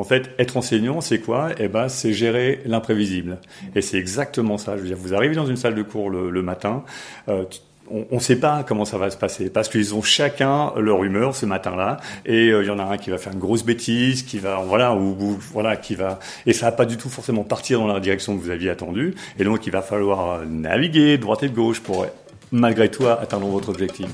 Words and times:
En 0.00 0.04
fait, 0.04 0.30
être 0.38 0.56
enseignant, 0.56 1.02
c'est 1.02 1.18
quoi? 1.18 1.50
Eh 1.58 1.68
ben, 1.68 1.90
c'est 1.90 2.14
gérer 2.14 2.62
l'imprévisible. 2.64 3.36
Et 3.74 3.82
c'est 3.82 3.98
exactement 3.98 4.56
ça. 4.56 4.78
Je 4.78 4.80
veux 4.80 4.88
dire, 4.88 4.96
vous 4.96 5.12
arrivez 5.12 5.34
dans 5.34 5.44
une 5.44 5.58
salle 5.58 5.74
de 5.74 5.82
cours 5.82 6.08
le, 6.08 6.42
matin. 6.42 6.84
Euh, 7.28 7.44
on 7.90 8.14
ne 8.14 8.20
sait 8.20 8.36
pas 8.36 8.64
comment 8.66 8.86
ça 8.86 8.96
va 8.96 9.10
se 9.10 9.18
passer 9.18 9.50
parce 9.50 9.68
qu'ils 9.68 9.94
ont 9.94 10.00
chacun 10.00 10.72
leur 10.76 11.04
humeur 11.04 11.36
ce 11.36 11.44
matin-là 11.44 11.98
et 12.24 12.46
il 12.46 12.64
y 12.64 12.70
en 12.70 12.78
a 12.78 12.84
un 12.84 12.96
qui 12.96 13.10
va 13.10 13.18
faire 13.18 13.32
une 13.32 13.40
grosse 13.40 13.64
bêtise, 13.64 14.22
qui 14.22 14.38
va 14.38 14.62
voilà 14.64 14.94
ou, 14.94 15.36
voilà 15.52 15.76
qui 15.76 15.96
va 15.96 16.20
et 16.46 16.52
ça 16.52 16.66
va 16.66 16.72
pas 16.72 16.84
du 16.84 16.96
tout 16.96 17.08
forcément 17.08 17.42
partir 17.42 17.80
dans 17.80 17.88
la 17.88 17.98
direction 17.98 18.38
que 18.38 18.42
vous 18.42 18.50
aviez 18.50 18.70
attendue 18.70 19.16
et 19.40 19.44
donc 19.44 19.66
il 19.66 19.72
va 19.72 19.82
falloir 19.82 20.46
naviguer 20.46 21.16
de 21.16 21.22
droite 21.22 21.42
et 21.42 21.48
de 21.48 21.54
gauche 21.54 21.80
pour 21.80 22.06
malgré 22.52 22.92
tout 22.92 23.08
atteindre 23.08 23.48
votre 23.48 23.70
objectif. 23.70 24.06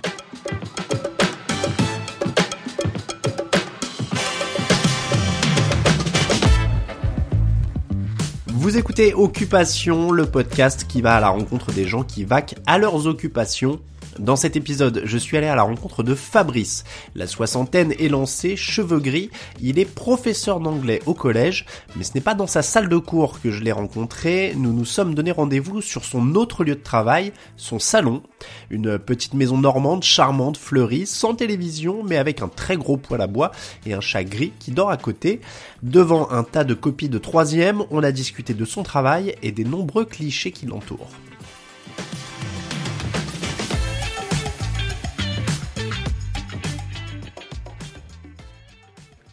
Vous 8.66 8.77
écoutez 8.77 9.15
Occupation, 9.15 10.11
le 10.11 10.27
podcast 10.27 10.87
qui 10.88 11.01
va 11.01 11.15
à 11.15 11.20
la 11.20 11.29
rencontre 11.29 11.70
des 11.70 11.84
gens 11.84 12.02
qui 12.02 12.25
vaquent 12.25 12.56
à 12.66 12.79
leurs 12.79 13.06
occupations 13.06 13.79
dans 14.19 14.37
cet 14.37 14.56
épisode, 14.56 15.02
je 15.05 15.19
suis 15.19 15.37
allé 15.37 15.47
à 15.47 15.55
la 15.55 15.62
rencontre 15.62 16.02
de 16.02 16.15
Fabrice. 16.15 16.84
La 17.15 17.27
soixantaine 17.27 17.93
est 17.98 18.09
lancée, 18.09 18.56
cheveux 18.56 19.01
gris, 19.01 19.30
il 19.61 19.79
est 19.79 19.84
professeur 19.84 20.61
d'anglais 20.61 21.01
au 21.06 21.15
collège, 21.15 21.66
mais 21.97 22.05
ce 22.05 22.12
n'est 22.15 22.20
pas 22.20 22.34
dans 22.34 22.47
sa 22.47 22.62
salle 22.62 22.89
de 22.89 22.97
cours 22.97 23.41
que 23.41 23.51
je 23.51 23.62
l'ai 23.62 23.73
rencontré, 23.73 24.55
nous 24.56 24.73
nous 24.73 24.84
sommes 24.84 25.15
donné 25.15 25.30
rendez-vous 25.30 25.80
sur 25.80 26.05
son 26.05 26.34
autre 26.34 26.65
lieu 26.65 26.75
de 26.75 26.83
travail, 26.83 27.33
son 27.56 27.79
salon, 27.79 28.23
une 28.70 28.98
petite 28.98 29.34
maison 29.34 29.59
normande, 29.59 30.02
charmante, 30.02 30.56
fleurie, 30.56 31.06
sans 31.06 31.34
télévision, 31.34 32.03
mais 32.03 32.17
avec 32.17 32.42
un 32.42 32.48
très 32.48 32.77
gros 32.77 32.97
poêle 32.97 33.20
à 33.20 33.27
bois 33.27 33.53
et 33.87 33.95
un 33.95 34.01
chat 34.01 34.25
gris 34.25 34.53
qui 34.59 34.70
dort 34.70 34.91
à 34.91 34.97
côté. 34.97 35.41
Devant 35.83 36.30
un 36.30 36.42
tas 36.42 36.64
de 36.64 36.75
copies 36.75 37.09
de 37.09 37.19
troisième, 37.19 37.83
on 37.91 38.03
a 38.03 38.12
discuté 38.12 38.55
de 38.55 38.64
son 38.64 38.83
travail 38.83 39.34
et 39.42 39.53
des 39.53 39.64
nombreux 39.64 40.05
clichés 40.05 40.53
qui 40.53 40.67
l'entourent. 40.67 41.11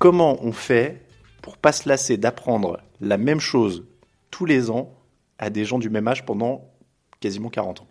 Comment 0.04 0.38
on 0.44 0.52
fait 0.52 1.06
pour 1.42 1.56
pas 1.56 1.72
se 1.72 1.88
lasser 1.88 2.18
d'apprendre 2.18 2.82
la 3.00 3.18
même 3.18 3.40
chose 3.40 3.86
tous 4.32 4.45
les 4.45 4.70
ans 4.70 4.94
à 5.40 5.50
des 5.50 5.64
gens 5.64 5.80
du 5.80 5.90
même 5.90 6.10
âge 6.10 6.26
pendant 6.26 6.70
quasiment 7.22 7.48
40 7.48 7.80
ans? 7.80 7.88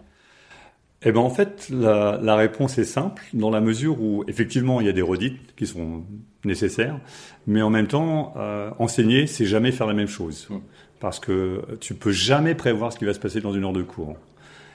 Eh 1.04 1.10
ben 1.10 1.20
en 1.20 1.30
fait, 1.30 1.70
la, 1.70 2.36
réponse 2.36 2.76
est 2.76 2.84
simple, 2.84 3.22
dans 3.32 3.48
la 3.48 3.62
mesure 3.62 3.98
où 4.02 4.24
effectivement 4.28 4.82
il 4.82 4.88
y 4.88 4.90
a 4.90 4.92
des 4.92 5.00
redites 5.00 5.54
qui 5.56 5.66
sont 5.66 6.04
nécessaires, 6.44 7.00
mais 7.46 7.62
en 7.62 7.70
même 7.70 7.86
temps, 7.86 8.34
euh, 8.36 8.70
enseigner, 8.78 9.26
c'est 9.26 9.46
jamais 9.46 9.72
faire 9.72 9.86
la 9.86 9.94
même 9.94 10.06
chose, 10.06 10.48
mmh. 10.50 10.56
parce 11.00 11.18
que 11.18 11.62
tu 11.80 11.94
peux 11.94 12.12
jamais 12.12 12.54
prévoir 12.54 12.92
ce 12.92 12.98
qui 12.98 13.06
va 13.06 13.14
se 13.14 13.20
passer 13.20 13.40
dans 13.40 13.54
une 13.54 13.64
heure 13.64 13.72
de 13.72 13.82
cours. 13.82 14.18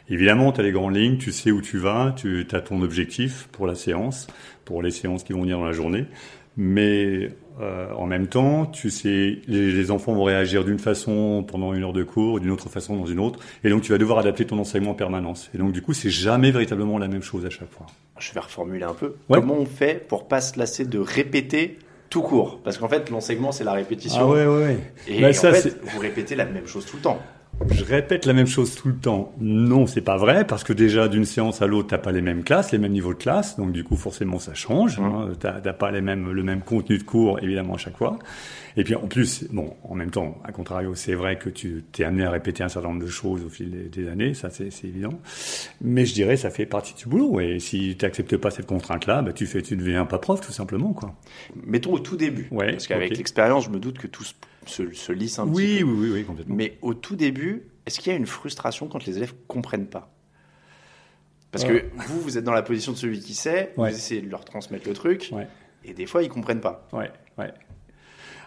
Évidemment, 0.10 0.52
tu 0.54 0.62
as 0.62 0.64
les 0.64 0.72
grandes 0.72 0.96
lignes, 0.96 1.18
tu 1.18 1.32
sais 1.32 1.52
où 1.52 1.62
tu 1.62 1.78
vas, 1.78 2.16
tu 2.16 2.48
as 2.52 2.62
ton 2.62 2.82
objectif 2.82 3.48
pour 3.52 3.68
la 3.68 3.76
séance, 3.76 4.26
pour 4.66 4.82
les 4.82 4.92
séances 4.92 5.24
qui 5.24 5.34
vont 5.34 5.42
venir 5.42 5.60
dans 5.60 5.66
la 5.66 5.74
journée, 5.74 6.08
mais 6.58 7.30
euh, 7.62 7.92
en 7.94 8.06
même 8.06 8.28
temps, 8.28 8.66
tu 8.66 8.90
sais, 8.90 9.40
les, 9.48 9.92
enfants 9.92 10.14
vont 10.14 10.24
réagir 10.24 10.64
d'une 10.64 10.80
façon 10.80 11.46
pendant 11.48 11.74
une 11.74 11.84
heure 11.84 11.94
de 11.94 12.04
cours, 12.04 12.40
d'une 12.40 12.52
autre 12.52 12.70
façon 12.70 12.96
dans 12.96 13.06
une 13.06 13.20
autre, 13.20 13.40
et 13.64 13.70
donc 13.70 13.84
tu 13.84 13.92
vas 13.92 13.98
devoir 13.98 14.20
adapter 14.20 14.46
ton 14.46 14.60
enseignement 14.60 14.92
en 14.92 14.96
permanence. 14.96 15.50
Et 15.56 15.58
donc 15.58 15.72
du 15.72 15.82
coup, 15.82 15.94
c'est 15.94 16.10
jamais 16.10 16.52
véritablement 16.52 16.98
la 16.98 17.08
même 17.08 17.24
chose 17.24 17.46
à 17.46 17.50
chaque 17.50 17.72
fois. 17.72 17.86
Je 18.20 18.34
vais 18.34 18.40
reformuler 18.40 18.84
un 18.84 18.94
peu. 18.94 19.16
Comment 19.30 19.56
on 19.56 19.66
fait 19.66 20.06
pour 20.08 20.28
pas 20.28 20.42
se 20.42 20.58
lasser 20.60 20.86
de 20.86 21.00
répéter 21.00 21.78
tout 22.10 22.22
court? 22.22 22.60
Parce 22.64 22.78
qu'en 22.78 22.88
fait, 22.88 23.10
l'enseignement, 23.10 23.52
c'est 23.52 23.64
la 23.64 23.74
répétition. 23.74 24.22
Ah 24.22 24.28
ouais, 24.28 24.46
ouais, 24.46 24.64
ouais. 24.64 24.80
Et, 25.08 25.22
bah, 25.22 25.30
en 25.30 25.34
fait, 25.34 25.80
vous 25.84 26.00
répétez 26.00 26.36
la 26.36 26.46
même 26.46 26.68
chose 26.68 26.86
tout 26.86 26.98
le 26.98 27.04
temps. 27.04 27.20
Je 27.66 27.84
répète 27.84 28.26
la 28.26 28.34
même 28.34 28.48
chose 28.48 28.76
tout 28.76 28.88
le 28.88 28.96
temps. 28.96 29.34
Non, 29.40 29.88
c'est 29.88 30.02
pas 30.02 30.18
vrai 30.18 30.46
parce 30.46 30.64
que 30.64 30.74
déjà 30.74 31.08
d'une 31.08 31.26
séance 31.26 31.62
à 31.62 31.68
l'autre, 31.68 31.90
t'as 31.90 31.98
pas 31.98 32.12
les 32.12 32.22
mêmes 32.22 32.44
classes, 32.44 32.72
les 32.72 32.78
mêmes 32.78 32.92
niveaux 32.92 33.14
de 33.14 33.20
classe, 33.20 33.58
donc 33.58 33.72
du 33.72 33.84
coup 33.84 33.96
forcément 33.96 34.40
ça 34.40 34.54
change. 34.54 35.00
Hein. 35.00 35.32
T'as 35.40 35.74
pas 35.74 35.92
les 35.92 36.02
mêmes 36.02 36.32
le 36.32 36.44
même 36.44 36.62
contenu 36.62 36.98
de 36.98 37.04
cours 37.04 37.40
évidemment 37.42 37.74
à 37.74 37.78
chaque 37.78 37.98
fois. 37.98 38.20
Et 38.78 38.84
puis 38.84 38.94
en 38.94 39.08
plus, 39.08 39.46
bon, 39.52 39.74
en 39.84 39.96
même 39.96 40.12
temps, 40.12 40.40
à 40.44 40.52
contrario, 40.52 40.94
c'est 40.94 41.16
vrai 41.16 41.40
que 41.40 41.50
tu 41.50 41.84
t'es 41.92 42.04
amené 42.04 42.26
à 42.26 42.30
répéter 42.30 42.64
un 42.64 42.70
certain 42.70 42.90
nombre 42.90 43.04
de 43.04 43.10
choses 43.10 43.44
au 43.44 43.50
fil 43.50 43.90
des, 43.90 44.08
années, 44.08 44.36
ça 44.36 44.50
c'est 44.52 44.70
évident. 44.84 45.20
Mais 45.82 46.06
je 46.06 46.14
dirais 46.14 46.38
ça 46.38 46.52
fait 46.52 46.68
partie 46.68 46.94
du 46.94 47.08
boulot. 47.10 47.40
Et 47.40 47.60
si 47.60 47.96
tu 47.98 48.06
n'acceptes 48.06 48.38
pas 48.38 48.52
cette 48.52 48.68
contrainte-là, 48.68 49.24
bah, 49.24 49.34
tu 49.34 49.48
fais, 49.48 49.64
tu 49.64 49.76
deviens 49.76 50.06
pas 50.06 50.20
prof 50.20 50.42
tout 50.42 50.52
simplement 50.52 50.94
quoi. 50.94 51.16
Mettons 51.66 51.94
au 51.94 52.00
tout 52.00 52.18
début, 52.18 52.48
ouais, 52.52 52.74
parce 52.74 52.88
qu'avec 52.88 53.18
l'expérience, 53.18 53.66
je 53.66 53.72
me 53.72 53.80
doute 53.80 53.98
que 53.98 54.08
tout 54.08 54.24
se, 54.24 54.34
se, 54.70 55.12
lisse 55.12 55.40
un 55.40 55.48
oui, 55.48 55.78
petit 55.78 55.84
peu. 55.84 55.90
Oui, 55.90 55.98
oui, 56.00 56.10
oui, 56.14 56.24
complètement. 56.24 56.56
Mais 56.56 56.78
au 56.82 56.94
tout 56.94 57.16
début, 57.16 57.68
est-ce 57.86 58.00
qu'il 58.00 58.12
y 58.12 58.16
a 58.16 58.18
une 58.18 58.26
frustration 58.26 58.88
quand 58.88 59.06
les 59.06 59.18
élèves 59.18 59.34
comprennent 59.48 59.88
pas? 59.88 60.12
Parce 61.52 61.64
que 61.64 61.86
vous, 62.08 62.20
vous 62.20 62.38
êtes 62.38 62.44
dans 62.44 62.52
la 62.52 62.62
position 62.62 62.92
de 62.92 62.98
celui 62.98 63.20
qui 63.20 63.34
sait, 63.34 63.74
vous 63.78 63.86
essayez 63.86 64.22
de 64.22 64.30
leur 64.30 64.46
transmettre 64.46 64.88
le 64.88 64.94
truc, 64.94 65.32
et 65.84 65.94
des 65.94 66.06
fois 66.06 66.24
ils 66.24 66.30
comprennent 66.30 66.62
pas. 66.62 66.88
Ouais, 66.94 67.12
ouais. 67.38 67.52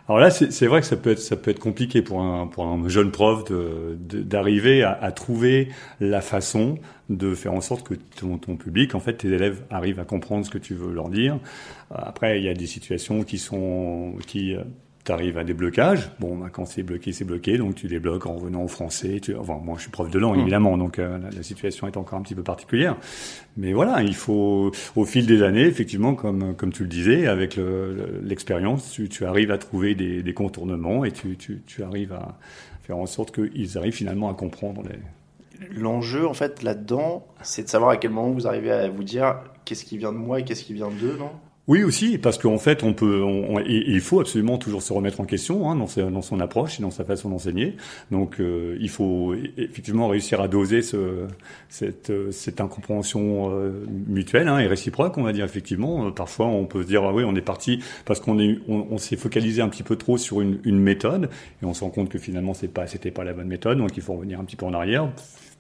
Alors 0.09 0.19
là, 0.19 0.31
c'est 0.31 0.67
vrai 0.67 0.81
que 0.81 0.87
ça 0.87 0.97
peut 0.97 1.13
être 1.13 1.21
ça 1.21 1.37
peut 1.37 1.53
être 1.53 1.61
compliqué 1.61 2.03
pour 2.03 2.21
un 2.21 2.49
pour 2.49 2.67
un 2.67 2.89
jeune 2.89 3.13
prof 3.13 3.45
d'arriver 3.49 4.83
à, 4.83 4.93
à, 4.93 5.13
trouver 5.13 5.69
la 6.01 6.21
façon 6.21 6.79
de 7.09 7.35
faire 7.35 7.53
en 7.53 7.61
sorte 7.61 7.87
que 7.87 7.95
ton, 7.95 8.37
ton, 8.39 8.57
public, 8.57 8.95
en 8.95 9.01
fait, 9.01 9.19
tes 9.19 9.29
élèves 9.29 9.63
arrivent 9.71 10.01
à 10.01 10.05
comprendre 10.05 10.45
ce 10.45 10.51
que 10.51 10.59
tu 10.59 10.75
veux 10.75 10.93
leur 10.93 11.11
dire. 11.11 11.39
Après, 11.91 12.41
il 12.41 12.45
y 12.45 12.49
a 12.49 12.55
des 12.55 12.67
situations 12.67 13.23
qui 13.23 13.39
sont 13.39 14.17
qui 14.27 14.57
tu 15.05 15.13
arrives 15.13 15.39
à 15.39 15.45
des 15.45 15.55
blocages. 15.55 16.11
Bon, 16.21 16.37
bah, 16.37 16.49
quand 16.53 16.67
c'est 16.67 16.83
bloqué, 16.83 17.13
c'est 17.13 17.25
bloqué, 17.25 17.57
donc 17.57 17.75
tu 17.75 17.87
débloques 17.87 18.27
en 18.27 18.35
revenant 18.35 18.63
au 18.63 18.69
français. 18.69 19.21
Tu... 19.21 19.35
Enfin, 19.35 19.59
moi, 19.63 19.77
je 19.77 19.83
suis 19.83 19.91
prof 19.91 20.11
de 20.11 20.19
langue, 20.19 20.37
mmh. 20.37 20.41
évidemment, 20.41 20.77
donc 20.77 20.99
euh, 20.99 21.19
la, 21.35 21.43
situation 21.43 21.87
est 21.87 21.97
encore 21.97 22.19
un 22.19 22.23
petit 22.23 22.35
peu 22.35 22.43
particulière. 22.43 22.97
Mais 23.57 23.73
voilà, 23.73 24.03
il 24.03 24.15
faut, 24.15 24.73
au 24.97 25.05
fil 25.05 25.27
des 25.27 25.43
années, 25.43 25.65
effectivement, 25.65 26.15
comme, 26.15 26.55
comme 26.55 26.73
tu 26.73 26.83
le 26.83 26.89
disais, 26.89 27.27
avec 27.27 27.59
l'expérience, 28.23 28.91
tu, 28.93 29.09
tu, 29.09 29.25
arrives 29.25 29.51
à 29.51 29.59
trouver 29.59 29.95
des, 29.95 30.23
des 30.23 30.35
contournements 30.35 31.05
et 31.05 31.13
tu, 31.13 31.37
tu, 31.37 31.63
tu, 31.67 31.83
arrives 31.83 32.13
à 32.13 32.39
faire 32.83 32.99
en 32.99 33.07
sorte 33.07 33.35
qu'ils 33.35 33.79
arrivent 33.79 33.95
finalement 33.95 34.31
à 34.31 34.35
comprendre 34.35 34.83
les... 34.83 34.99
L'enjeu, 35.75 36.27
en 36.27 36.35
fait, 36.35 36.63
là-dedans, 36.63 37.27
c'est 37.43 37.65
de 37.65 37.69
savoir 37.69 37.91
à 37.91 37.97
quel 37.97 38.11
moment 38.11 38.31
vous 38.31 38.47
arrivez 38.47 38.71
à 38.71 38.89
vous 38.89 39.05
dire 39.05 39.41
qu'est-ce 39.65 39.85
qui 39.85 39.99
vient 39.99 40.13
de 40.13 40.19
moi 40.19 40.41
et 40.41 40.45
qu'est-ce 40.45 40.65
qui 40.65 40.73
vient 40.73 40.91
d'eux, 40.91 41.17
non? 41.19 41.31
Oui 41.71 41.85
aussi, 41.85 42.19
parce 42.19 42.37
qu'en 42.37 42.59
fait, 42.59 42.83
on 42.83 42.95
peut, 42.95 43.25
il 43.65 44.01
faut 44.01 44.19
absolument 44.19 44.59
toujours 44.59 44.83
se 44.83 44.93
remettre 44.93 45.21
en 45.21 45.25
question 45.25 45.71
hein, 45.71 45.77
dans, 45.77 46.11
dans, 46.11 46.21
son 46.21 46.41
approche 46.41 46.81
et 46.81 46.83
dans 46.83 46.91
sa 46.91 47.05
façon 47.05 47.31
d'enseigner. 47.31 47.77
Donc, 48.11 48.41
euh, 48.41 48.77
il 48.81 48.89
faut 48.89 49.35
effectivement 49.57 50.09
réussir 50.09 50.41
à 50.41 50.49
doser 50.49 50.83
ce, 50.83 51.29
cette, 51.69 52.13
cette 52.33 52.61
incompréhension 52.61 53.53
euh, 53.53 53.87
mutuelle 54.09 54.49
hein, 54.49 54.59
et 54.59 54.67
réciproque, 54.67 55.17
on 55.17 55.23
va 55.23 55.33
dire 55.33 55.45
effectivement. 55.45 56.09
Euh, 56.09 56.11
parfois, 56.11 56.47
on 56.47 56.67
peut 56.67 56.83
se 56.83 56.89
dire 56.89 57.05
ah 57.05 57.15
oui, 57.15 57.23
on 57.25 57.37
est 57.37 57.41
parti 57.41 57.79
parce 58.05 58.19
qu'on 58.19 58.41
est, 58.41 58.59
on, 58.67 58.99
s'est 58.99 59.17
focalisé 59.17 59.63
un 59.63 59.69
petit 59.69 59.85
peu 59.85 59.95
trop 59.95 60.19
sur 60.19 60.41
une, 60.41 60.59
une, 60.65 60.81
méthode 60.81 61.31
et 61.63 61.67
on 61.67 61.73
se 61.73 61.85
rend 61.85 61.91
compte 61.91 62.09
que 62.09 62.19
finalement, 62.19 62.53
c'est 62.53 62.67
pas, 62.67 62.89
c'était 62.89 63.13
pas 63.13 63.23
la 63.23 63.33
bonne 63.33 63.47
méthode. 63.47 63.79
Donc, 63.79 63.97
il 63.97 64.03
faut 64.03 64.15
revenir 64.15 64.41
un 64.41 64.45
petit 64.45 64.57
peu 64.57 64.67
en 64.67 64.75
arrière 64.75 65.09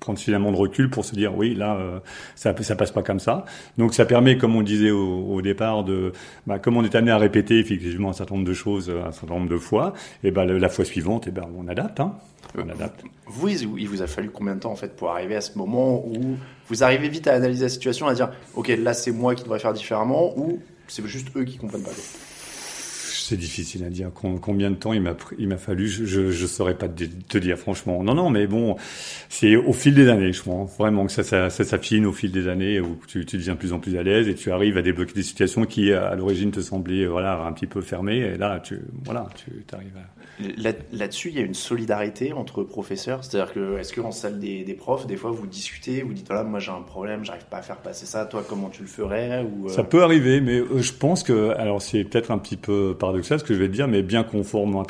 prendre 0.00 0.18
suffisamment 0.18 0.50
de 0.50 0.56
recul 0.56 0.90
pour 0.90 1.04
se 1.04 1.14
dire 1.14 1.36
oui 1.36 1.54
là 1.54 1.76
euh, 1.76 2.00
ça 2.34 2.54
ça 2.62 2.74
passe 2.74 2.90
pas 2.90 3.02
comme 3.02 3.20
ça. 3.20 3.44
Donc 3.78 3.94
ça 3.94 4.04
permet 4.06 4.36
comme 4.36 4.56
on 4.56 4.62
disait 4.62 4.90
au, 4.90 5.26
au 5.26 5.42
départ 5.42 5.84
de 5.84 6.12
bah, 6.46 6.58
comme 6.58 6.76
on 6.76 6.84
est 6.84 6.94
amené 6.94 7.12
à 7.12 7.18
répéter 7.18 7.58
effectivement 7.58 8.10
un 8.10 8.12
certain 8.12 8.34
nombre 8.34 8.48
de 8.48 8.54
choses 8.54 8.90
un 8.90 9.12
certain 9.12 9.34
nombre 9.34 9.48
de 9.48 9.58
fois 9.58 9.92
et 10.24 10.30
ben 10.30 10.44
la 10.44 10.68
fois 10.68 10.84
suivante 10.84 11.28
et 11.28 11.30
ben 11.30 11.46
on 11.56 11.68
adapte 11.68 12.00
hein. 12.00 12.14
on 12.56 12.68
euh, 12.68 12.72
adapte. 12.72 13.02
vous 13.26 13.48
il 13.48 13.88
vous 13.88 14.02
a 14.02 14.06
fallu 14.06 14.30
combien 14.30 14.54
de 14.54 14.60
temps 14.60 14.72
en 14.72 14.76
fait 14.76 14.96
pour 14.96 15.10
arriver 15.10 15.36
à 15.36 15.40
ce 15.40 15.56
moment 15.58 16.04
où 16.06 16.36
vous 16.68 16.84
arrivez 16.84 17.08
vite 17.08 17.26
à 17.26 17.34
analyser 17.34 17.64
la 17.64 17.68
situation 17.68 18.06
à 18.06 18.14
dire 18.14 18.30
ok 18.54 18.68
là 18.78 18.94
c'est 18.94 19.12
moi 19.12 19.34
qui 19.34 19.44
devrais 19.44 19.58
faire 19.58 19.72
différemment 19.72 20.36
ou 20.38 20.60
c'est 20.88 21.06
juste 21.06 21.28
eux 21.36 21.44
qui 21.44 21.56
comprennent 21.56 21.82
pas 21.82 21.90
c'est 23.12 23.36
difficile 23.36 23.84
à 23.84 23.90
dire. 23.90 24.10
Combien 24.12 24.70
de 24.70 24.76
temps 24.76 24.92
il 24.92 25.02
m'a 25.02 25.16
il 25.38 25.48
m'a 25.48 25.56
fallu, 25.56 25.88
je, 25.88 26.20
ne 26.20 26.46
saurais 26.46 26.76
pas 26.76 26.88
te 26.88 27.38
dire 27.38 27.58
franchement. 27.58 28.02
Non, 28.02 28.14
non, 28.14 28.30
mais 28.30 28.46
bon, 28.46 28.76
c'est 29.28 29.56
au 29.56 29.72
fil 29.72 29.94
des 29.94 30.08
années, 30.08 30.32
je 30.32 30.40
crois. 30.40 30.68
Vraiment 30.78 31.06
que 31.06 31.12
ça, 31.12 31.22
ça, 31.22 31.50
s'affine 31.50 32.06
au 32.06 32.12
fil 32.12 32.32
des 32.32 32.48
années 32.48 32.80
où 32.80 32.98
tu, 33.06 33.24
tu 33.24 33.36
deviens 33.36 33.54
de 33.54 33.58
plus 33.58 33.72
en 33.72 33.78
plus 33.78 33.96
à 33.96 34.02
l'aise 34.02 34.28
et 34.28 34.34
tu 34.34 34.50
arrives 34.52 34.76
à 34.76 34.82
débloquer 34.82 35.14
des 35.14 35.22
situations 35.22 35.64
qui 35.64 35.92
à 35.92 36.14
l'origine 36.14 36.50
te 36.50 36.60
semblaient 36.60 37.06
voilà 37.06 37.42
un 37.42 37.52
petit 37.52 37.66
peu 37.66 37.80
fermées 37.80 38.18
et 38.18 38.36
là 38.36 38.60
tu 38.60 38.80
voilà 39.04 39.28
tu 39.36 39.50
arrives 39.74 39.96
à 39.96 40.20
Là-dessus, 40.92 41.28
il 41.28 41.34
y 41.34 41.38
a 41.38 41.44
une 41.44 41.54
solidarité 41.54 42.32
entre 42.32 42.62
professeurs. 42.62 43.24
C'est-à-dire 43.24 43.52
que, 43.52 43.78
est-ce 43.78 43.92
qu'en 43.94 44.10
salle 44.10 44.38
des, 44.38 44.64
des, 44.64 44.74
profs, 44.74 45.06
des 45.06 45.16
fois, 45.16 45.30
vous 45.30 45.46
discutez, 45.46 46.02
vous 46.02 46.14
dites 46.14 46.26
voilà, 46.26 46.44
moi 46.44 46.58
j'ai 46.58 46.70
un 46.70 46.82
problème, 46.82 47.24
j'arrive 47.24 47.44
pas 47.46 47.58
à 47.58 47.62
faire 47.62 47.76
passer 47.76 48.06
ça. 48.06 48.24
Toi, 48.24 48.44
comment 48.48 48.70
tu 48.70 48.82
le 48.82 48.88
ferais 48.88 49.44
ou, 49.44 49.68
Ça 49.68 49.84
peut 49.84 50.02
arriver, 50.02 50.40
mais 50.40 50.60
euh, 50.60 50.80
je 50.80 50.92
pense 50.92 51.22
que, 51.22 51.50
alors 51.58 51.82
c'est 51.82 52.04
peut-être 52.04 52.30
un 52.30 52.38
petit 52.38 52.56
peu 52.56 52.96
paradoxal 53.00 53.40
ce 53.40 53.44
que 53.44 53.54
je 53.54 53.58
vais 53.58 53.66
te 53.66 53.72
dire, 53.72 53.88
mais 53.88 54.02
bien 54.02 54.22
qu'on 54.22 54.44
forme 54.44 54.76
un 54.76 54.84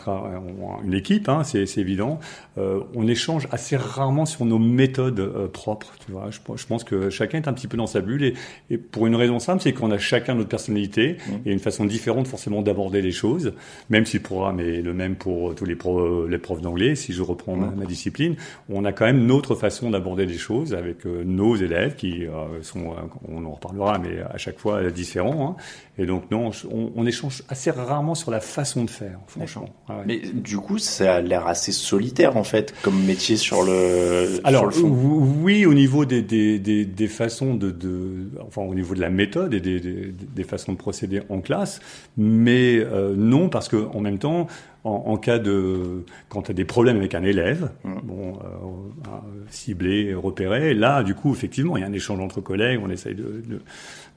une 0.84 0.94
équipe, 0.94 1.28
hein, 1.28 1.42
c'est 1.44 1.78
évident, 1.78 2.18
euh, 2.58 2.80
on 2.94 3.06
échange 3.06 3.48
assez 3.50 3.76
rarement 3.76 4.26
sur 4.26 4.44
nos 4.44 4.58
méthodes 4.58 5.20
euh, 5.20 5.48
propres. 5.48 5.92
Tu 6.04 6.12
vois, 6.12 6.28
je, 6.30 6.38
je, 6.56 6.66
pense 6.66 6.84
que 6.84 7.08
chacun 7.10 7.38
est 7.38 7.48
un 7.48 7.52
petit 7.52 7.68
peu 7.68 7.76
dans 7.76 7.86
sa 7.86 8.00
bulle 8.00 8.24
et, 8.24 8.34
et 8.70 8.78
pour 8.78 9.06
une 9.06 9.14
raison 9.14 9.38
simple, 9.38 9.62
c'est 9.62 9.72
qu'on 9.72 9.90
a 9.90 9.98
chacun 9.98 10.34
notre 10.34 10.48
personnalité 10.48 11.16
mmh. 11.16 11.48
et 11.48 11.52
une 11.52 11.58
façon 11.58 11.84
différente 11.84 12.26
forcément 12.26 12.62
d'aborder 12.62 13.00
les 13.00 13.12
choses, 13.12 13.52
même 13.88 14.04
si 14.04 14.18
le 14.18 14.22
programme 14.22 14.60
est 14.60 14.82
le 14.82 14.92
même 14.92 15.16
pour 15.16 15.54
tous 15.54 15.64
les, 15.64 15.76
pro, 15.76 16.26
les 16.26 16.38
profs 16.38 16.60
d'anglais. 16.60 16.94
Si 16.94 17.12
je 17.12 17.22
reprends 17.22 17.56
ma, 17.56 17.66
mmh. 17.66 17.86
discipline, 17.86 18.36
on 18.68 18.84
a 18.84 18.92
quand 18.92 19.06
même 19.06 19.24
notre 19.26 19.54
façon 19.54 19.90
d'aborder 19.90 20.26
les 20.26 20.38
choses 20.38 20.74
avec 20.74 21.06
euh, 21.06 21.22
nos 21.24 21.56
élèves 21.56 21.94
qui 21.94 22.24
sont, 22.62 22.94
on 23.28 23.44
en 23.44 23.52
reparlera, 23.52 23.98
mais 23.98 24.20
à 24.20 24.38
chaque 24.38 24.58
fois 24.58 24.90
différents. 24.90 25.56
Hein. 25.58 25.62
Et 25.98 26.06
donc 26.06 26.30
non, 26.30 26.50
on, 26.70 26.92
on, 26.96 27.06
échange 27.06 27.42
assez 27.48 27.70
rarement 27.70 27.99
sur 28.14 28.30
la 28.30 28.40
façon 28.40 28.84
de 28.84 28.90
faire, 28.90 29.18
franchement. 29.26 29.68
Ah 29.88 30.02
mais 30.06 30.18
du 30.18 30.56
coup, 30.58 30.78
ça 30.78 31.16
a 31.16 31.20
l'air 31.20 31.46
assez 31.46 31.72
solitaire 31.72 32.36
en 32.36 32.44
fait 32.44 32.74
comme 32.82 33.02
métier 33.04 33.36
sur 33.36 33.62
le. 33.62 34.40
Alors 34.44 34.72
sur 34.72 34.86
le 34.86 34.94
fond. 34.94 35.34
oui, 35.42 35.66
au 35.66 35.74
niveau 35.74 36.04
des, 36.04 36.22
des, 36.22 36.58
des, 36.58 36.84
des 36.84 37.08
façons 37.08 37.54
de, 37.54 37.70
de, 37.70 38.30
enfin 38.46 38.62
au 38.62 38.74
niveau 38.74 38.94
de 38.94 39.00
la 39.00 39.10
méthode 39.10 39.54
et 39.54 39.60
des, 39.60 39.80
des, 39.80 40.12
des 40.12 40.44
façons 40.44 40.72
de 40.72 40.78
procéder 40.78 41.22
en 41.28 41.40
classe, 41.40 41.80
mais 42.16 42.78
euh, 42.78 43.14
non 43.16 43.48
parce 43.48 43.68
que 43.68 43.76
en 43.94 44.00
même 44.00 44.18
temps, 44.18 44.46
en, 44.84 44.90
en, 44.90 45.16
cas 45.16 45.38
de 45.38 46.04
quand 46.28 46.42
tu 46.42 46.50
as 46.50 46.54
des 46.54 46.64
problèmes 46.64 46.96
avec 46.96 47.14
un 47.14 47.22
élève, 47.22 47.70
mmh. 47.84 47.94
bon, 48.02 48.38
euh, 48.38 49.08
ciblé, 49.50 50.14
repéré, 50.14 50.74
là, 50.74 51.02
du 51.02 51.14
coup, 51.14 51.32
effectivement, 51.32 51.76
il 51.76 51.80
y 51.80 51.84
a 51.84 51.86
un 51.86 51.92
échange 51.92 52.20
entre 52.20 52.40
collègues, 52.40 52.80
on 52.82 52.90
essaye 52.90 53.14
de, 53.14 53.42
de, 53.46 53.60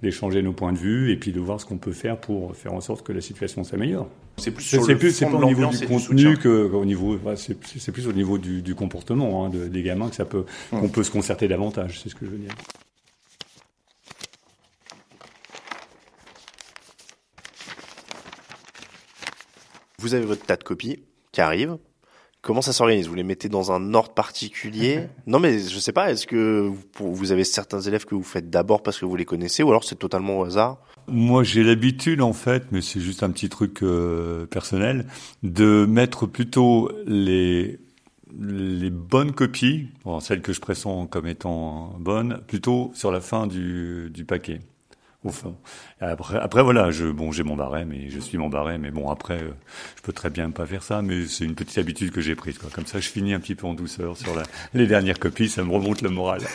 d'échanger 0.01 0.41
nos 0.41 0.53
points 0.53 0.73
de 0.73 0.77
vue 0.77 1.11
et 1.11 1.17
puis 1.17 1.31
de 1.31 1.39
voir 1.39 1.59
ce 1.59 1.65
qu'on 1.65 1.77
peut 1.77 1.91
faire 1.91 2.17
pour 2.17 2.55
faire 2.55 2.73
en 2.73 2.81
sorte 2.81 3.05
que 3.05 3.13
la 3.13 3.21
situation 3.21 3.63
s'améliore. 3.63 4.07
C'est 4.37 4.51
plus 4.51 4.63
sur 4.63 4.87
le 4.87 4.97
plus, 4.97 5.11
c'est 5.11 5.25
pas 5.25 5.37
au 5.37 5.45
niveau 5.45 5.67
du 5.67 5.85
contenu 5.85 6.37
que 6.37 6.71
au 6.71 6.85
niveau, 6.85 7.17
c'est 7.35 7.91
plus 7.91 8.07
au 8.07 8.13
niveau 8.13 8.37
du, 8.37 8.61
du 8.61 8.75
comportement 8.75 9.45
hein, 9.45 9.49
de, 9.49 9.67
des 9.67 9.83
gamins 9.83 10.09
que 10.09 10.15
ça 10.15 10.25
peut, 10.25 10.45
hum. 10.71 10.81
qu'on 10.81 10.89
peut 10.89 11.03
se 11.03 11.11
concerter 11.11 11.47
davantage. 11.47 11.99
C'est 12.01 12.09
ce 12.09 12.15
que 12.15 12.25
je 12.25 12.31
veux 12.31 12.37
dire. 12.37 12.53
Vous 20.03 20.13
avez 20.13 20.25
votre 20.25 20.45
tas 20.45 20.57
de 20.57 20.63
copies 20.65 20.99
qui 21.31 21.39
arrivent. 21.39 21.77
Comment 22.41 22.61
ça 22.61 22.73
s'organise? 22.73 23.07
Vous 23.07 23.15
les 23.15 23.23
mettez 23.23 23.47
dans 23.47 23.71
un 23.71 23.93
ordre 23.93 24.13
particulier? 24.13 25.07
Non, 25.27 25.39
mais 25.39 25.59
je 25.59 25.79
sais 25.79 25.93
pas. 25.93 26.11
Est-ce 26.11 26.27
que 26.27 26.69
vous 26.99 27.31
avez 27.31 27.45
certains 27.45 27.79
élèves 27.79 28.03
que 28.03 28.13
vous 28.13 28.23
faites 28.23 28.49
d'abord 28.49 28.83
parce 28.83 28.99
que 28.99 29.05
vous 29.05 29.15
les 29.15 29.23
connaissez, 29.23 29.63
ou 29.63 29.69
alors 29.69 29.85
c'est 29.85 29.95
totalement 29.95 30.39
au 30.39 30.43
hasard? 30.43 30.77
Moi, 31.07 31.43
j'ai 31.43 31.63
l'habitude, 31.63 32.21
en 32.21 32.33
fait, 32.33 32.65
mais 32.73 32.81
c'est 32.81 32.99
juste 32.99 33.23
un 33.23 33.31
petit 33.31 33.47
truc 33.47 33.81
euh, 33.81 34.45
personnel, 34.45 35.07
de 35.41 35.85
mettre 35.85 36.25
plutôt 36.25 36.91
les 37.05 37.79
les 38.37 38.89
bonnes 38.89 39.31
copies, 39.31 39.89
bon, 40.03 40.19
celles 40.19 40.41
que 40.41 40.53
je 40.53 40.59
pressens 40.59 41.05
comme 41.05 41.27
étant 41.27 41.95
bonnes, 41.99 42.41
plutôt 42.47 42.91
sur 42.95 43.11
la 43.11 43.21
fin 43.21 43.45
du, 43.45 44.09
du 44.11 44.25
paquet 44.25 44.59
au 45.23 45.29
fond. 45.29 45.55
Après, 45.99 46.37
après 46.37 46.63
voilà, 46.63 46.91
je, 46.91 47.05
bon, 47.05 47.31
j'ai 47.31 47.43
mon 47.43 47.55
barème 47.55 47.93
et 47.93 48.09
je 48.09 48.19
suis 48.19 48.37
mon 48.37 48.49
barème, 48.49 48.81
mais 48.81 48.91
bon, 48.91 49.09
après, 49.09 49.41
euh, 49.41 49.51
je 49.95 50.01
peux 50.01 50.13
très 50.13 50.29
bien 50.29 50.51
pas 50.51 50.65
faire 50.65 50.83
ça, 50.83 51.01
mais 51.01 51.25
c'est 51.27 51.45
une 51.45 51.55
petite 51.55 51.77
habitude 51.77 52.11
que 52.11 52.21
j'ai 52.21 52.35
prise, 52.35 52.57
quoi. 52.57 52.69
Comme 52.73 52.85
ça, 52.85 52.99
je 52.99 53.09
finis 53.09 53.33
un 53.33 53.39
petit 53.39 53.55
peu 53.55 53.65
en 53.67 53.73
douceur 53.73 54.17
sur 54.17 54.35
la, 54.35 54.43
les 54.73 54.87
dernières 54.87 55.19
copies, 55.19 55.49
ça 55.49 55.63
me 55.63 55.71
remonte 55.71 56.01
le 56.01 56.09
moral. 56.09 56.41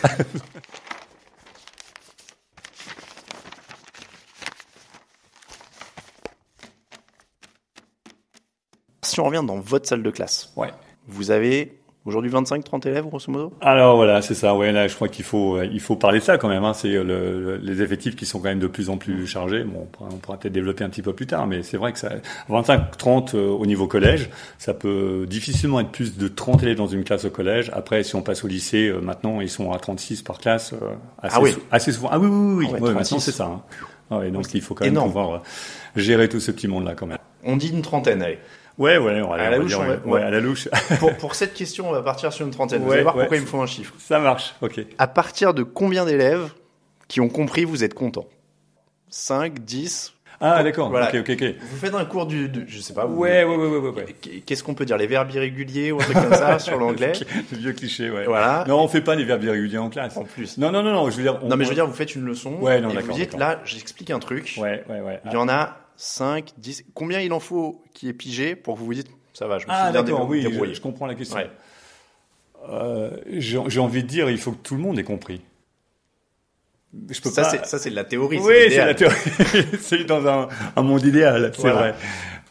si 9.02 9.20
on 9.20 9.24
revient 9.24 9.44
dans 9.44 9.58
votre 9.58 9.88
salle 9.88 10.02
de 10.02 10.10
classe, 10.10 10.52
ouais. 10.56 10.70
vous 11.06 11.30
avez 11.30 11.77
Aujourd'hui 12.08 12.30
25-30 12.30 12.88
élèves 12.88 13.04
grosso 13.04 13.30
modo? 13.30 13.52
Alors 13.60 13.96
voilà, 13.96 14.22
c'est 14.22 14.32
ça. 14.34 14.54
Ouais, 14.54 14.72
là, 14.72 14.88
je 14.88 14.94
crois 14.94 15.08
qu'il 15.08 15.26
faut 15.26 15.60
il 15.62 15.78
faut 15.78 15.94
parler 15.94 16.20
de 16.20 16.24
ça 16.24 16.38
quand 16.38 16.48
même. 16.48 16.64
Hein. 16.64 16.72
C'est 16.72 16.88
le, 16.88 17.60
les 17.62 17.82
effectifs 17.82 18.16
qui 18.16 18.24
sont 18.24 18.38
quand 18.38 18.48
même 18.48 18.60
de 18.60 18.66
plus 18.66 18.88
en 18.88 18.96
plus 18.96 19.26
chargés. 19.26 19.62
Bon, 19.62 19.86
on 20.00 20.16
pourra, 20.16 20.38
peut-être 20.38 20.54
développer 20.54 20.84
un 20.84 20.88
petit 20.88 21.02
peu 21.02 21.12
plus 21.12 21.26
tard, 21.26 21.46
mais 21.46 21.62
c'est 21.62 21.76
vrai 21.76 21.92
que 21.92 21.98
ça 21.98 22.08
25-30 22.48 23.36
euh, 23.36 23.48
au 23.50 23.66
niveau 23.66 23.86
collège, 23.86 24.30
ça 24.56 24.72
peut 24.72 25.26
difficilement 25.28 25.80
être 25.80 25.90
plus 25.90 26.16
de 26.16 26.28
30 26.28 26.62
élèves 26.62 26.78
dans 26.78 26.86
une 26.86 27.04
classe 27.04 27.26
au 27.26 27.30
collège. 27.30 27.70
Après, 27.74 28.02
si 28.02 28.16
on 28.16 28.22
passe 28.22 28.42
au 28.42 28.48
lycée, 28.48 28.88
euh, 28.88 29.00
maintenant 29.00 29.42
ils 29.42 29.50
sont 29.50 29.70
à 29.72 29.78
36 29.78 30.22
par 30.22 30.38
classe, 30.38 30.72
euh, 30.72 30.94
assez, 31.22 31.36
ah 31.36 31.42
oui. 31.42 31.56
assez 31.70 31.92
souvent. 31.92 32.08
Ah 32.10 32.18
oui, 32.18 32.28
oui, 32.30 32.54
oui. 32.54 32.68
oui. 32.80 32.88
Ah 32.90 32.94
maintenant 32.94 33.18
c'est 33.18 33.32
ça. 33.32 33.44
Hein. 33.44 34.16
Ouais, 34.16 34.30
donc 34.30 34.46
il 34.54 34.62
faut 34.62 34.74
quand 34.74 34.86
même 34.86 34.94
pouvoir 34.94 35.42
gérer 35.94 36.30
tout 36.30 36.40
ce 36.40 36.52
petit 36.52 36.68
monde 36.68 36.86
là 36.86 36.94
quand 36.94 37.06
même. 37.06 37.18
On 37.44 37.56
dit 37.56 37.68
une 37.68 37.82
trentaine, 37.82 38.22
allez. 38.22 38.38
Ouais, 38.78 38.96
ouais, 38.96 39.20
on 39.20 39.28
va, 39.28 39.34
à 39.34 39.50
la 39.50 39.58
louche. 39.58 39.76
ouais, 40.06 40.22
à 40.22 40.30
la 40.30 40.40
louche. 40.40 40.68
pour, 41.00 41.14
pour, 41.16 41.34
cette 41.34 41.52
question, 41.52 41.88
on 41.88 41.92
va 41.92 42.02
partir 42.02 42.32
sur 42.32 42.46
une 42.46 42.52
trentaine. 42.52 42.82
vous 42.82 42.92
allez 42.92 43.02
voir 43.02 43.14
pourquoi 43.14 43.36
il 43.36 43.42
me 43.42 43.46
faut 43.46 43.60
un 43.60 43.66
chiffre. 43.66 43.94
Ça 43.98 44.20
marche, 44.20 44.54
ok. 44.60 44.80
À 44.98 45.08
partir 45.08 45.52
de 45.52 45.64
combien 45.64 46.04
d'élèves 46.04 46.50
qui 47.08 47.20
ont 47.20 47.28
compris 47.28 47.64
vous 47.64 47.82
êtes 47.82 47.94
content 47.94 48.26
5, 49.10 49.60
10 49.60 50.14
ah 50.40 50.62
d'accord, 50.62 50.90
voilà. 50.90 51.08
ok, 51.08 51.16
ok, 51.20 51.30
ok. 51.30 51.54
Vous 51.60 51.76
faites 51.78 51.94
un 51.94 52.04
cours 52.04 52.26
du, 52.26 52.48
du 52.48 52.64
je 52.68 52.80
sais 52.80 52.94
pas. 52.94 53.06
Vous, 53.06 53.16
ouais, 53.16 53.42
ouais, 53.42 53.56
ouais, 53.56 53.78
ouais, 53.78 53.88
ouais. 53.88 54.06
Qu'est-ce 54.46 54.62
qu'on 54.62 54.74
peut 54.74 54.84
dire 54.84 54.96
Les 54.96 55.08
verbes 55.08 55.30
irréguliers 55.32 55.90
ou 55.90 56.00
un 56.00 56.04
truc 56.04 56.14
comme 56.14 56.34
ça 56.34 56.58
sur 56.60 56.78
l'anglais? 56.78 57.12
Le 57.50 57.58
vieux 57.58 57.72
cliché, 57.72 58.08
ouais. 58.08 58.24
Voilà. 58.24 58.64
Non, 58.68 58.80
on 58.80 58.86
fait 58.86 59.00
pas 59.00 59.16
les 59.16 59.24
verbes 59.24 59.42
irréguliers 59.42 59.78
en 59.78 59.90
classe. 59.90 60.16
En 60.16 60.22
plus. 60.22 60.56
Non, 60.56 60.70
non, 60.70 60.84
non, 60.84 60.92
non. 60.92 61.10
Je 61.10 61.16
veux 61.16 61.22
dire. 61.22 61.40
non, 61.44 61.56
mais 61.56 61.64
je 61.64 61.70
veux 61.70 61.74
dire, 61.74 61.86
vous 61.86 61.92
faites 61.92 62.14
une 62.14 62.24
leçon. 62.24 62.54
Ouais, 62.60 62.80
non, 62.80 62.90
et 62.90 63.02
vous 63.02 63.12
dites 63.12 63.36
là, 63.36 63.60
j'explique 63.64 64.10
un 64.12 64.20
truc. 64.20 64.54
Ouais, 64.58 64.84
ouais, 64.88 65.00
ouais. 65.00 65.20
Il 65.26 65.32
y 65.32 65.36
en 65.36 65.48
a 65.48 65.76
5, 65.98 66.52
10. 66.56 66.84
Combien 66.94 67.20
il 67.20 67.32
en 67.32 67.40
faut 67.40 67.82
qui 67.92 68.08
est 68.08 68.12
pigé 68.12 68.56
pour 68.56 68.74
que 68.74 68.80
vous 68.80 68.86
vous 68.86 68.94
dites 68.94 69.10
ça 69.34 69.46
va, 69.46 69.58
je 69.58 69.66
me 69.66 69.70
ah, 69.72 69.92
d'accord, 69.92 70.28
oui, 70.28 70.42
je, 70.42 70.74
je, 70.74 70.80
comprends 70.80 71.06
la 71.06 71.14
question. 71.14 71.36
Ouais. 71.36 71.48
Euh, 72.70 73.10
J'ai 73.36 73.80
envie 73.80 74.02
de 74.02 74.08
dire, 74.08 74.28
il 74.30 74.38
faut 74.38 74.50
que 74.50 74.62
tout 74.62 74.74
le 74.74 74.80
monde 74.80 74.98
ait 74.98 75.04
compris. 75.04 75.42
Je 77.08 77.20
peux 77.20 77.30
ça, 77.30 77.42
pas... 77.42 77.64
Ça, 77.64 77.78
c'est 77.78 77.90
de 77.90 77.94
la 77.94 78.02
théorie. 78.02 78.38
Oui, 78.40 78.54
c'est 78.68 78.78
la 78.78 78.94
théorie. 78.94 79.14
c'est 79.80 80.04
dans 80.04 80.26
un, 80.26 80.48
un, 80.74 80.82
monde 80.82 81.04
idéal, 81.04 81.52
c'est 81.54 81.60
voilà. 81.60 81.76
vrai. 81.76 81.94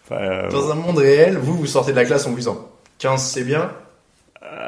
Enfin, 0.06 0.22
euh... 0.22 0.50
Dans 0.50 0.72
un 0.72 0.76
monde 0.76 1.00
réel, 1.00 1.38
vous, 1.38 1.58
vous 1.58 1.66
sortez 1.66 1.92
de 1.92 1.98
la 1.98 2.06
classe 2.06 2.26
en 2.26 2.30
vous 2.30 2.38
disant 2.38 2.70
15, 3.00 3.22
c'est 3.22 3.44
bien, 3.44 3.72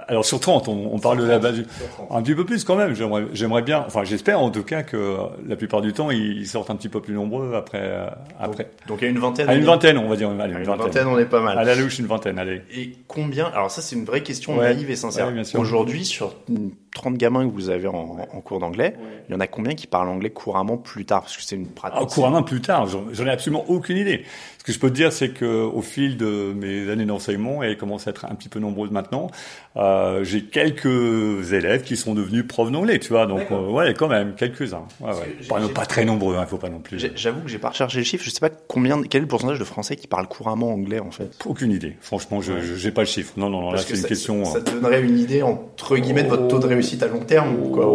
alors 0.07 0.25
sur 0.25 0.39
30, 0.39 0.67
on, 0.67 0.93
on 0.93 0.99
parle 0.99 1.19
de 1.19 1.25
la 1.25 1.39
base. 1.39 1.63
Un 2.09 2.21
petit 2.21 2.35
peu 2.35 2.45
plus 2.45 2.63
quand 2.63 2.75
même. 2.75 2.95
J'aimerais, 2.95 3.25
j'aimerais 3.33 3.61
bien. 3.61 3.83
Enfin, 3.85 4.03
j'espère 4.03 4.39
en 4.39 4.49
tout 4.49 4.63
cas 4.63 4.83
que 4.83 5.17
la 5.47 5.55
plupart 5.55 5.81
du 5.81 5.93
temps 5.93 6.11
ils 6.11 6.47
sortent 6.47 6.69
un 6.69 6.75
petit 6.75 6.89
peu 6.89 7.01
plus 7.01 7.13
nombreux 7.13 7.53
après. 7.55 7.81
Euh, 7.81 8.07
après. 8.39 8.71
Donc, 8.87 8.99
il 9.01 9.05
y 9.05 9.07
a 9.07 9.11
une 9.11 9.19
vingtaine. 9.19 9.49
À 9.49 9.55
une 9.55 9.63
vingtaine, 9.63 9.97
on 9.97 10.07
va 10.07 10.15
dire. 10.15 10.29
Allez, 10.29 10.53
une, 10.53 10.59
une 10.59 10.65
vingtaine. 10.65 10.85
vingtaine. 10.85 11.07
on 11.07 11.19
est 11.19 11.25
pas 11.25 11.41
mal. 11.41 11.57
À 11.57 11.63
la 11.63 11.75
louche, 11.75 11.99
une 11.99 12.07
vingtaine. 12.07 12.39
Allez. 12.39 12.61
Et 12.75 12.93
combien 13.07 13.45
Alors 13.45 13.71
ça, 13.71 13.81
c'est 13.81 13.95
une 13.95 14.05
vraie 14.05 14.23
question 14.23 14.57
naïve 14.57 14.89
et 14.89 14.95
sincère. 14.95 15.27
Ouais, 15.27 15.43
Aujourd'hui, 15.55 16.05
sur 16.05 16.33
30 16.95 17.15
gamins 17.15 17.47
que 17.47 17.53
vous 17.53 17.69
avez 17.69 17.87
en, 17.87 18.17
en 18.33 18.41
cours 18.41 18.59
d'anglais, 18.59 18.95
il 19.27 19.33
y 19.33 19.35
en 19.35 19.39
a 19.39 19.47
combien 19.47 19.75
qui 19.75 19.87
parlent 19.87 20.09
anglais 20.09 20.29
couramment 20.29 20.77
plus 20.77 21.05
tard? 21.05 21.21
Parce 21.21 21.37
que 21.37 21.43
c'est 21.43 21.55
une 21.55 21.67
pratique. 21.67 21.99
Ah, 22.01 22.05
couramment 22.05 22.43
plus 22.43 22.61
tard, 22.61 22.87
j'en 22.87 23.25
ai 23.25 23.29
absolument 23.31 23.65
aucune 23.67 23.97
idée. 23.97 24.25
Ce 24.59 24.63
que 24.65 24.73
je 24.73 24.79
peux 24.79 24.89
te 24.89 24.95
dire, 24.95 25.13
c'est 25.13 25.29
que 25.29 25.45
au 25.45 25.81
fil 25.81 26.17
de 26.17 26.53
mes 26.53 26.89
années 26.89 27.05
d'enseignement, 27.05 27.63
et 27.63 27.77
commence 27.77 28.07
à 28.07 28.09
être 28.09 28.25
un 28.25 28.35
petit 28.35 28.49
peu 28.49 28.59
nombreuses 28.59 28.91
maintenant, 28.91 29.31
euh, 29.77 30.25
j'ai 30.25 30.43
quelques 30.43 31.53
élèves 31.53 31.83
qui 31.83 31.95
sont 31.95 32.13
devenus 32.13 32.45
profs 32.45 32.69
d'anglais, 32.69 32.99
tu 32.99 33.09
vois. 33.09 33.25
Donc 33.25 33.43
euh, 33.51 33.69
ouais, 33.69 33.93
quand 33.93 34.09
même 34.09 34.35
quelques-uns. 34.35 34.85
Ouais, 34.99 35.11
ouais. 35.11 35.67
Pas, 35.73 35.85
très 35.85 36.03
nombreux, 36.03 36.35
il 36.35 36.39
hein, 36.39 36.45
faut 36.45 36.57
pas 36.57 36.67
non 36.67 36.79
plus. 36.79 36.99
J'avoue 37.15 37.39
que 37.39 37.47
j'ai 37.47 37.57
pas 37.57 37.69
recherché 37.69 37.99
le 37.99 38.03
chiffre. 38.03 38.25
Je 38.25 38.31
sais 38.31 38.41
pas 38.41 38.49
combien, 38.49 39.01
quel 39.03 39.19
est 39.19 39.21
le 39.21 39.27
pourcentage 39.27 39.59
de 39.59 39.63
Français 39.63 39.95
qui 39.95 40.07
parlent 40.07 40.27
couramment 40.27 40.73
anglais 40.73 40.99
en 40.99 41.11
fait. 41.11 41.39
Aucune 41.45 41.71
idée. 41.71 41.95
Franchement, 42.01 42.41
je 42.41 42.51
j'ai 42.75 42.91
pas 42.91 43.01
le 43.01 43.07
chiffre. 43.07 43.33
Non, 43.37 43.49
non, 43.49 43.61
non. 43.61 43.71
là, 43.71 43.77
c'est 43.79 43.95
une 43.95 44.03
question. 44.03 44.43
Ça, 44.43 44.59
te 44.59 44.71
donnerait 44.71 45.01
une 45.01 45.17
idée 45.17 45.41
entre 45.41 45.95
guillemets 45.95 46.23
de 46.23 46.29
votre 46.29 46.49
taux 46.49 46.59
de 46.59 46.67
réussite 46.67 47.01
à 47.01 47.07
long 47.07 47.23
terme, 47.23 47.71
quoi, 47.71 47.85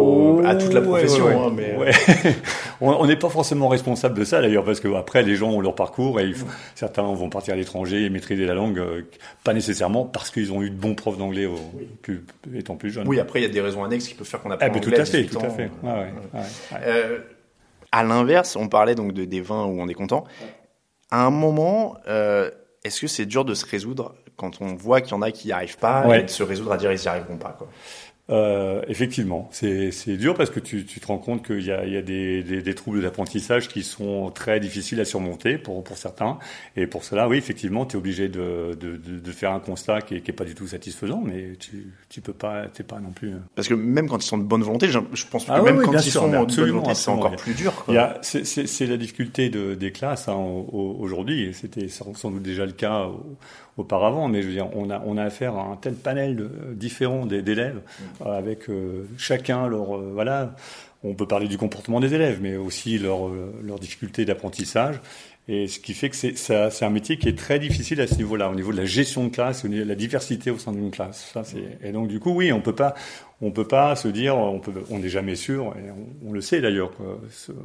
à 0.49 0.55
toute 0.55 0.73
la 0.73 0.81
profession. 0.81 1.27
Hein, 1.27 1.53
mais 1.55 1.77
on 2.81 3.05
n'est 3.05 3.15
pas 3.15 3.29
forcément 3.29 3.67
responsable 3.67 4.17
de 4.17 4.23
ça 4.23 4.41
d'ailleurs, 4.41 4.63
parce 4.63 4.79
que 4.79 4.91
après 4.95 5.21
les 5.21 5.35
gens 5.35 5.51
ont 5.51 5.61
leur 5.61 5.75
parcours 5.75 6.19
et 6.19 6.25
il 6.25 6.33
faut, 6.33 6.47
certains 6.75 7.03
vont 7.03 7.29
partir 7.29 7.53
à 7.53 7.57
l'étranger 7.57 8.05
et 8.05 8.09
maîtriser 8.09 8.45
la 8.45 8.53
langue, 8.53 8.79
euh, 8.79 9.03
pas 9.43 9.53
nécessairement 9.53 10.05
parce 10.05 10.31
qu'ils 10.31 10.51
ont 10.51 10.61
eu 10.61 10.69
de 10.69 10.75
bons 10.75 10.95
profs 10.95 11.17
d'anglais 11.17 11.47
étant 12.53 12.75
plus 12.75 12.91
jeunes. 12.91 13.07
Oui, 13.07 13.19
après 13.19 13.39
il 13.39 13.43
y 13.43 13.45
a 13.45 13.49
des 13.49 13.61
raisons 13.61 13.83
annexes 13.83 14.07
qui 14.07 14.15
peuvent 14.15 14.27
faire 14.27 14.41
qu'on 14.41 14.51
apprend 14.51 14.67
eh 14.67 14.71
ben, 14.71 14.81
tout 14.81 14.93
à 14.95 15.05
fait, 15.05 15.25
tout 15.25 15.39
à 15.39 15.49
fait. 15.49 15.69
Ouais, 15.83 15.91
ouais, 15.91 16.41
euh, 16.81 17.19
à 17.91 18.03
l'inverse, 18.03 18.55
on 18.55 18.67
parlait 18.67 18.95
donc 18.95 19.13
de, 19.13 19.25
des 19.25 19.41
vins 19.41 19.65
où 19.65 19.79
on 19.79 19.87
est 19.87 19.93
content. 19.93 20.25
À 21.11 21.25
un 21.25 21.29
moment, 21.29 21.97
euh, 22.07 22.51
est-ce 22.83 23.01
que 23.01 23.07
c'est 23.07 23.25
dur 23.25 23.45
de 23.45 23.53
se 23.53 23.65
résoudre 23.65 24.15
quand 24.35 24.61
on 24.61 24.75
voit 24.75 25.01
qu'il 25.01 25.11
y 25.11 25.13
en 25.15 25.21
a 25.21 25.31
qui 25.31 25.47
n'y 25.47 25.53
arrivent 25.53 25.77
pas 25.77 26.17
et 26.17 26.23
de 26.23 26.29
se 26.29 26.43
résoudre 26.43 26.73
à 26.73 26.77
dire 26.77 26.91
ils 26.91 26.99
n'y 26.99 27.07
arriveront 27.07 27.37
pas 27.37 27.55
quoi? 27.57 27.69
Euh, 28.31 28.81
effectivement, 28.87 29.47
c'est 29.51 30.17
dur 30.17 30.33
parce 30.33 30.49
que 30.49 30.59
tu, 30.59 30.83
tu 30.83 30.99
te 30.99 31.05
rends 31.05 31.19
compte 31.19 31.45
qu'il 31.45 31.63
y 31.63 31.71
a, 31.71 31.85
il 31.85 31.93
y 31.93 31.97
a 31.97 32.01
des, 32.01 32.41
des, 32.41 32.63
des 32.63 32.73
troubles 32.73 33.03
d'apprentissage 33.03 33.67
qui 33.67 33.83
sont 33.83 34.31
très 34.31 34.59
difficiles 34.59 34.99
à 34.99 35.05
surmonter 35.05 35.59
pour, 35.59 35.83
pour 35.83 35.97
certains. 35.97 36.39
Et 36.75 36.87
pour 36.87 37.03
cela, 37.03 37.27
oui, 37.27 37.37
effectivement, 37.37 37.85
tu 37.85 37.95
es 37.95 37.99
obligé 37.99 38.27
de, 38.27 38.75
de, 38.79 38.97
de, 38.97 39.19
de, 39.19 39.31
faire 39.31 39.51
un 39.51 39.59
constat 39.59 40.01
qui 40.01 40.15
est, 40.15 40.21
qui 40.21 40.31
est 40.31 40.33
pas 40.33 40.43
du 40.43 40.55
tout 40.55 40.65
satisfaisant, 40.65 41.21
mais 41.23 41.55
tu, 41.59 41.93
tu 42.09 42.21
peux 42.21 42.33
pas, 42.33 42.65
t'es 42.67 42.83
pas 42.83 42.99
non 42.99 43.11
plus. 43.11 43.33
Euh. 43.33 43.39
Parce 43.53 43.67
que 43.67 43.75
même 43.75 44.09
quand 44.09 44.17
ils 44.17 44.27
sont 44.27 44.39
de 44.39 44.43
bonne 44.43 44.63
volonté, 44.63 44.87
je, 44.87 44.99
je 45.13 45.25
pense 45.27 45.45
que 45.45 45.51
ah 45.51 45.61
même 45.61 45.83
quand 45.83 45.91
ils 45.91 46.01
sont 46.11 46.27
de 46.27 46.35
bonne 46.35 46.49
volonté, 46.49 46.95
c'est 46.95 47.11
encore 47.11 47.35
plus 47.35 47.53
dur. 47.53 47.85
C'est 48.23 48.87
la 48.87 48.97
difficulté 48.97 49.49
de, 49.49 49.75
des 49.75 49.91
classes 49.91 50.27
hein, 50.29 50.35
aujourd'hui. 50.35 51.53
C'était 51.53 51.87
sans 51.89 52.31
doute 52.31 52.41
déjà 52.41 52.65
le 52.65 52.71
cas 52.71 53.07
auparavant, 53.77 54.27
mais 54.27 54.41
je 54.41 54.47
veux 54.47 54.53
dire, 54.53 54.69
on 54.75 54.89
a, 54.89 55.01
on 55.05 55.17
a 55.17 55.23
affaire 55.23 55.55
à 55.55 55.63
un 55.63 55.75
tel 55.75 55.95
panel 55.95 56.35
de, 56.35 56.49
différent 56.73 57.25
d'élèves, 57.25 57.81
mm. 58.21 58.27
avec 58.27 58.69
euh, 58.69 59.05
chacun 59.17 59.67
leur, 59.67 59.97
euh, 59.97 60.11
voilà, 60.13 60.55
on 61.03 61.13
peut 61.13 61.27
parler 61.27 61.47
du 61.47 61.57
comportement 61.57 61.99
des 61.99 62.13
élèves, 62.13 62.39
mais 62.41 62.55
aussi 62.55 62.97
leur, 62.97 63.27
euh, 63.27 63.53
leur 63.63 63.79
difficulté 63.79 64.25
d'apprentissage. 64.25 64.99
Et 65.47 65.67
ce 65.67 65.79
qui 65.79 65.93
fait 65.93 66.09
que 66.09 66.15
c'est 66.15 66.83
un 66.83 66.89
métier 66.89 67.17
qui 67.17 67.29
est 67.29 67.37
très 67.37 67.59
difficile 67.59 68.01
à 68.01 68.07
ce 68.07 68.15
niveau-là, 68.15 68.49
au 68.49 68.55
niveau 68.55 68.71
de 68.71 68.77
la 68.77 68.85
gestion 68.85 69.25
de 69.25 69.29
classe, 69.29 69.63
au 69.63 69.67
niveau 69.67 69.83
de 69.83 69.89
la 69.89 69.95
diversité 69.95 70.49
au 70.49 70.57
sein 70.57 70.71
d'une 70.71 70.89
classe. 70.89 71.29
Ça, 71.33 71.43
et 71.83 71.91
donc 71.91 72.07
du 72.07 72.19
coup, 72.19 72.31
oui, 72.31 72.51
on 72.51 72.61
peut 72.61 72.73
pas, 72.73 72.95
on 73.41 73.51
peut 73.51 73.67
pas 73.67 73.95
se 73.95 74.07
dire, 74.07 74.37
on 74.37 74.59
peut, 74.59 74.71
on 74.89 74.99
n'est 74.99 75.09
jamais 75.09 75.35
sûr, 75.35 75.73
et 75.77 75.91
on, 75.91 76.29
on 76.29 76.31
le 76.33 76.41
sait 76.41 76.61
d'ailleurs, 76.61 76.91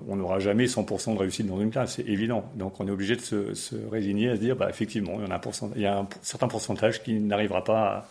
on 0.08 0.16
n'aura 0.16 0.38
jamais 0.38 0.66
100% 0.66 1.14
de 1.14 1.18
réussite 1.18 1.46
dans 1.46 1.60
une 1.60 1.70
classe, 1.70 1.94
c'est 1.96 2.08
évident. 2.08 2.44
Donc 2.56 2.80
on 2.80 2.88
est 2.88 2.90
obligé 2.90 3.16
de 3.16 3.20
se, 3.20 3.54
se, 3.54 3.76
résigner 3.90 4.30
à 4.30 4.36
se 4.36 4.40
dire, 4.40 4.56
bah 4.56 4.68
effectivement, 4.68 5.14
il 5.18 5.24
y 5.24 5.28
en 5.28 5.30
a 5.30 5.36
un, 5.36 5.70
il 5.76 5.82
y 5.82 5.86
a 5.86 5.98
un 5.98 6.08
certain 6.22 6.48
pourcentage 6.48 7.02
qui 7.02 7.14
n'arrivera 7.20 7.62
pas 7.62 7.82
à, 7.82 8.06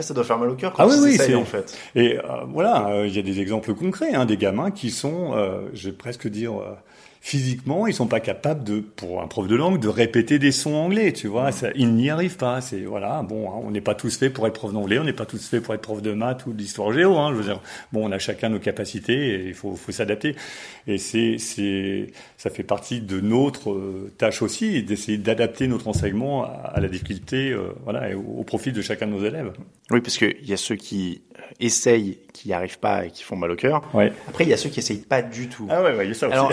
ça 0.00 0.14
doit 0.14 0.24
faire 0.24 0.38
mal 0.38 0.48
au 0.48 0.54
cœur 0.54 0.72
quand 0.72 0.84
ah 0.84 0.86
oui, 0.88 1.18
oui, 1.18 1.34
en 1.34 1.44
fait. 1.44 1.76
Et 1.94 2.18
euh, 2.18 2.22
voilà, 2.48 2.88
euh, 2.88 3.06
il 3.06 3.14
y 3.14 3.18
a 3.18 3.22
des 3.22 3.40
exemples 3.40 3.74
concrets, 3.74 4.14
hein, 4.14 4.24
des 4.24 4.38
gamins 4.38 4.70
qui 4.70 4.90
sont, 4.90 5.34
euh, 5.34 5.68
je 5.74 5.90
vais 5.90 5.96
presque 5.96 6.28
dire, 6.28 6.52
physiquement, 7.24 7.86
ils 7.86 7.94
sont 7.94 8.08
pas 8.08 8.18
capables 8.18 8.64
de, 8.64 8.80
pour 8.80 9.22
un 9.22 9.28
prof 9.28 9.46
de 9.46 9.54
langue, 9.54 9.78
de 9.78 9.86
répéter 9.86 10.40
des 10.40 10.50
sons 10.50 10.74
anglais, 10.74 11.12
tu 11.12 11.28
vois. 11.28 11.52
Ça, 11.52 11.68
ils 11.76 11.94
n'y 11.94 12.10
arrivent 12.10 12.36
pas. 12.36 12.60
C'est 12.60 12.80
voilà, 12.80 13.22
bon, 13.22 13.48
hein, 13.48 13.62
on 13.64 13.70
n'est 13.70 13.80
pas 13.80 13.94
tous 13.94 14.18
faits 14.18 14.32
pour 14.32 14.44
être 14.48 14.54
prof 14.54 14.72
d'anglais, 14.72 14.98
on 14.98 15.04
n'est 15.04 15.12
pas 15.12 15.24
tous 15.24 15.48
faits 15.48 15.62
pour 15.62 15.72
être 15.72 15.82
prof 15.82 16.02
de 16.02 16.12
maths 16.12 16.44
ou 16.46 16.52
d'histoire 16.52 16.92
géo. 16.92 17.16
Hein, 17.16 17.30
je 17.30 17.36
veux 17.36 17.44
dire, 17.44 17.60
bon, 17.92 18.08
on 18.08 18.10
a 18.10 18.18
chacun 18.18 18.48
nos 18.48 18.58
capacités 18.58 19.34
et 19.34 19.46
il 19.46 19.54
faut, 19.54 19.76
faut 19.76 19.92
s'adapter. 19.92 20.34
Et 20.88 20.98
c'est, 20.98 21.38
c'est, 21.38 22.08
ça 22.36 22.50
fait 22.50 22.64
partie 22.64 23.00
de 23.00 23.20
notre 23.20 23.70
euh, 23.70 24.12
tâche 24.18 24.42
aussi, 24.42 24.82
d'essayer 24.82 25.16
d'adapter 25.16 25.68
notre 25.68 25.86
enseignement 25.86 26.44
à, 26.44 26.80
la 26.80 26.88
difficulté, 26.88 27.52
euh, 27.52 27.68
voilà, 27.84 28.10
et 28.10 28.14
au, 28.14 28.42
profit 28.42 28.72
de 28.72 28.82
chacun 28.82 29.06
de 29.06 29.12
nos 29.12 29.24
élèves. 29.24 29.52
Oui, 29.92 30.00
parce 30.00 30.18
qu'il 30.18 30.44
y 30.44 30.52
a 30.52 30.56
ceux 30.56 30.74
qui 30.74 31.22
essayent, 31.60 32.18
qui 32.32 32.48
n'y 32.48 32.54
arrivent 32.54 32.78
pas 32.78 33.04
et 33.06 33.10
qui 33.10 33.22
font 33.22 33.36
mal 33.36 33.50
au 33.50 33.56
cœur. 33.56 33.82
Ouais. 33.94 34.12
Après, 34.28 34.44
il 34.44 34.50
y 34.50 34.52
a 34.52 34.56
ceux 34.56 34.68
qui 34.68 34.80
essayent 34.80 34.98
pas 34.98 35.22
du 35.22 35.48
tout. 35.48 35.66
Ah 35.70 35.82
ouais, 35.82 35.96
ouais 35.96 36.06
il 36.06 36.08
y 36.08 36.10
a 36.12 36.14
ça 36.14 36.28
aussi. 36.28 36.36
Alors, 36.36 36.52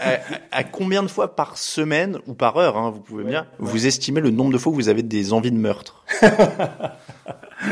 à, 0.52 0.64
combien 0.64 1.02
de 1.02 1.08
fois 1.08 1.36
par 1.36 1.58
semaine 1.58 2.18
ou 2.26 2.34
par 2.34 2.56
heure, 2.56 2.76
hein, 2.76 2.90
vous 2.90 3.00
pouvez 3.00 3.24
bien, 3.24 3.46
vous 3.58 3.86
estimez 3.86 4.20
le 4.20 4.30
nombre 4.30 4.52
de 4.52 4.58
fois 4.58 4.72
où 4.72 4.76
vous 4.76 4.88
avez 4.88 5.02
des 5.02 5.32
envies 5.32 5.52
de 5.52 5.56
meurtre 5.56 6.04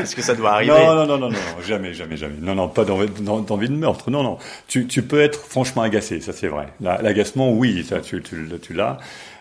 Est-ce 0.01 0.15
que 0.15 0.21
ça 0.21 0.33
doit 0.33 0.53
arriver 0.53 0.71
non, 0.71 0.95
non, 0.95 1.05
non, 1.05 1.17
non, 1.17 1.29
non, 1.29 1.61
jamais, 1.61 1.93
jamais, 1.93 2.17
jamais. 2.17 2.35
Non, 2.39 2.55
non, 2.55 2.67
pas 2.67 2.83
d'envie 2.85 3.69
de 3.69 3.73
meurtre. 3.73 4.09
Non, 4.09 4.23
non. 4.23 4.37
Tu, 4.67 4.87
tu 4.87 5.03
peux 5.03 5.21
être 5.21 5.39
franchement 5.39 5.83
agacé, 5.83 6.19
ça 6.19 6.33
c'est 6.33 6.47
vrai. 6.47 6.67
L'agacement, 6.79 7.51
oui, 7.51 7.85
ça, 7.87 7.99
tu, 7.99 8.21
tu, 8.21 8.47
tu 8.61 8.73
l'as. 8.73 8.97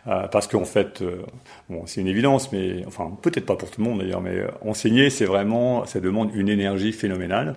Euh, 0.09 0.27
parce 0.27 0.49
qu'en 0.49 0.65
fait, 0.65 1.01
euh, 1.01 1.23
bon, 1.71 1.87
c'est 1.87 2.01
une 2.01 2.09
évidence, 2.09 2.51
mais 2.51 2.85
enfin 2.89 3.17
peut-être 3.23 3.47
pas 3.47 3.55
pour 3.55 3.71
tout 3.71 3.81
le 3.81 3.89
monde 3.89 4.01
d'ailleurs, 4.01 4.21
mais 4.21 4.43
enseigner, 4.63 5.11
c'est 5.11 5.27
vraiment, 5.27 5.87
ça 5.87 6.01
demande 6.01 6.35
une 6.35 6.49
énergie 6.49 6.93
phénoménale, 6.93 7.55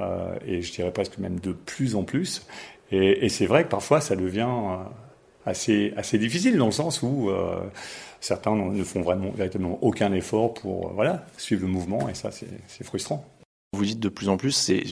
euh, 0.00 0.34
et 0.46 0.62
je 0.62 0.72
dirais 0.72 0.92
presque 0.92 1.18
même 1.18 1.40
de 1.40 1.50
plus 1.52 1.96
en 1.96 2.04
plus. 2.04 2.46
Et, 2.92 3.24
et 3.24 3.28
c'est 3.28 3.46
vrai 3.46 3.64
que 3.64 3.70
parfois 3.70 4.00
ça 4.00 4.14
devient 4.14 4.46
assez 5.44 5.92
assez 5.96 6.16
difficile 6.18 6.56
dans 6.58 6.66
le 6.66 6.72
sens 6.72 7.02
où 7.02 7.28
certains 8.20 8.54
ne 8.54 8.84
font 8.84 9.00
vraiment 9.00 9.30
véritablement 9.30 9.78
aucun 9.82 10.12
effort 10.12 10.54
pour 10.54 10.92
voilà 10.92 11.24
suivre 11.38 11.62
le 11.62 11.68
mouvement, 11.68 12.08
et 12.08 12.14
ça 12.14 12.30
c'est 12.30 12.84
frustrant. 12.84 13.26
Vous 13.72 13.84
dites 13.84 14.00
de 14.00 14.08
plus 14.08 14.28
en 14.28 14.36
plus, 14.36 14.52
c'est, 14.52 14.82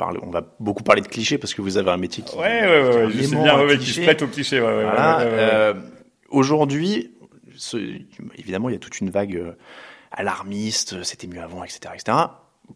on 0.00 0.30
va 0.30 0.42
beaucoup 0.60 0.82
parler 0.82 1.02
de 1.02 1.08
clichés 1.08 1.38
parce 1.38 1.54
que 1.54 1.62
vous 1.62 1.76
avez 1.76 1.90
un 1.90 1.96
métier 1.96 2.22
qui, 2.24 2.36
ouais, 2.36 2.62
ouais, 2.62 2.82
ouais, 2.82 3.10
je 3.10 3.22
sais 3.22 3.36
bien, 3.36 3.64
ouais, 3.64 3.78
qui 3.78 3.86
se 3.86 4.00
prête 4.00 4.22
aux 4.22 4.28
clichés. 4.28 4.60
Ouais, 4.60 4.82
voilà, 4.82 5.20
euh, 5.20 5.74
Aujourd'hui, 6.30 7.12
évidemment, 8.36 8.68
il 8.68 8.72
y 8.72 8.76
a 8.76 8.78
toute 8.78 9.00
une 9.00 9.10
vague 9.10 9.36
euh, 9.36 9.52
alarmiste, 10.12 11.02
c'était 11.02 11.26
mieux 11.26 11.42
avant, 11.42 11.64
etc., 11.64 11.94
etc. 11.94 12.18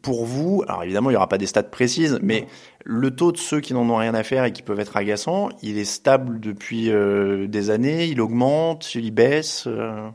Pour 0.03 0.25
vous, 0.25 0.65
alors 0.67 0.83
évidemment, 0.83 1.11
il 1.11 1.13
n'y 1.13 1.17
aura 1.17 1.29
pas 1.29 1.39
des 1.39 1.47
stats 1.47 1.63
précises, 1.63 2.19
mais 2.21 2.47
le 2.85 3.15
taux 3.15 3.31
de 3.31 3.37
ceux 3.37 3.61
qui 3.61 3.75
n'en 3.75 3.89
ont 3.89 3.97
rien 3.97 4.15
à 4.15 4.25
faire 4.25 4.45
et 4.45 4.53
qui 4.53 4.63
peuvent 4.63 4.81
être 4.81 4.97
agaçants, 4.97 5.51
il 5.63 5.79
est 5.79 5.85
stable 5.85 6.41
depuis 6.41 6.91
euh, 6.91 7.47
des 7.47 7.71
années, 7.71 8.07
il 8.07 8.21
augmente, 8.21 8.95
il 8.95 9.13
baisse 9.13 9.65
euh... 9.67 10.09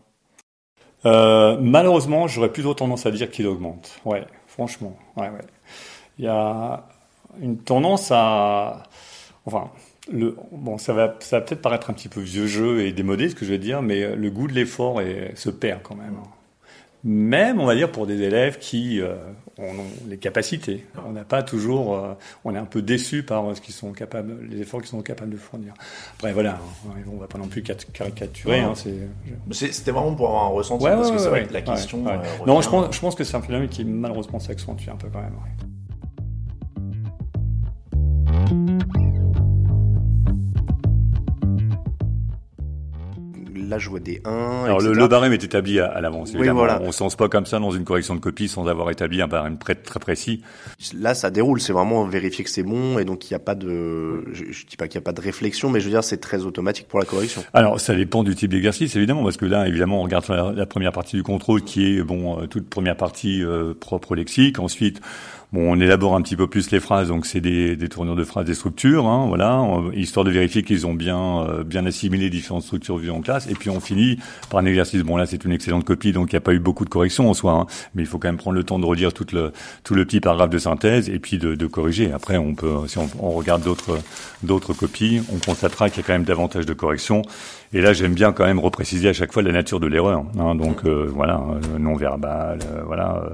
Euh, 1.06 1.58
Malheureusement, 1.62 2.28
j'aurais 2.28 2.52
plutôt 2.52 2.74
tendance 2.74 3.06
à 3.06 3.12
dire 3.12 3.32
qu'il 3.32 3.48
augmente. 3.48 4.02
Ouais, 4.04 4.26
franchement. 4.48 4.98
Ouais, 5.16 5.30
ouais. 5.30 5.46
Il 6.18 6.26
y 6.26 6.28
a 6.28 6.88
une 7.42 7.58
tendance 7.58 8.12
à... 8.12 8.84
Enfin, 9.46 9.72
le, 10.12 10.36
bon, 10.52 10.78
ça 10.78 10.94
va, 10.94 11.16
ça 11.20 11.40
va 11.40 11.46
peut-être 11.46 11.62
paraître 11.62 11.90
un 11.90 11.94
petit 11.94 12.10
peu 12.10 12.22
vieux 12.22 12.48
jeu 12.48 12.82
et 12.82 12.92
démodé 12.92 13.30
ce 13.30 13.36
que 13.36 13.46
je 13.46 13.52
vais 13.52 13.58
dire, 13.58 13.82
mais 13.82 14.16
le 14.16 14.30
goût 14.30 14.48
de 14.48 14.54
l'effort 14.54 15.02
se 15.36 15.50
perd 15.50 15.82
quand 15.84 15.96
même. 15.96 16.16
Même, 17.06 17.62
on 17.62 17.66
va 17.66 17.76
dire, 17.76 17.90
pour 17.90 18.08
des 18.08 18.22
élèves 18.24 18.58
qui 18.58 19.00
euh, 19.00 19.16
ont 19.58 19.72
les 20.10 20.18
capacités. 20.18 20.86
On 21.08 21.14
n'a 21.14 21.24
pas 21.24 21.44
toujours, 21.44 21.96
euh, 21.96 22.14
on 22.44 22.54
est 22.54 22.58
un 22.58 22.66
peu 22.66 22.82
déçu 22.82 23.24
par 23.24 23.56
ce 23.56 23.62
qu'ils 23.62 23.74
sont 23.74 23.94
capables, 23.94 24.38
les 24.50 24.60
efforts 24.60 24.82
qu'ils 24.82 24.90
sont 24.90 25.02
capables 25.02 25.32
de 25.32 25.38
fournir. 25.38 25.74
Après, 26.16 26.34
voilà, 26.34 26.60
on 27.10 27.16
va 27.16 27.28
pas 27.28 27.38
non 27.38 27.48
plus 27.48 27.64
caricaturer. 27.64 28.60
Hein, 28.60 28.74
C'était 29.52 29.92
vraiment 29.92 30.14
pour 30.14 30.28
avoir 30.28 30.48
un 30.48 30.50
ressenti 30.50 30.84
parce 30.84 31.12
que 31.12 31.20
c'est 31.20 31.30
vrai 31.30 31.46
que 31.46 31.54
la 31.54 31.62
question. 31.62 32.06
Euh, 32.06 32.18
non, 32.46 32.60
je 32.60 32.70
pense, 32.70 32.94
je 32.94 33.00
pense 33.00 33.16
que 33.16 33.24
c'est 33.24 33.38
un 33.38 33.42
phénomène 33.42 33.70
qui 33.70 33.86
malheureusement 33.86 34.40
s'accentue 34.40 34.90
un 34.90 34.98
peu 34.98 35.08
quand 35.08 35.22
même. 35.22 35.38
Là 43.70 43.78
je 43.78 43.90
vois 43.90 44.00
des 44.00 44.22
1. 44.26 44.64
Alors 44.66 44.82
le, 44.82 45.08
barème 45.08 45.34
est 45.34 45.44
établi 45.44 45.80
à, 45.80 46.02
l'avance. 46.02 46.32
Oui, 46.38 46.48
voilà. 46.50 46.82
On 46.82 46.88
ne 46.88 46.92
sens 46.92 47.16
pas 47.16 47.30
comme 47.30 47.46
ça 47.46 47.60
dans 47.60 47.72
une 47.72 47.86
correction 47.86 48.16
de 48.16 48.20
copie 48.20 48.48
sans 48.48 48.68
avoir 48.68 48.90
établi 48.90 49.22
un 49.22 49.28
barème 49.28 49.58
très, 49.58 49.76
très 49.76 50.00
précis. 50.00 50.42
Là 50.94 51.14
ça 51.14 51.30
déroule, 51.30 51.62
c'est 51.62 51.74
vraiment 51.74 52.04
vérifier 52.06 52.44
que 52.44 52.50
c'est 52.50 52.64
bon 52.64 53.00
et 53.00 53.06
donc 53.06 53.30
il 53.30 53.34
n'y 53.34 53.36
a 53.36 53.40
pas 53.40 53.56
de, 53.56 54.26
je, 54.34 54.46
je 54.52 54.66
dis 54.66 54.76
pas 54.76 54.88
qu'il 54.88 55.00
n'y 55.00 55.04
a 55.04 55.06
pas 55.06 55.14
de 55.14 55.22
réflexion, 55.22 55.70
mais 55.70 55.80
je 55.80 55.86
veux 55.86 55.92
dire 55.92 56.04
c'est 56.04 56.18
très 56.18 56.44
automatique 56.44 56.88
pour 56.88 57.00
la 57.00 57.06
correction. 57.06 57.44
Alors 57.54 57.80
ça 57.80 57.96
dépend 57.96 58.24
du 58.24 58.36
type 58.36 58.52
d'exercice 58.52 58.96
évidemment 58.96 59.24
parce 59.24 59.38
que 59.38 59.46
là 59.46 59.68
évidemment 59.68 60.02
on 60.02 60.04
regarde 60.04 60.26
la, 60.56 60.66
première 60.66 60.92
partie 60.92 61.16
du 61.16 61.24
contrôle 61.24 61.64
qui 61.64 61.98
est 61.98 62.04
bon 62.04 62.42
euh, 62.42 62.48
toute 62.48 62.70
première 62.70 62.98
partie 62.98 63.44
euh, 63.44 63.74
propre 63.80 64.12
au 64.12 64.16
lexique, 64.16 64.60
ensuite 64.60 65.02
Bon, 65.52 65.74
on 65.74 65.80
élabore 65.80 66.16
un 66.16 66.22
petit 66.22 66.36
peu 66.36 66.46
plus 66.46 66.70
les 66.70 66.80
phrases, 66.80 67.08
donc 67.08 67.26
c'est 67.26 67.42
des, 67.42 67.76
des 67.76 67.90
tournures 67.90 68.16
de 68.16 68.24
phrases, 68.24 68.46
des 68.46 68.54
structures, 68.54 69.08
hein, 69.08 69.26
voilà, 69.28 69.66
histoire 69.96 70.24
de 70.24 70.30
vérifier 70.30 70.62
qu'ils 70.62 70.86
ont 70.86 70.94
bien 70.94 71.40
euh, 71.40 71.64
bien 71.64 71.88
assimilé 71.88 72.30
différentes 72.30 72.62
structures 72.62 72.98
vues 72.98 73.10
en 73.10 73.22
classe. 73.22 73.48
Et 73.48 73.56
puis 73.56 73.72
on 73.72 73.80
finit 73.80 74.20
par 74.52 74.60
un 74.60 74.66
exercice. 74.66 75.02
Bon 75.02 75.18
là, 75.18 75.26
c'est 75.26 75.44
une 75.44 75.52
excellente 75.52 75.86
copie, 75.86 76.12
donc 76.12 76.32
il 76.32 76.36
n'y 76.36 76.38
a 76.38 76.42
pas 76.42 76.54
eu 76.54 76.60
beaucoup 76.60 76.86
de 76.86 76.92
corrections 76.92 77.32
en 77.32 77.34
soi, 77.34 77.54
hein, 77.54 77.66
mais 77.96 78.04
il 78.04 78.06
faut 78.06 78.20
quand 78.20 78.28
même 78.28 78.38
prendre 78.38 78.58
le 78.58 78.64
temps 78.64 78.78
de 78.78 78.86
redire 78.86 79.12
tout 79.12 79.26
le 79.34 79.52
tout 79.84 79.96
le 79.96 80.06
petit 80.06 80.20
paragraphe 80.20 80.52
de 80.52 80.60
synthèse 80.60 81.10
et 81.10 81.18
puis 81.18 81.40
de, 81.40 81.56
de 81.56 81.66
corriger. 81.66 82.12
Après, 82.12 82.38
on 82.38 82.54
peut, 82.54 82.88
si 82.88 83.00
on, 83.00 83.10
on 83.20 83.32
regarde 83.32 83.64
d'autres 83.64 83.98
d'autres 84.44 84.74
copies, 84.74 85.22
on 85.34 85.40
constatera 85.40 85.90
qu'il 85.90 86.04
y 86.04 86.06
a 86.06 86.06
quand 86.06 86.14
même 86.14 86.26
davantage 86.26 86.68
de 86.68 86.74
corrections. 86.74 87.24
Et 87.72 87.82
là, 87.82 87.94
j'aime 87.94 88.16
bien 88.16 88.32
quand 88.32 88.46
même 88.46 88.58
repréciser 88.58 89.10
à 89.10 89.14
chaque 89.14 89.32
fois 89.32 89.44
la 89.44 89.52
nature 89.52 89.80
de 89.80 89.86
l'erreur. 89.86 90.26
Hein, 90.40 90.56
donc 90.56 90.86
euh, 90.86 91.08
voilà, 91.14 91.36
euh, 91.36 91.78
non 91.78 91.94
verbal, 91.94 92.60
euh, 92.64 92.82
voilà, 92.84 93.30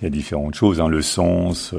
il 0.00 0.04
y 0.04 0.06
a 0.06 0.10
différentes 0.10 0.54
choses, 0.54 0.80
hein, 0.80 0.86
le 0.86 1.02
sens, 1.02 1.74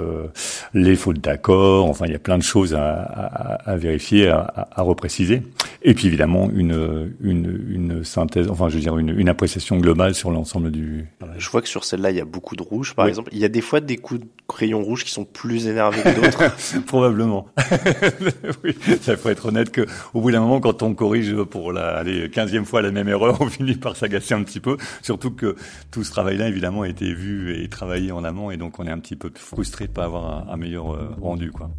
les 0.74 0.98
fautes 0.98 1.20
d'accord. 1.20 1.88
Enfin, 1.88 2.06
il 2.06 2.12
y 2.12 2.16
a 2.16 2.20
plein 2.20 2.38
de 2.38 2.44
choses 2.44 2.74
à, 2.74 2.92
à, 2.94 3.72
à 3.72 3.78
vérifier, 3.78 4.28
à, 4.28 4.68
à, 4.76 4.82
repréciser. 4.82 5.44
Et 5.82 5.94
puis 5.94 6.08
évidemment 6.08 6.50
une 6.54 7.14
une, 7.22 7.66
une 7.70 8.04
synthèse, 8.04 8.50
enfin 8.50 8.70
je 8.70 8.76
veux 8.76 8.82
dire 8.82 8.98
une, 8.98 9.18
une 9.18 9.30
appréciation 9.30 9.78
globale 9.78 10.14
sur 10.14 10.32
l'ensemble 10.32 10.72
du. 10.72 11.08
Je 11.38 11.50
vois 11.50 11.62
que 11.62 11.68
sur 11.68 11.84
celle-là, 11.84 12.12
il 12.12 12.18
y 12.18 12.22
a 12.22 12.26
beaucoup 12.26 12.56
de 12.56 12.64
rouge, 12.64 12.96
par 12.96 13.08
exemple. 13.08 13.30
Il 13.34 13.40
y 13.40 13.46
a 13.46 13.50
des 13.50 13.62
fois 13.62 13.80
des 13.80 13.98
coups 13.98 14.22
de 14.22 14.26
crayon 14.48 14.82
rouge 14.82 15.04
qui 15.04 15.12
sont 15.12 15.26
plus 15.26 15.68
énervés 15.68 16.02
que 16.02 16.22
d'autres. 16.22 16.84
Probablement. 16.86 17.48
oui, 18.64 18.76
ça 19.02 19.18
faut 19.18 19.30
être 19.30 19.48
honnête 19.48 19.72
que 19.72 19.86
au 20.14 20.22
bout 20.22 20.32
d'un 20.32 20.42
moment, 20.42 20.60
quand 20.60 20.84
on 20.84 20.94
corrige 20.94 21.36
pour 21.44 21.72
la 21.72 21.93
allez, 21.98 22.28
15e 22.28 22.66
fois 22.66 22.82
la 22.82 22.92
même 22.92 23.08
erreur, 23.08 23.38
on 23.42 23.48
finit 23.48 23.76
par 23.76 23.96
s'agacer 23.96 24.34
un 24.34 24.44
petit 24.44 24.60
peu. 24.60 24.78
Surtout 25.02 25.32
que 25.32 25.56
tout 25.92 26.04
ce 26.04 26.12
travail-là, 26.12 26.48
évidemment, 26.48 26.82
a 26.82 26.88
été 26.88 27.14
vu 27.14 27.56
et 27.58 27.68
travaillé 27.70 28.12
en 28.12 28.24
amont, 28.24 28.52
et 28.52 28.58
donc 28.58 28.80
on 28.80 28.86
est 28.86 28.92
un 28.92 29.00
petit 29.00 29.16
peu 29.16 29.32
frustré 29.36 29.88
de 29.88 29.92
pas 29.92 30.06
avoir 30.06 30.50
un, 30.50 30.58
meilleur 30.58 30.94
euh, 30.94 31.10
rendu, 31.22 31.52
quoi. 31.52 31.72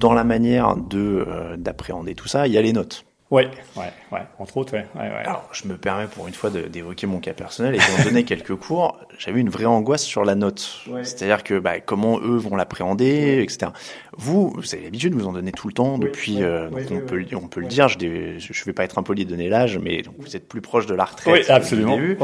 dans 0.00 0.14
la 0.14 0.24
manière 0.24 0.74
euh, 0.94 1.56
d'appréhender 1.56 2.14
tout 2.14 2.26
ça, 2.26 2.46
il 2.46 2.54
y 2.54 2.58
a 2.58 2.62
les 2.62 2.72
notes. 2.72 3.04
Ouais, 3.30 3.48
ouais, 3.76 3.92
ouais, 4.10 4.22
entre 4.40 4.56
autres, 4.56 4.72
ouais. 4.72 4.86
ouais, 4.96 5.02
ouais. 5.02 5.22
Alors, 5.24 5.48
je 5.52 5.68
me 5.68 5.76
permets 5.76 6.08
pour 6.08 6.26
une 6.26 6.34
fois 6.34 6.50
de- 6.50 6.62
d'évoquer 6.62 7.06
mon 7.06 7.20
cas 7.20 7.32
personnel 7.32 7.76
et 7.76 7.78
d'en 7.78 8.02
donner 8.04 8.24
quelques 8.24 8.56
cours. 8.56 8.98
J'avais 9.18 9.38
une 9.40 9.50
vraie 9.50 9.66
angoisse 9.66 10.02
sur 10.02 10.24
la 10.24 10.34
note. 10.34 10.80
Ouais. 10.88 11.04
C'est-à-dire 11.04 11.44
que 11.44 11.60
bah, 11.60 11.78
comment 11.78 12.18
eux 12.18 12.36
vont 12.38 12.56
l'appréhender, 12.56 13.40
etc. 13.40 13.70
Vous, 14.16 14.50
vous 14.56 14.74
avez 14.74 14.82
l'habitude, 14.82 15.14
vous 15.14 15.28
en 15.28 15.32
donnez 15.32 15.52
tout 15.52 15.68
le 15.68 15.74
temps 15.74 15.94
Oui, 15.94 16.00
depuis. 16.00 16.36
oui, 16.38 16.42
euh, 16.42 16.68
oui, 16.72 16.82
donc 16.86 16.90
oui, 16.90 16.98
on 17.02 17.06
peut, 17.06 17.16
oui. 17.18 17.28
le- 17.30 17.36
on 17.36 17.46
peut 17.46 17.60
le 17.60 17.68
dire. 17.68 17.86
Je 17.88 17.98
ne 17.98 18.64
vais 18.66 18.72
pas 18.72 18.82
être 18.82 18.98
impoli 18.98 19.24
de 19.24 19.30
donner 19.30 19.48
l'âge, 19.48 19.78
mais 19.78 20.02
donc 20.02 20.14
vous 20.18 20.34
êtes 20.34 20.48
plus 20.48 20.60
proche 20.60 20.86
de 20.86 20.94
la 20.96 21.04
retraite. 21.04 21.32
Oui, 21.46 21.54
absolument. 21.54 21.94
début. 21.96 22.18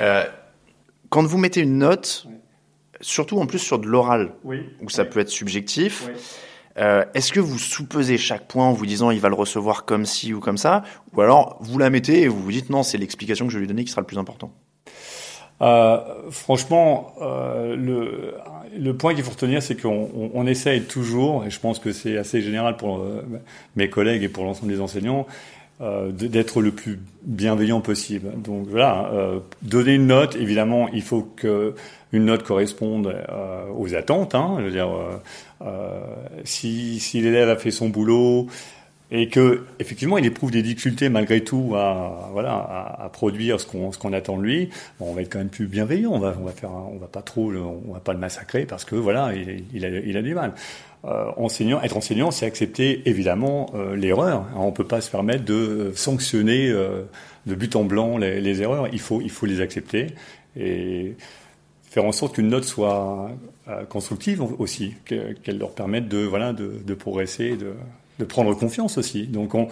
Euh, 0.00 0.24
quand 1.10 1.22
vous 1.22 1.36
mettez 1.36 1.60
une 1.60 1.76
note, 1.76 2.26
surtout 3.02 3.38
en 3.40 3.44
plus 3.46 3.58
sur 3.58 3.78
de 3.78 3.86
l'oral, 3.86 4.32
Oui. 4.42 4.62
où 4.80 4.88
ça 4.88 5.04
peut 5.04 5.20
être 5.20 5.28
subjectif. 5.28 6.08
Euh, 6.78 7.04
Est-ce 7.14 7.32
que 7.32 7.40
vous 7.40 7.58
sous-pesez 7.58 8.18
chaque 8.18 8.46
point 8.46 8.66
en 8.66 8.72
vous 8.72 8.86
disant 8.86 9.10
il 9.10 9.20
va 9.20 9.28
le 9.28 9.34
recevoir 9.34 9.84
comme 9.84 10.04
ci 10.04 10.34
ou 10.34 10.40
comme 10.40 10.58
ça? 10.58 10.82
Ou 11.14 11.20
alors 11.20 11.56
vous 11.60 11.78
la 11.78 11.90
mettez 11.90 12.22
et 12.22 12.28
vous 12.28 12.40
vous 12.40 12.52
dites 12.52 12.70
non, 12.70 12.82
c'est 12.82 12.98
l'explication 12.98 13.46
que 13.46 13.52
je 13.52 13.58
vais 13.58 13.62
lui 13.62 13.68
donner 13.68 13.84
qui 13.84 13.90
sera 13.90 14.02
le 14.02 14.06
plus 14.06 14.18
important? 14.18 14.52
Euh, 15.62 15.98
franchement, 16.30 17.14
euh, 17.22 17.76
le, 17.76 18.34
le 18.78 18.94
point 18.94 19.14
qu'il 19.14 19.24
faut 19.24 19.30
retenir, 19.30 19.62
c'est 19.62 19.80
qu'on 19.80 20.30
on, 20.34 20.46
essaye 20.46 20.82
toujours, 20.82 21.46
et 21.46 21.50
je 21.50 21.58
pense 21.58 21.78
que 21.78 21.92
c'est 21.92 22.18
assez 22.18 22.42
général 22.42 22.76
pour 22.76 23.02
mes 23.74 23.88
collègues 23.88 24.22
et 24.22 24.28
pour 24.28 24.44
l'ensemble 24.44 24.70
des 24.70 24.82
enseignants, 24.82 25.26
d'être 25.80 26.60
le 26.60 26.72
plus 26.72 27.00
bienveillant 27.22 27.80
possible. 27.80 28.32
Donc 28.36 28.66
voilà, 28.68 29.10
donner 29.62 29.94
une 29.94 30.08
note, 30.08 30.36
évidemment, 30.36 30.88
il 30.92 31.02
faut 31.02 31.22
que 31.36 31.74
une 32.12 32.26
note 32.26 32.42
corresponde 32.42 33.14
aux 33.74 33.94
attentes. 33.94 34.34
Hein, 34.34 34.56
je 34.58 34.64
veux 34.64 34.70
dire, 34.70 34.90
si, 36.44 37.00
si 37.00 37.20
l'élève 37.20 37.48
a 37.48 37.56
fait 37.56 37.70
son 37.70 37.88
boulot, 37.88 38.46
et 39.12 39.28
que 39.28 39.62
effectivement 39.78 40.18
il 40.18 40.26
éprouve 40.26 40.50
des 40.50 40.62
difficultés 40.62 41.08
malgré 41.08 41.44
tout 41.44 41.74
à 41.76 42.28
voilà 42.32 42.54
à, 42.54 43.04
à 43.04 43.08
produire 43.08 43.60
ce 43.60 43.64
qu'on 43.66 43.92
ce 43.92 43.98
qu'on 43.98 44.12
attend 44.12 44.36
de 44.36 44.42
lui 44.42 44.68
bon, 44.98 45.06
on 45.10 45.12
va 45.12 45.22
être 45.22 45.30
quand 45.32 45.38
même 45.38 45.48
plus 45.48 45.68
bienveillant 45.68 46.10
on 46.12 46.18
va 46.18 46.34
on 46.40 46.44
va 46.44 46.50
faire 46.50 46.70
un- 46.72 46.90
on 46.92 46.98
va 46.98 47.06
pas 47.06 47.22
trop 47.22 47.52
le- 47.52 47.60
on 47.60 47.92
va 47.92 48.00
pas 48.00 48.12
le 48.14 48.18
massacrer 48.18 48.66
parce 48.66 48.84
que 48.84 48.96
voilà 48.96 49.32
il, 49.32 49.62
il 49.72 49.84
a 49.84 49.90
il 49.90 50.16
a 50.16 50.22
du 50.22 50.34
mal. 50.34 50.54
Euh, 51.04 51.26
enseignant 51.36 51.80
être 51.82 51.96
enseignant 51.96 52.32
c'est 52.32 52.46
accepter 52.46 53.08
évidemment 53.08 53.70
euh, 53.76 53.94
l'erreur. 53.94 54.40
Hein, 54.40 54.56
on 54.58 54.72
peut 54.72 54.82
pas 54.88 55.00
se 55.00 55.08
permettre 55.12 55.44
de 55.44 55.92
sanctionner 55.94 56.68
euh, 56.68 57.02
de 57.46 57.54
but 57.54 57.76
en 57.76 57.84
blanc 57.84 58.18
les, 58.18 58.40
les 58.40 58.60
erreurs. 58.60 58.88
Il 58.92 58.98
faut 58.98 59.20
il 59.20 59.30
faut 59.30 59.46
les 59.46 59.60
accepter. 59.60 60.08
Et 60.58 61.14
faire 61.96 62.04
en 62.04 62.12
sorte 62.12 62.34
qu'une 62.34 62.48
note 62.48 62.64
soit 62.64 63.30
euh, 63.68 63.84
constructive 63.86 64.42
aussi, 64.60 64.92
que- 65.06 65.32
qu'elle 65.32 65.56
leur 65.56 65.70
permette 65.70 66.08
de 66.08 66.18
voilà 66.18 66.52
de, 66.52 66.92
progresser, 66.94 67.56
de, 67.56 67.72
de 68.18 68.24
prendre 68.26 68.52
confiance 68.52 68.98
aussi. 68.98 69.26
Donc 69.26 69.54
on, 69.54 69.68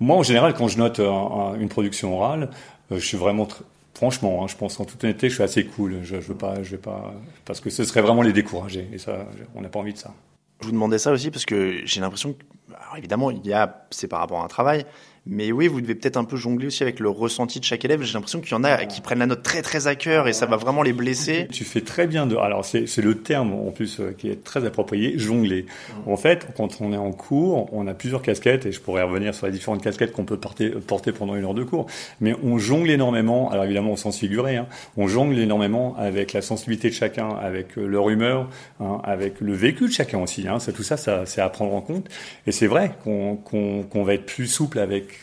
moi 0.00 0.16
en 0.16 0.22
général 0.22 0.54
quand 0.54 0.68
je 0.68 0.78
note 0.78 1.00
un- 1.00 1.04
un- 1.04 1.54
une 1.60 1.68
production 1.68 2.16
orale, 2.16 2.48
euh, 2.90 2.98
je 2.98 3.04
suis 3.06 3.18
vraiment 3.18 3.46
franchement, 3.94 4.42
hein, 4.42 4.46
je 4.48 4.56
pense 4.56 4.80
en 4.80 4.86
toute 4.86 5.04
honnêteté, 5.04 5.28
je 5.28 5.34
suis 5.34 5.42
assez 5.42 5.66
cool. 5.66 5.98
Je, 6.02 6.18
je 6.22 6.28
veux 6.28 6.34
pas, 6.34 6.62
je 6.62 6.70
vais 6.70 6.78
pas 6.78 7.12
parce 7.44 7.60
que 7.60 7.68
ce 7.68 7.84
serait 7.84 8.00
vraiment 8.00 8.22
les 8.22 8.32
décourager 8.32 8.88
et 8.94 8.96
ça, 8.96 9.26
on 9.54 9.60
n'a 9.60 9.68
pas 9.68 9.80
envie 9.80 9.92
de 9.92 9.98
ça. 9.98 10.14
Je 10.62 10.66
vous 10.66 10.72
demandais 10.72 10.96
ça 10.98 11.12
aussi 11.12 11.30
parce 11.30 11.44
que 11.44 11.80
j'ai 11.84 12.00
l'impression 12.00 12.32
que, 12.32 12.42
alors 12.74 12.96
évidemment, 12.96 13.30
il 13.30 13.46
y 13.46 13.52
a, 13.52 13.84
c'est 13.90 14.08
par 14.08 14.20
rapport 14.20 14.40
à 14.40 14.44
un 14.44 14.48
travail, 14.48 14.86
mais 15.30 15.52
oui, 15.52 15.68
vous 15.68 15.80
devez 15.80 15.94
peut-être 15.94 16.16
un 16.16 16.24
peu 16.24 16.36
jongler 16.36 16.66
aussi 16.66 16.82
avec 16.82 16.98
le 16.98 17.08
ressenti 17.08 17.60
de 17.60 17.64
chaque 17.64 17.84
élève. 17.84 18.02
J'ai 18.02 18.14
l'impression 18.14 18.40
qu'il 18.40 18.50
y 18.50 18.54
en 18.54 18.64
a 18.64 18.84
qui 18.86 19.00
prennent 19.00 19.20
la 19.20 19.26
note 19.26 19.44
très 19.44 19.62
très 19.62 19.86
à 19.86 19.94
cœur 19.94 20.26
et 20.26 20.32
ça 20.32 20.44
va 20.44 20.56
vraiment 20.56 20.82
les 20.82 20.92
blesser. 20.92 21.46
Tu 21.52 21.62
fais 21.62 21.82
très 21.82 22.08
bien 22.08 22.26
de. 22.26 22.34
Alors 22.34 22.64
c'est 22.64 22.88
c'est 22.88 23.00
le 23.00 23.14
terme 23.14 23.52
en 23.52 23.70
plus 23.70 24.00
euh, 24.00 24.10
qui 24.10 24.28
est 24.28 24.42
très 24.42 24.64
approprié, 24.66 25.16
jongler. 25.18 25.66
En 26.06 26.16
fait, 26.16 26.48
quand 26.56 26.80
on 26.80 26.92
est 26.92 26.96
en 26.96 27.12
cours, 27.12 27.72
on 27.72 27.86
a 27.86 27.94
plusieurs 27.94 28.22
casquettes 28.22 28.66
et 28.66 28.72
je 28.72 28.80
pourrais 28.80 29.04
revenir 29.04 29.32
sur 29.32 29.46
les 29.46 29.52
différentes 29.52 29.84
casquettes 29.84 30.10
qu'on 30.10 30.24
peut 30.24 30.36
porter, 30.36 30.70
porter 30.70 31.12
pendant 31.12 31.36
une 31.36 31.44
heure 31.44 31.54
de 31.54 31.62
cours. 31.62 31.86
Mais 32.20 32.34
on 32.42 32.58
jongle 32.58 32.90
énormément. 32.90 33.52
Alors 33.52 33.64
évidemment 33.64 33.92
au 33.92 33.96
sens 33.96 34.18
figuré, 34.18 34.56
hein, 34.56 34.66
on 34.96 35.06
jongle 35.06 35.38
énormément 35.38 35.94
avec 35.96 36.32
la 36.32 36.42
sensibilité 36.42 36.88
de 36.88 36.94
chacun, 36.94 37.28
avec 37.40 37.78
euh, 37.78 37.86
leur 37.86 38.10
humeur, 38.10 38.48
hein, 38.80 39.00
avec 39.04 39.40
le 39.40 39.52
vécu 39.52 39.86
de 39.86 39.92
chacun 39.92 40.18
aussi. 40.18 40.48
Hein. 40.48 40.58
C'est 40.58 40.72
tout 40.72 40.82
ça, 40.82 40.96
ça 40.96 41.24
c'est 41.24 41.40
à 41.40 41.48
prendre 41.50 41.72
en 41.72 41.82
compte. 41.82 42.08
Et 42.48 42.52
c'est 42.52 42.66
vrai 42.66 42.90
qu'on 43.04 43.36
qu'on 43.36 43.84
qu'on 43.84 44.02
va 44.02 44.14
être 44.14 44.26
plus 44.26 44.48
souple 44.48 44.80
avec 44.80 45.19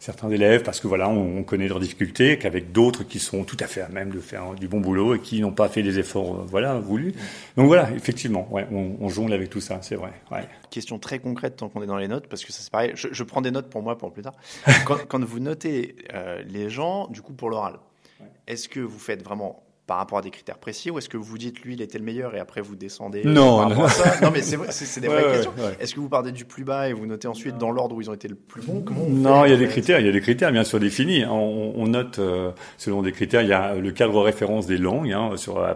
certains 0.00 0.30
élèves 0.30 0.62
parce 0.62 0.80
que 0.80 0.88
voilà, 0.88 1.08
on, 1.08 1.38
on 1.38 1.42
connaît 1.44 1.68
leurs 1.68 1.78
difficultés, 1.78 2.38
qu'avec 2.38 2.72
d'autres 2.72 3.04
qui 3.04 3.20
sont 3.20 3.44
tout 3.44 3.58
à 3.60 3.66
fait 3.66 3.82
à 3.82 3.88
même 3.88 4.10
de 4.10 4.18
faire 4.18 4.54
du 4.54 4.66
bon 4.66 4.80
boulot 4.80 5.14
et 5.14 5.20
qui 5.20 5.40
n'ont 5.40 5.52
pas 5.52 5.68
fait 5.68 5.82
les 5.82 5.98
efforts 5.98 6.40
euh, 6.40 6.44
voilà 6.48 6.80
voulus. 6.80 7.12
Donc 7.56 7.66
voilà, 7.66 7.90
effectivement, 7.92 8.48
ouais, 8.50 8.66
on, 8.72 8.96
on 8.98 9.08
jongle 9.08 9.32
avec 9.32 9.50
tout 9.50 9.60
ça, 9.60 9.78
c'est 9.82 9.94
vrai. 9.94 10.12
Ouais. 10.32 10.48
Question 10.70 10.98
très 10.98 11.18
concrète 11.18 11.56
tant 11.56 11.68
qu'on 11.68 11.82
est 11.82 11.86
dans 11.86 11.98
les 11.98 12.08
notes, 12.08 12.26
parce 12.26 12.44
que 12.44 12.52
ça 12.52 12.62
c'est 12.62 12.70
pareil. 12.70 12.92
Je, 12.94 13.08
je 13.12 13.22
prends 13.22 13.42
des 13.42 13.50
notes 13.50 13.68
pour 13.68 13.82
moi 13.82 13.96
pour 13.98 14.12
plus 14.12 14.22
tard. 14.22 14.34
Quand, 14.86 14.98
quand 15.06 15.22
vous 15.22 15.38
notez 15.38 15.96
euh, 16.14 16.42
les 16.48 16.70
gens, 16.70 17.06
du 17.08 17.20
coup 17.20 17.34
pour 17.34 17.50
l'oral, 17.50 17.74
est-ce 18.46 18.68
que 18.68 18.80
vous 18.80 18.98
faites 18.98 19.22
vraiment 19.22 19.62
par 19.90 19.98
rapport 19.98 20.18
à 20.18 20.22
des 20.22 20.30
critères 20.30 20.58
précis 20.58 20.88
ou 20.92 20.98
est-ce 20.98 21.08
que 21.08 21.16
vous 21.16 21.36
dites 21.36 21.62
lui 21.62 21.74
il 21.74 21.82
était 21.82 21.98
le 21.98 22.04
meilleur 22.04 22.36
et 22.36 22.38
après 22.38 22.60
vous 22.60 22.76
descendez 22.76 23.22
Non, 23.24 23.58
par 23.58 23.70
non. 23.70 23.88
ça? 23.88 24.20
Non 24.22 24.30
mais 24.32 24.40
c'est 24.40 24.54
vrai, 24.54 24.68
c'est 24.70 25.00
des 25.00 25.08
vraies 25.08 25.24
ouais, 25.24 25.32
questions. 25.32 25.50
ouais. 25.58 25.76
Est-ce 25.80 25.96
que 25.96 25.98
vous 25.98 26.08
partez 26.08 26.30
du 26.30 26.44
plus 26.44 26.62
bas 26.62 26.88
et 26.88 26.92
vous 26.92 27.06
notez 27.06 27.26
ensuite 27.26 27.58
dans 27.58 27.72
l'ordre 27.72 27.96
où 27.96 28.00
ils 28.00 28.08
ont 28.08 28.14
été 28.14 28.28
le 28.28 28.36
plus 28.36 28.62
bons? 28.62 28.82
Comment 28.82 29.04
Non, 29.08 29.44
il 29.46 29.50
y 29.50 29.52
a 29.52 29.56
des 29.56 29.66
critères, 29.66 29.98
il 29.98 30.06
y 30.06 30.08
a 30.08 30.12
des 30.12 30.20
critères 30.20 30.52
bien 30.52 30.62
sûr 30.62 30.78
définis. 30.78 31.24
On, 31.24 31.72
on 31.74 31.88
note 31.88 32.20
euh, 32.20 32.52
selon 32.78 33.02
des 33.02 33.10
critères. 33.10 33.42
Il 33.42 33.48
y 33.48 33.52
a 33.52 33.74
le 33.74 33.90
cadre 33.90 34.22
référence 34.22 34.68
des 34.68 34.78
langues 34.78 35.10
hein, 35.10 35.32
sur 35.36 35.58
euh, 35.58 35.74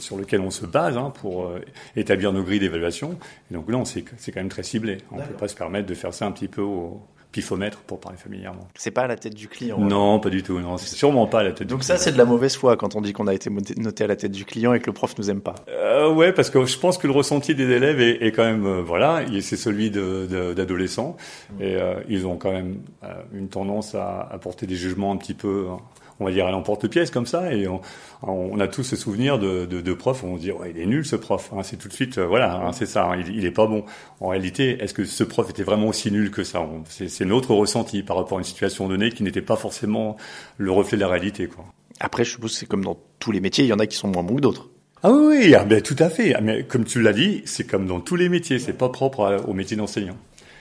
sur 0.00 0.16
lequel 0.16 0.40
on 0.40 0.50
se 0.50 0.66
base 0.66 0.96
hein, 0.96 1.12
pour 1.20 1.44
euh, 1.44 1.60
établir 1.94 2.32
nos 2.32 2.42
grilles 2.42 2.58
d'évaluation. 2.58 3.16
Et 3.48 3.54
donc 3.54 3.70
là, 3.70 3.80
c'est 3.84 4.04
c'est 4.16 4.32
quand 4.32 4.40
même 4.40 4.48
très 4.48 4.64
ciblé. 4.64 4.98
On 5.12 5.18
ne 5.18 5.22
peut 5.22 5.34
pas 5.34 5.46
se 5.46 5.54
permettre 5.54 5.86
de 5.86 5.94
faire 5.94 6.12
ça 6.12 6.26
un 6.26 6.32
petit 6.32 6.48
peu 6.48 6.62
au 6.62 7.00
pifomètre 7.34 7.78
pour 7.78 7.98
parler 8.00 8.16
familièrement. 8.16 8.68
C'est 8.76 8.92
pas 8.92 9.02
à 9.02 9.06
la 9.08 9.16
tête 9.16 9.34
du 9.34 9.48
client. 9.48 9.76
Non, 9.78 10.20
pas 10.20 10.30
du 10.30 10.42
tout. 10.44 10.58
Non, 10.60 10.76
c'est 10.78 10.94
sûrement 10.94 11.26
pas 11.26 11.40
à 11.40 11.42
la 11.42 11.52
tête. 11.52 11.66
Donc 11.66 11.80
du 11.80 11.84
ça 11.84 11.96
c'est 11.98 12.12
de 12.12 12.16
la 12.18 12.24
mauvaise 12.24 12.54
foi 12.56 12.76
quand 12.76 12.94
on 12.94 13.00
dit 13.00 13.12
qu'on 13.12 13.26
a 13.26 13.34
été 13.34 13.50
noté 13.76 14.04
à 14.04 14.06
la 14.06 14.14
tête 14.16 14.30
du 14.30 14.44
client 14.44 14.72
et 14.72 14.78
que 14.80 14.86
le 14.86 14.92
prof 14.92 15.14
nous 15.18 15.28
aime 15.30 15.40
pas. 15.40 15.56
Euh, 15.68 16.08
ouais, 16.12 16.32
parce 16.32 16.48
que 16.48 16.64
je 16.64 16.78
pense 16.78 16.96
que 16.96 17.08
le 17.08 17.12
ressenti 17.12 17.54
des 17.56 17.68
élèves 17.68 18.00
est, 18.00 18.24
est 18.24 18.30
quand 18.32 18.44
même, 18.44 18.64
euh, 18.66 18.82
voilà, 18.82 19.22
il- 19.28 19.42
c'est 19.42 19.56
celui 19.56 19.90
de- 19.90 20.26
de- 20.30 20.54
d'adolescents, 20.54 21.16
et 21.60 21.74
euh, 21.74 21.94
ils 22.08 22.26
ont 22.26 22.36
quand 22.36 22.52
même 22.52 22.78
euh, 23.02 23.08
une 23.34 23.48
tendance 23.48 23.94
à, 23.96 24.38
porter 24.40 24.66
des 24.66 24.76
jugements 24.76 25.10
un 25.12 25.16
petit 25.16 25.34
peu, 25.34 25.66
euh, 25.70 25.74
on 26.20 26.24
va 26.26 26.32
dire, 26.32 26.46
à 26.46 26.50
l'emporte-pièce 26.50 27.10
comme 27.10 27.26
ça, 27.26 27.52
et 27.52 27.66
on, 27.68 27.80
on 28.22 28.58
a 28.60 28.68
tous 28.68 28.82
ce 28.84 28.96
souvenir 28.96 29.38
de, 29.38 29.66
de, 29.66 29.80
de 29.80 29.92
profs, 29.94 30.22
où 30.22 30.26
on 30.26 30.36
se 30.36 30.42
dit, 30.42 30.52
ouais, 30.52 30.72
il 30.74 30.80
est 30.80 30.86
nul 30.86 31.04
ce 31.04 31.16
prof, 31.16 31.50
hein, 31.56 31.62
c'est 31.62 31.76
tout 31.76 31.88
de 31.88 31.92
suite, 31.92 32.18
euh, 32.18 32.26
voilà, 32.26 32.54
hein, 32.56 32.72
c'est 32.72 32.86
ça, 32.86 33.04
hein, 33.06 33.16
il, 33.26 33.36
il 33.36 33.44
est 33.44 33.50
pas 33.50 33.66
bon. 33.66 33.84
En 34.20 34.28
réalité, 34.28 34.78
est-ce 34.82 34.94
que 34.94 35.04
ce 35.04 35.24
prof 35.24 35.50
était 35.50 35.62
vraiment 35.64 35.88
aussi 35.88 36.10
nul 36.10 36.30
que 36.30 36.44
ça? 36.44 36.64
C'est 36.88 37.24
notre 37.24 37.54
ressenti 37.54 38.02
par 38.02 38.16
rapport 38.16 38.38
à 38.38 38.40
une 38.40 38.44
situation 38.46 38.88
donnée 38.88 39.10
qui 39.10 39.22
n'était 39.22 39.42
pas 39.42 39.56
forcément 39.56 40.16
le 40.58 40.70
reflet 40.70 40.96
de 40.96 41.02
la 41.02 41.08
réalité, 41.08 41.46
quoi. 41.48 41.64
Après 42.00 42.24
je 42.24 42.30
suppose 42.32 42.52
que 42.52 42.58
c'est 42.58 42.66
comme 42.66 42.84
dans 42.84 42.98
tous 43.20 43.30
les 43.30 43.40
métiers, 43.40 43.64
il 43.64 43.68
y 43.68 43.72
en 43.72 43.78
a 43.78 43.86
qui 43.86 43.96
sont 43.96 44.08
moins 44.08 44.24
bons 44.24 44.34
que 44.36 44.40
d'autres. 44.40 44.68
Ah 45.04 45.12
oui, 45.12 45.54
ah 45.54 45.64
ben, 45.64 45.80
tout 45.82 45.94
à 45.98 46.08
fait. 46.10 46.34
Ah, 46.34 46.40
Mais 46.40 46.64
comme 46.64 46.84
tu 46.84 47.00
l'as 47.02 47.12
dit, 47.12 47.42
c'est 47.44 47.64
comme 47.66 47.86
dans 47.86 48.00
tous 48.00 48.16
les 48.16 48.28
métiers. 48.28 48.58
C'est 48.58 48.72
pas 48.72 48.88
propre 48.88 49.20
à- 49.26 49.36
au 49.46 49.52
métier 49.52 49.76
d'enseignant. 49.76 50.16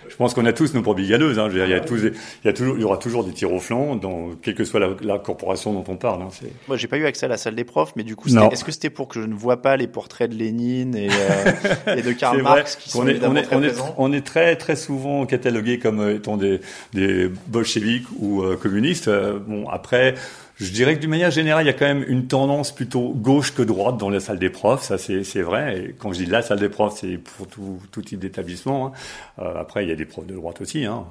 Je 0.09 0.15
pense 0.15 0.33
qu'on 0.33 0.45
a 0.45 0.53
tous 0.53 0.73
nos 0.73 0.81
brebis 0.81 1.07
galeuses. 1.07 1.39
Hein. 1.39 1.49
Je 1.49 1.57
veux 1.57 1.65
dire, 1.65 1.67
il, 1.67 1.71
y 1.71 1.79
a 1.79 1.79
tous, 1.79 1.99
il, 2.03 2.13
y 2.45 2.49
a 2.49 2.53
toujours, 2.53 2.75
il 2.75 2.81
y 2.81 2.83
aura 2.83 2.97
toujours 2.97 3.23
des 3.23 3.31
tirs 3.31 3.51
au 3.51 3.59
flanc, 3.59 3.95
dans 3.95 4.31
quelle 4.41 4.55
que 4.55 4.63
soit 4.63 4.79
la, 4.79 4.89
la 5.01 5.19
corporation 5.19 5.73
dont 5.73 5.83
on 5.87 5.95
parle. 5.95 6.21
Hein. 6.21 6.29
Moi, 6.67 6.77
j'ai 6.77 6.87
pas 6.87 6.97
eu 6.97 7.05
accès 7.05 7.25
à 7.25 7.29
la 7.29 7.37
salle 7.37 7.55
des 7.55 7.63
profs, 7.63 7.93
mais 7.95 8.03
du 8.03 8.15
coup, 8.15 8.29
est-ce 8.29 8.63
que 8.63 8.71
c'était 8.71 8.89
pour 8.89 9.07
que 9.07 9.21
je 9.21 9.25
ne 9.25 9.33
vois 9.33 9.61
pas 9.61 9.77
les 9.77 9.87
portraits 9.87 10.29
de 10.29 10.35
Lénine 10.35 10.95
et, 10.95 11.09
euh, 11.09 11.95
et 11.97 12.01
de 12.01 12.11
Karl 12.11 12.41
Marx 12.41 12.75
qui 12.75 12.89
sont 12.89 12.99
qu'on 12.99 13.07
est, 13.07 13.23
on 13.23 13.35
est, 13.35 13.43
très 13.43 13.55
on 13.55 13.63
est, 13.63 13.73
on 13.97 14.21
très, 14.21 14.55
très 14.55 14.75
souvent 14.75 15.25
catalogués 15.25 15.79
comme 15.79 16.09
étant 16.09 16.37
des, 16.37 16.61
des 16.93 17.29
bolcheviques 17.47 18.07
ou 18.19 18.43
euh, 18.43 18.55
communistes. 18.55 19.07
Euh, 19.07 19.39
bon, 19.39 19.67
après, 19.69 20.15
je 20.63 20.71
dirais 20.71 20.95
que 20.95 21.01
d'une 21.01 21.09
manière 21.09 21.31
générale, 21.31 21.63
il 21.63 21.67
y 21.67 21.69
a 21.69 21.73
quand 21.73 21.85
même 21.85 22.03
une 22.07 22.27
tendance 22.27 22.73
plutôt 22.73 23.09
gauche 23.13 23.53
que 23.53 23.61
droite 23.61 23.97
dans 23.97 24.09
la 24.09 24.19
salle 24.19 24.39
des 24.39 24.49
profs. 24.49 24.83
Ça, 24.83 24.97
c'est, 24.97 25.23
c'est 25.23 25.41
vrai. 25.41 25.79
Et 25.79 25.95
quand 25.97 26.13
je 26.13 26.23
dis 26.23 26.25
la 26.25 26.41
salle 26.41 26.59
des 26.59 26.69
profs, 26.69 26.97
c'est 26.99 27.17
pour 27.17 27.47
tout, 27.47 27.79
tout 27.91 28.01
type 28.01 28.19
d'établissement. 28.19 28.87
hein. 28.87 28.91
Euh, 29.39 29.59
après, 29.59 29.83
il 29.83 29.89
y 29.89 29.91
a 29.91 29.95
des 29.95 30.05
profs 30.05 30.25
de 30.27 30.33
droite 30.35 30.61
aussi. 30.61 30.85
Hein. 30.85 31.05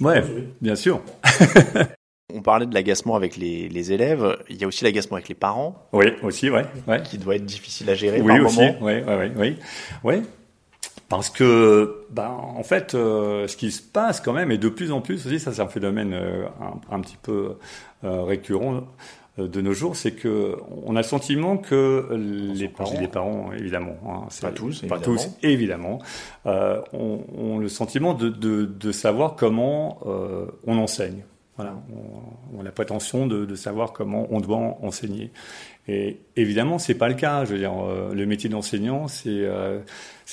Ouais, 0.00 0.22
bien 0.60 0.74
sûr. 0.76 1.00
On 2.34 2.42
parlait 2.42 2.66
de 2.66 2.74
l'agacement 2.74 3.16
avec 3.16 3.38
les, 3.38 3.70
les 3.70 3.90
élèves. 3.92 4.36
Il 4.50 4.56
y 4.56 4.64
a 4.64 4.66
aussi 4.66 4.84
l'agacement 4.84 5.16
avec 5.16 5.30
les 5.30 5.34
parents, 5.34 5.86
Oui, 5.94 6.08
aussi, 6.22 6.50
ouais, 6.50 6.66
ouais. 6.86 7.02
qui 7.02 7.16
doit 7.16 7.36
être 7.36 7.46
difficile 7.46 7.88
à 7.88 7.94
gérer 7.94 8.20
Oui, 8.20 8.36
par 8.36 8.46
aussi. 8.46 8.56
moment. 8.58 8.76
Oui, 8.82 8.92
oui, 9.06 9.30
oui, 9.36 9.56
oui. 10.04 10.22
Parce 11.08 11.30
que, 11.30 12.04
ben, 12.10 12.28
en 12.30 12.62
fait, 12.62 12.94
euh, 12.94 13.46
ce 13.48 13.56
qui 13.56 13.70
se 13.70 13.80
passe 13.82 14.20
quand 14.20 14.34
même, 14.34 14.50
et 14.50 14.58
de 14.58 14.68
plus 14.68 14.92
en 14.92 15.00
plus 15.00 15.24
aussi, 15.26 15.40
ça 15.40 15.52
c'est 15.52 15.62
un 15.62 15.68
phénomène 15.68 16.12
euh, 16.12 16.46
un, 16.60 16.94
un 16.96 17.00
petit 17.00 17.16
peu 17.22 17.54
euh, 18.04 18.22
récurrent 18.24 18.82
euh, 19.38 19.48
de 19.48 19.60
nos 19.62 19.72
jours, 19.72 19.96
c'est 19.96 20.12
que 20.12 20.56
on 20.84 20.96
a 20.96 20.98
le 20.98 21.04
sentiment 21.04 21.56
que 21.56 22.08
les 22.12 22.68
parents, 22.68 23.00
les 23.00 23.08
parents 23.08 23.52
évidemment, 23.56 23.96
hein, 24.06 24.26
c'est- 24.28 24.42
Pas 24.42 24.52
tous, 24.52 24.80
pas 24.82 24.96
évidemment. 24.96 25.16
tous, 25.16 25.28
évidemment, 25.42 25.98
euh, 26.44 26.82
ont, 26.92 27.20
ont 27.38 27.58
le 27.58 27.68
sentiment 27.68 28.12
de, 28.12 28.28
de, 28.28 28.66
de 28.66 28.92
savoir 28.92 29.34
comment 29.34 30.00
euh, 30.06 30.44
on 30.66 30.76
enseigne. 30.76 31.24
Voilà, 31.56 31.74
on, 31.92 32.56
on 32.56 32.60
a 32.60 32.64
la 32.64 32.70
prétention 32.70 33.26
de, 33.26 33.44
de 33.44 33.54
savoir 33.56 33.92
comment 33.92 34.28
on 34.30 34.40
doit 34.40 34.58
enseigner. 34.82 35.32
Et 35.88 36.20
évidemment, 36.36 36.78
c'est 36.78 36.94
pas 36.94 37.08
le 37.08 37.14
cas. 37.14 37.44
Je 37.46 37.52
veux 37.52 37.58
dire, 37.58 37.72
euh, 37.72 38.14
le 38.14 38.26
métier 38.26 38.50
d'enseignant, 38.50 39.08
c'est 39.08 39.28
euh, 39.28 39.80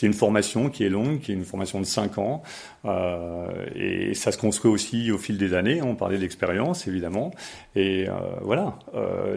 une 0.01 0.13
formation 0.13 0.69
qui 0.69 0.83
est 0.83 0.89
longue, 0.89 1.21
qui 1.21 1.31
est 1.31 1.35
une 1.35 1.45
formation 1.45 1.79
de 1.79 1.85
5 1.85 2.17
ans, 2.17 2.43
euh, 2.83 3.47
et 3.73 4.13
ça 4.13 4.33
se 4.33 4.37
construit 4.37 4.69
aussi 4.69 5.11
au 5.11 5.17
fil 5.17 5.37
des 5.37 5.53
années. 5.53 5.81
On 5.81 5.95
parlait 5.95 6.17
d'expérience, 6.17 6.87
évidemment, 6.87 7.31
et 7.75 8.07
voilà. 8.41 8.77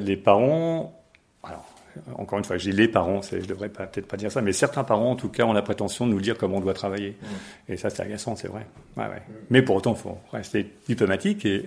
les 0.00 0.16
parents, 0.16 1.00
alors 1.44 1.77
encore 2.16 2.38
une 2.38 2.44
fois, 2.44 2.56
j'ai 2.56 2.72
les 2.72 2.88
parents, 2.88 3.20
je 3.22 3.46
devrais 3.46 3.68
peut-être 3.68 4.06
pas 4.06 4.16
dire 4.16 4.30
ça, 4.30 4.42
mais 4.42 4.52
certains 4.52 4.84
parents, 4.84 5.12
en 5.12 5.16
tout 5.16 5.28
cas, 5.28 5.44
ont 5.44 5.52
la 5.52 5.62
prétention 5.62 6.06
de 6.06 6.12
nous 6.12 6.20
dire 6.20 6.36
comment 6.36 6.56
on 6.56 6.60
doit 6.60 6.74
travailler. 6.74 7.16
Mmh. 7.20 7.72
Et 7.72 7.76
ça, 7.76 7.90
c'est 7.90 8.02
agaçant, 8.02 8.36
c'est 8.36 8.48
vrai. 8.48 8.66
Ouais, 8.96 9.04
ouais. 9.04 9.16
Mmh. 9.16 9.32
Mais 9.50 9.62
pour 9.62 9.76
autant, 9.76 9.94
il 9.94 10.00
faut 10.00 10.18
rester 10.32 10.70
diplomatique. 10.86 11.44
Et 11.44 11.64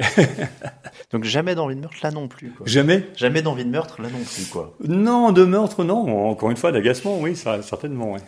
Donc 1.12 1.24
jamais 1.24 1.56
d'envie 1.56 1.76
de 1.76 1.82
meurtre 1.82 1.98
là 2.04 2.12
non 2.12 2.28
plus. 2.28 2.50
Quoi. 2.52 2.66
Jamais 2.68 3.06
Jamais 3.16 3.42
d'envie 3.42 3.66
de 3.66 3.70
meurtre 3.70 4.02
là 4.02 4.10
non 4.10 4.24
plus, 4.24 4.46
quoi. 4.46 4.74
Non, 4.88 5.32
de 5.32 5.44
meurtre, 5.44 5.84
non. 5.84 6.30
Encore 6.30 6.52
une 6.52 6.58
fois, 6.58 6.72
d'agacement, 6.72 7.20
oui, 7.20 7.36
ça, 7.36 7.62
certainement. 7.62 8.14
Ouais. 8.14 8.22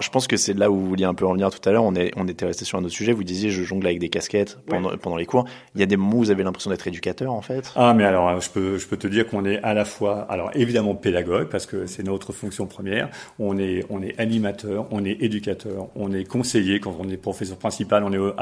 Je 0.00 0.08
pense 0.10 0.26
que 0.26 0.36
c'est 0.36 0.54
là 0.54 0.70
où 0.70 0.76
vous 0.76 0.88
vouliez 0.88 1.04
un 1.04 1.14
peu 1.14 1.26
en 1.26 1.32
venir 1.32 1.50
tout 1.50 1.68
à 1.68 1.72
l'heure. 1.72 1.84
On, 1.84 1.94
est, 1.94 2.12
on 2.16 2.26
était 2.28 2.46
resté 2.46 2.64
sur 2.64 2.78
un 2.78 2.84
autre 2.84 2.94
sujet. 2.94 3.12
Vous 3.12 3.24
disiez, 3.24 3.50
je 3.50 3.62
jongle 3.62 3.86
avec 3.86 3.98
des 3.98 4.08
casquettes 4.08 4.58
pendant, 4.66 4.96
pendant 4.96 5.16
les 5.16 5.26
cours. 5.26 5.44
Il 5.74 5.80
y 5.80 5.84
a 5.84 5.86
des 5.86 5.96
moments 5.96 6.16
où 6.16 6.20
vous 6.20 6.30
avez 6.30 6.42
l'impression 6.42 6.70
d'être 6.70 6.86
éducateur, 6.86 7.32
en 7.32 7.42
fait? 7.42 7.72
Ah, 7.76 7.94
mais 7.94 8.04
alors, 8.04 8.40
je 8.40 8.50
peux, 8.50 8.78
je 8.78 8.86
peux 8.86 8.96
te 8.96 9.06
dire 9.06 9.26
qu'on 9.26 9.44
est 9.44 9.62
à 9.62 9.74
la 9.74 9.84
fois, 9.84 10.26
alors 10.28 10.50
évidemment 10.54 10.94
pédagogue, 10.94 11.48
parce 11.50 11.66
que 11.66 11.86
c'est 11.86 12.02
notre 12.02 12.32
fonction 12.32 12.66
première. 12.66 13.10
On 13.38 13.58
est, 13.58 13.84
on 13.90 14.02
est 14.02 14.18
animateur, 14.18 14.86
on 14.90 15.04
est 15.04 15.18
éducateur, 15.20 15.88
on 15.94 16.12
est 16.12 16.24
conseiller. 16.24 16.80
Quand 16.80 16.96
on 16.98 17.08
est 17.08 17.16
professeur 17.16 17.58
principal, 17.58 18.04
on 18.04 18.12
est 18.12 18.32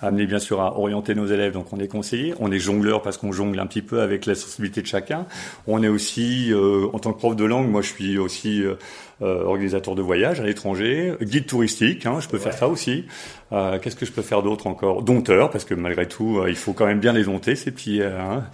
amené 0.00 0.26
bien 0.26 0.38
sûr 0.38 0.60
à 0.60 0.78
orienter 0.78 1.14
nos 1.14 1.26
élèves, 1.26 1.52
donc 1.52 1.72
on 1.72 1.78
est 1.78 1.88
conseiller. 1.88 2.34
On 2.38 2.52
est 2.52 2.58
jongleur 2.58 3.02
parce 3.02 3.16
qu'on 3.16 3.32
jongle 3.32 3.58
un 3.58 3.66
petit 3.66 3.82
peu 3.82 4.00
avec 4.00 4.26
la 4.26 4.34
sensibilité 4.34 4.82
de 4.82 4.86
chacun. 4.86 5.26
On 5.66 5.82
est 5.82 5.88
aussi, 5.88 6.52
euh, 6.52 6.86
en 6.92 6.98
tant 6.98 7.12
que 7.12 7.18
prof 7.18 7.34
de 7.34 7.44
langue, 7.44 7.68
moi 7.68 7.82
je 7.82 7.88
suis 7.88 8.18
aussi 8.18 8.62
euh, 8.62 8.74
euh, 9.22 9.42
organisateur 9.44 9.94
de 9.94 10.02
voyage 10.02 10.40
à 10.40 10.44
l'étranger, 10.44 11.14
guide 11.22 11.46
touristique, 11.46 12.06
hein, 12.06 12.18
je 12.20 12.28
peux 12.28 12.38
faire 12.38 12.54
ça 12.54 12.68
aussi. 12.68 13.06
Qu'est-ce 13.50 13.96
que 13.96 14.06
je 14.06 14.12
peux 14.12 14.22
faire 14.22 14.42
d'autre 14.42 14.68
encore? 14.68 15.02
Dompteur, 15.02 15.50
parce 15.50 15.64
que 15.64 15.74
malgré 15.74 16.06
tout, 16.06 16.40
il 16.46 16.54
faut 16.54 16.72
quand 16.72 16.86
même 16.86 17.00
bien 17.00 17.12
les 17.12 17.24
dompter, 17.24 17.56
ces 17.56 17.72
petits... 17.72 18.00
Hein. 18.02 18.44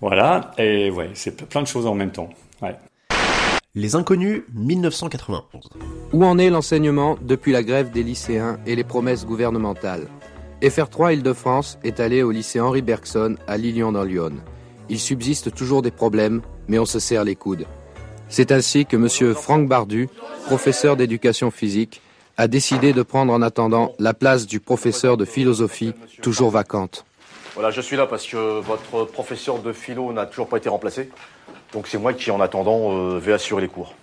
Voilà, 0.00 0.50
et 0.58 0.90
ouais, 0.90 1.10
c'est 1.14 1.48
plein 1.48 1.62
de 1.62 1.66
choses 1.66 1.86
en 1.86 1.94
même 1.94 2.10
temps. 2.10 2.28
Ouais. 2.60 2.76
Les 3.76 3.96
Inconnus, 3.96 4.44
1991. 4.54 5.42
Où 6.12 6.24
en 6.24 6.38
est 6.38 6.48
l'enseignement 6.48 7.18
depuis 7.20 7.50
la 7.50 7.64
grève 7.64 7.90
des 7.90 8.04
lycéens 8.04 8.60
et 8.66 8.76
les 8.76 8.84
promesses 8.84 9.26
gouvernementales? 9.26 10.06
FR3 10.62 11.14
Île-de-France 11.14 11.80
est 11.82 11.98
allé 11.98 12.22
au 12.22 12.30
lycée 12.30 12.60
Henri 12.60 12.82
Bergson 12.82 13.34
à 13.48 13.56
Lilian 13.56 13.90
dans 13.90 14.04
Lyon. 14.04 14.34
Il 14.88 15.00
subsiste 15.00 15.52
toujours 15.52 15.82
des 15.82 15.90
problèmes, 15.90 16.40
mais 16.68 16.78
on 16.78 16.84
se 16.84 17.00
serre 17.00 17.24
les 17.24 17.34
coudes. 17.34 17.66
C'est 18.28 18.52
ainsi 18.52 18.86
que 18.86 18.94
M. 18.94 19.34
Franck 19.34 19.66
Bardu, 19.66 20.08
professeur 20.46 20.96
d'éducation 20.96 21.50
physique, 21.50 22.00
a 22.36 22.46
décidé 22.46 22.92
de 22.92 23.02
prendre 23.02 23.32
en 23.32 23.42
attendant 23.42 23.90
la 23.98 24.14
place 24.14 24.46
du 24.46 24.60
professeur 24.60 25.16
de 25.16 25.24
philosophie, 25.24 25.94
toujours 26.22 26.50
vacante. 26.50 27.04
Voilà, 27.54 27.70
je 27.70 27.80
suis 27.80 27.96
là 27.96 28.06
parce 28.06 28.26
que 28.26 28.60
votre 28.60 29.04
professeur 29.04 29.60
de 29.60 29.72
philo 29.72 30.12
n'a 30.12 30.26
toujours 30.26 30.48
pas 30.48 30.56
été 30.56 30.68
remplacé. 30.68 31.10
Donc 31.72 31.86
c'est 31.86 31.98
moi 31.98 32.12
qui, 32.12 32.32
en 32.32 32.40
attendant, 32.40 32.92
euh, 32.92 33.18
vais 33.18 33.32
assurer 33.32 33.62
les 33.62 33.68
cours. 33.68 33.94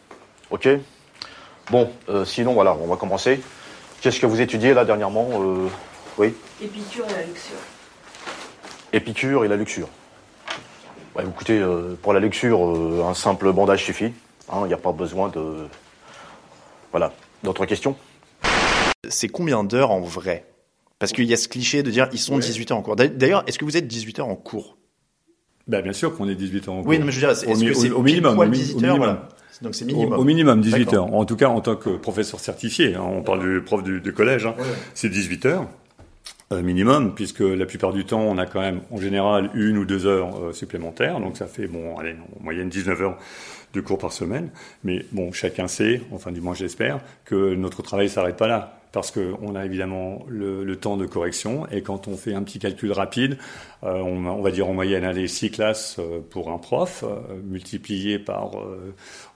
Ok? 0.52 0.70
Bon, 1.70 1.92
euh, 2.08 2.24
sinon, 2.24 2.54
voilà, 2.54 2.74
on 2.82 2.88
va 2.88 2.96
commencer. 2.96 3.42
Qu'est-ce 4.00 4.22
que 4.22 4.26
vous 4.26 4.40
étudiez 4.40 4.74
là 4.74 4.86
dernièrement 4.86 5.28
euh, 5.34 5.68
Oui? 6.18 6.34
Épicure 6.62 7.06
et 7.10 7.14
la 7.14 7.24
luxure. 7.24 7.58
Épicure 8.94 9.46
et 9.46 9.48
la 9.50 9.56
luxure. 9.58 9.90
écoutez, 11.20 11.62
pour 12.02 12.14
la 12.14 12.20
luxure, 12.22 12.62
un 13.06 13.14
simple 13.14 13.52
bandage 13.52 13.84
suffit. 13.84 14.14
Il 14.50 14.56
hein, 14.56 14.68
n'y 14.68 14.74
a 14.74 14.78
pas 14.78 14.92
besoin 14.94 15.28
de... 15.30 15.68
Voilà. 16.92 17.12
D'autres 17.44 17.66
questions? 17.66 17.96
C'est 19.10 19.30
combien 19.30 19.64
d'heures 19.64 19.92
en 19.92 20.02
vrai? 20.02 20.46
Parce 21.02 21.14
qu'il 21.14 21.26
y 21.26 21.34
a 21.34 21.38
ce 21.38 21.48
cliché 21.48 21.82
de 21.82 21.90
dire 21.90 22.08
ils 22.14 22.20
sont 22.20 22.38
18 22.38 22.70
heures 22.70 22.78
en 22.78 22.84
cours. 22.84 22.96
D'ailleurs, 22.96 23.44
est-ce 23.48 23.58
que 23.58 23.66
vous 23.66 23.76
êtes 23.76 23.88
18 23.88 24.20
heures 24.20 24.28
en 24.28 24.36
cours? 24.36 24.78
Bah, 25.66 25.82
bien 25.82 25.94
sûr 25.94 26.16
qu'on 26.16 26.30
est 26.30 26.36
18 26.36 26.68
heures 26.68 26.76
en 26.76 26.82
cours. 26.84 26.90
Oui, 26.92 27.00
mais 27.00 27.12
je 27.12 27.16
veux 27.16 27.22
dire, 27.22 27.32
est-ce 27.32 27.44
que 27.44 27.74
c'est 27.74 27.90
au, 27.90 28.04
minimum, 28.04 28.38
au, 28.38 28.46
minimum. 28.46 29.18
Donc 29.64 29.74
c'est 29.74 29.86
minimum. 29.86 30.20
Au, 30.20 30.24
minimum 30.24 30.62
18 30.62 30.94
heures. 30.94 31.12
En 31.12 31.26
tout 31.26 31.36
cas, 31.36 31.50
en 31.50 31.60
tant 31.60 31.76
que 31.76 31.90
professeur 31.90 32.40
certifié, 32.40 32.94
hein, 32.94 33.02
on 33.04 33.24
parle 33.24 33.40
du 33.40 33.64
prof 33.64 33.82
du, 33.82 34.14
collège, 34.14 34.46
hein, 34.46 34.54
c'est 34.94 35.10
18 35.10 35.46
heures. 35.48 35.68
Euh, 36.52 36.62
minimum, 36.62 37.16
puisque 37.16 37.40
la 37.40 37.66
plupart 37.66 37.94
du 37.94 38.06
temps, 38.06 38.22
on 38.22 38.38
a 38.38 38.46
quand 38.46 38.62
même 38.62 38.82
en 38.92 38.98
général 38.98 39.50
une 39.56 39.80
ou 39.80 39.86
deux 39.86 40.06
heures 40.06 40.38
euh, 40.38 40.54
supplémentaires, 40.54 41.20
donc 41.20 41.36
ça 41.36 41.48
fait 41.48 41.66
bon, 41.66 41.98
allez, 41.98 42.16
en 42.40 42.44
moyenne 42.44 42.70
19 42.70 43.02
heures 43.02 43.18
de 43.74 43.82
cours 43.82 43.98
par 43.98 44.14
semaine. 44.14 44.52
Mais 44.84 45.04
bon, 45.14 45.32
chacun 45.32 45.68
sait, 45.68 46.02
enfin 46.12 46.32
du 46.32 46.42
moins 46.42 46.54
j'espère, 46.54 47.00
que 47.26 47.56
notre 47.56 47.82
travail 47.82 48.08
s'arrête 48.08 48.38
pas 48.38 48.48
là 48.48 48.81
parce 48.92 49.12
qu'on 49.12 49.56
a 49.56 49.66
évidemment 49.66 50.26
le, 50.28 50.76
temps 50.76 50.98
de 50.98 51.06
correction 51.06 51.68
et 51.68 51.82
quand 51.82 52.08
on 52.08 52.18
fait 52.18 52.34
un 52.34 52.44
petit 52.44 52.60
calcul 52.60 52.92
rapide, 52.92 53.38
euh, 53.84 54.00
on, 54.02 54.42
va 54.42 54.52
dire 54.52 54.68
en 54.68 54.74
moyenne 54.74 55.04
aller 55.04 55.28
six 55.28 55.52
classes 55.52 55.98
euh, 56.00 56.20
pour 56.30 56.52
un 56.52 56.58
prof, 56.58 57.04
euh, 57.04 57.20
multiplié 57.44 58.20
par, 58.20 58.52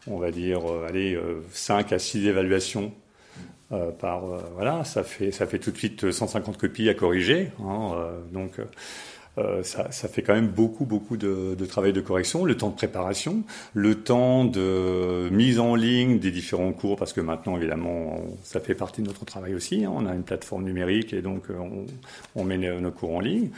on 0.08 0.18
va 0.18 0.32
dire, 0.32 0.62
aller 0.88 1.20
5 1.52 1.94
à 1.94 2.00
6 2.00 2.28
évaluations 2.28 2.94
par 4.00 4.22
voilà, 4.54 4.84
ça 4.84 5.04
fait 5.04 5.32
ça 5.32 5.48
fait 5.48 5.58
tout 5.58 5.72
de 5.72 5.78
suite 5.78 6.12
150 6.12 6.58
copies 6.58 6.88
à 6.88 6.94
corriger. 6.94 7.52
Hein, 7.64 7.96
donc 8.32 8.60
euh, 9.38 9.64
ça, 9.64 9.92
ça, 9.92 10.08
fait 10.08 10.22
quand 10.22 10.34
même 10.34 10.48
beaucoup, 10.48 10.86
beaucoup 10.86 11.18
de, 11.18 11.56
de, 11.56 11.66
travail 11.66 11.92
de 11.92 12.00
correction, 12.00 12.46
le 12.46 12.56
temps 12.56 12.70
de 12.70 12.76
préparation, 12.76 13.44
le 13.74 13.96
temps 13.96 14.46
de 14.46 15.28
mise 15.30 15.60
en 15.60 15.76
ligne 15.76 16.20
des 16.20 16.32
différents 16.32 16.72
cours, 16.72 16.96
parce 16.96 17.12
que 17.12 17.20
maintenant, 17.20 17.58
évidemment, 17.58 18.22
ça 18.44 18.62
fait 18.62 18.76
partie 18.76 19.02
de 19.02 19.08
notre 19.08 19.26
travail 19.26 19.54
aussi. 19.54 19.84
Hein. 19.84 19.92
on 19.94 20.06
a 20.06 20.14
une 20.14 20.24
plateforme 20.24 20.64
numérique 20.64 21.12
et 21.12 21.22
donc 21.22 21.50
euh, 21.50 21.56
on, 21.58 21.86
on 22.40 22.44
met 22.46 22.58
nos 22.58 22.92
cours 22.92 23.16
en 23.16 23.20
ligne. 23.20 23.50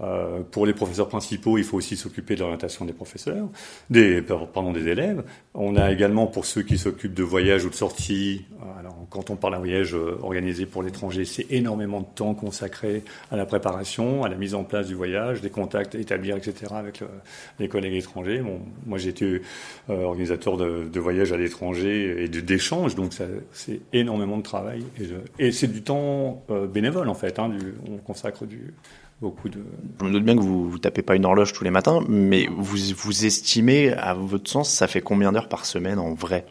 Euh, 0.00 0.40
pour 0.50 0.66
les 0.66 0.72
professeurs 0.72 1.08
principaux, 1.08 1.58
il 1.58 1.64
faut 1.64 1.76
aussi 1.76 1.96
s'occuper 1.96 2.34
de 2.34 2.40
l'orientation 2.40 2.84
des 2.84 2.92
professeurs, 2.92 3.48
des, 3.90 4.22
pardon, 4.22 4.72
des 4.72 4.88
élèves. 4.88 5.22
On 5.54 5.76
a 5.76 5.90
également 5.90 6.26
pour 6.26 6.46
ceux 6.46 6.62
qui 6.62 6.78
s'occupent 6.78 7.14
de 7.14 7.22
voyages 7.22 7.64
ou 7.64 7.70
de 7.70 7.74
sorties. 7.74 8.44
Alors, 8.78 8.96
quand 9.10 9.30
on 9.30 9.36
parle 9.36 9.54
d'un 9.54 9.58
voyage 9.58 9.94
organisé 9.94 10.66
pour 10.66 10.82
l'étranger, 10.82 11.24
c'est 11.24 11.46
énormément 11.50 12.00
de 12.00 12.06
temps 12.14 12.34
consacré 12.34 13.04
à 13.30 13.36
la 13.36 13.46
préparation, 13.46 14.24
à 14.24 14.28
la 14.28 14.36
mise 14.36 14.54
en 14.54 14.64
place 14.64 14.86
du 14.86 14.94
voyage 14.94 15.25
des 15.34 15.50
contacts 15.50 15.94
à 15.94 15.98
établir, 15.98 16.36
etc. 16.36 16.74
avec 16.74 17.02
les 17.58 17.68
collègues 17.68 17.94
étrangers. 17.94 18.38
Bon, 18.38 18.60
moi 18.86 18.98
j'ai 18.98 19.10
été 19.10 19.42
euh, 19.90 20.02
organisateur 20.02 20.56
de, 20.56 20.88
de 20.90 21.00
voyages 21.00 21.32
à 21.32 21.36
l'étranger 21.36 22.24
et 22.24 22.28
d'échanges, 22.28 22.94
donc 22.94 23.12
c'est 23.52 23.80
énormément 23.92 24.36
de 24.36 24.42
travail 24.42 24.84
et, 25.38 25.52
c'est 25.52 25.72
du 25.72 25.82
temps 25.82 26.42
euh, 26.50 26.66
bénévole 26.66 27.08
en 27.08 27.14
fait. 27.14 27.38
Hein, 27.38 27.50
on 27.90 27.96
consacre 27.98 28.46
du, 28.46 28.74
beaucoup 29.20 29.48
de. 29.48 29.60
Je 30.00 30.04
me 30.04 30.12
doute 30.12 30.24
bien 30.24 30.36
que 30.36 30.42
vous, 30.42 30.68
vous 30.68 30.78
tapez 30.78 31.02
pas 31.02 31.16
une 31.16 31.24
horloge 31.24 31.52
tous 31.52 31.64
les 31.64 31.70
matins, 31.70 32.00
mais 32.08 32.48
vous 32.56 32.76
vous 32.96 33.24
estimez, 33.24 33.92
à 33.92 34.14
votre 34.14 34.50
sens, 34.50 34.70
ça 34.70 34.86
fait 34.86 35.00
combien 35.00 35.32
d'heures 35.32 35.48
par 35.48 35.64
semaine 35.64 35.98
en 35.98 36.14
vrai? 36.14 36.46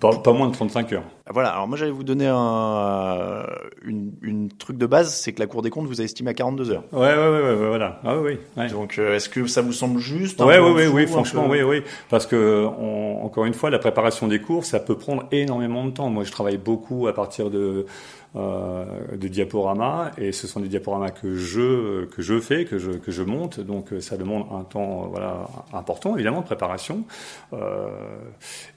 Pas, 0.00 0.32
moins 0.32 0.48
de 0.48 0.52
35 0.52 0.92
heures. 0.92 1.04
Voilà, 1.32 1.50
alors 1.50 1.68
moi 1.68 1.76
j'allais 1.76 1.90
vous 1.90 2.04
donner 2.04 2.26
un 2.26 3.44
une, 3.84 4.12
une 4.22 4.48
truc 4.48 4.76
de 4.76 4.86
base, 4.86 5.14
c'est 5.14 5.32
que 5.32 5.40
la 5.40 5.46
Cour 5.46 5.62
des 5.62 5.70
comptes 5.70 5.86
vous 5.86 6.00
a 6.00 6.04
estimé 6.04 6.30
à 6.30 6.34
42 6.34 6.70
heures. 6.70 6.84
Ouais, 6.92 6.98
ouais, 7.00 7.16
ouais, 7.16 7.42
ouais 7.42 7.68
voilà. 7.68 8.00
Ah, 8.04 8.18
oui, 8.18 8.38
oui. 8.56 8.70
Donc 8.70 8.98
euh, 8.98 9.16
est-ce 9.16 9.28
que 9.28 9.46
ça 9.46 9.62
vous 9.62 9.72
semble 9.72 9.98
juste 9.98 10.40
Ouais, 10.40 10.58
oui, 10.58 10.72
oui, 10.74 10.86
oui, 10.86 11.06
franchement, 11.06 11.46
oui, 11.48 11.62
oui. 11.62 11.82
Parce 12.08 12.26
que, 12.26 12.64
encore 12.64 13.44
une 13.44 13.54
fois, 13.54 13.70
la 13.70 13.78
préparation 13.78 14.28
des 14.28 14.40
cours, 14.40 14.64
ça 14.64 14.80
peut 14.80 14.96
prendre 14.96 15.26
énormément 15.32 15.84
de 15.84 15.90
temps. 15.90 16.10
Moi, 16.10 16.24
je 16.24 16.32
travaille 16.32 16.58
beaucoup 16.58 17.06
à 17.06 17.14
partir 17.14 17.50
de 17.50 17.86
euh, 18.36 18.84
de 19.16 19.26
diaporamas 19.26 20.10
et 20.18 20.32
ce 20.32 20.46
sont 20.46 20.60
des 20.60 20.68
diaporamas 20.68 21.10
que 21.10 21.34
je 21.34 22.04
que 22.04 22.20
je 22.20 22.38
fais 22.38 22.66
que 22.66 22.78
je 22.78 22.90
que 22.90 23.10
je 23.10 23.22
monte 23.22 23.58
donc 23.58 23.92
euh, 23.92 24.00
ça 24.00 24.18
demande 24.18 24.44
un 24.52 24.64
temps 24.64 25.04
euh, 25.04 25.06
voilà 25.08 25.48
important 25.72 26.14
évidemment 26.14 26.40
de 26.40 26.44
préparation 26.44 27.04
euh, 27.54 27.88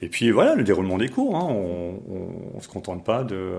et 0.00 0.08
puis 0.08 0.30
voilà 0.30 0.54
le 0.54 0.64
déroulement 0.64 0.96
des 0.96 1.10
cours 1.10 1.36
hein, 1.36 1.46
on, 1.50 2.00
on, 2.54 2.60
se 2.60 2.68
contente 2.68 3.04
pas 3.04 3.24
de 3.24 3.52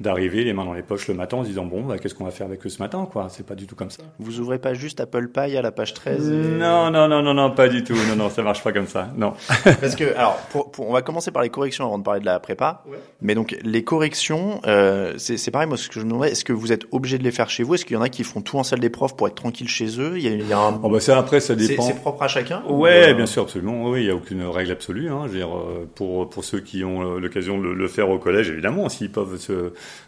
d'arriver 0.00 0.44
les 0.44 0.52
mains 0.52 0.64
dans 0.64 0.72
les 0.72 0.82
poches 0.82 1.08
le 1.08 1.14
matin 1.14 1.38
en 1.38 1.42
se 1.42 1.48
disant 1.48 1.64
bon 1.64 1.82
bah, 1.82 1.98
qu'est-ce 1.98 2.14
qu'on 2.14 2.24
va 2.24 2.30
faire 2.30 2.46
avec 2.46 2.64
eux 2.66 2.68
ce 2.68 2.82
matin 2.82 3.08
quoi. 3.10 3.28
C'est 3.28 3.46
pas 3.46 3.54
du 3.54 3.66
tout 3.66 3.76
comme 3.76 3.90
ça. 3.90 4.02
Vous 4.18 4.40
ouvrez 4.40 4.58
pas 4.58 4.74
juste 4.74 5.00
Apple 5.00 5.28
Pie 5.28 5.56
à 5.56 5.62
la 5.62 5.72
page 5.72 5.94
13 5.94 6.30
non 6.30 6.90
non 6.90 7.08
non 7.08 7.22
non 7.22 7.34
non 7.34 7.50
pas 7.50 7.68
du 7.68 7.84
tout. 7.84 7.96
Non 8.08 8.16
non 8.16 8.30
ça 8.30 8.42
marche 8.42 8.62
pas 8.62 8.72
comme 8.72 8.86
ça. 8.86 9.10
Non. 9.16 9.34
Parce 9.80 9.96
que 9.96 10.14
alors 10.16 10.36
pour, 10.50 10.70
pour, 10.70 10.88
on 10.88 10.92
va 10.92 11.02
commencer 11.02 11.30
par 11.30 11.42
les 11.42 11.50
corrections 11.50 11.84
avant 11.84 11.98
de 11.98 12.04
parler 12.04 12.20
de 12.20 12.26
la 12.26 12.40
prépa. 12.40 12.82
Mais 13.20 13.34
donc 13.34 13.56
les 13.62 13.84
corrections 13.84 14.60
euh, 14.66 15.14
c'est 15.16 15.50
pareil, 15.50 15.68
moi, 15.68 15.76
ce 15.76 15.88
que 15.88 15.94
je 15.94 16.04
me 16.04 16.10
demandais, 16.10 16.30
est-ce 16.30 16.44
que 16.44 16.52
vous 16.52 16.72
êtes 16.72 16.86
obligé 16.90 17.18
de 17.18 17.24
les 17.24 17.30
faire 17.30 17.50
chez 17.50 17.62
vous? 17.62 17.74
Est-ce 17.74 17.84
qu'il 17.84 17.94
y 17.94 17.96
en 17.96 18.02
a 18.02 18.08
qui 18.08 18.24
font 18.24 18.40
tout 18.40 18.58
en 18.58 18.62
salle 18.62 18.80
des 18.80 18.90
profs 18.90 19.16
pour 19.16 19.26
être 19.26 19.34
tranquille 19.34 19.68
chez 19.68 20.00
eux? 20.00 20.14
Il 20.16 20.24
y 20.24 20.28
a, 20.28 20.30
il 20.30 20.46
y 20.46 20.52
a 20.52 20.58
un... 20.58 20.80
oh 20.82 20.88
bah 20.88 21.00
ça, 21.00 21.18
après, 21.18 21.40
ça 21.40 21.54
dépend. 21.54 21.82
C'est 21.82 22.00
propre 22.00 22.22
à 22.22 22.28
chacun? 22.28 22.62
Ouais, 22.68 23.14
bien 23.14 23.26
sûr, 23.26 23.42
absolument. 23.42 23.88
Oui, 23.88 24.00
il 24.00 24.04
n'y 24.04 24.10
a 24.10 24.14
aucune 24.14 24.42
règle 24.42 24.72
absolue. 24.72 25.10
Hein. 25.10 25.22
Je 25.26 25.32
veux 25.32 25.38
dire, 25.38 25.56
euh, 25.56 25.88
pour, 25.94 26.28
pour 26.28 26.44
ceux 26.44 26.60
qui 26.60 26.84
ont 26.84 27.16
euh, 27.16 27.20
l'occasion 27.20 27.58
de 27.58 27.68
le 27.68 27.88
faire 27.88 28.03
au 28.10 28.18
collège, 28.18 28.50
évidemment, 28.50 28.88
s'ils 28.88 29.10
peuvent 29.10 29.38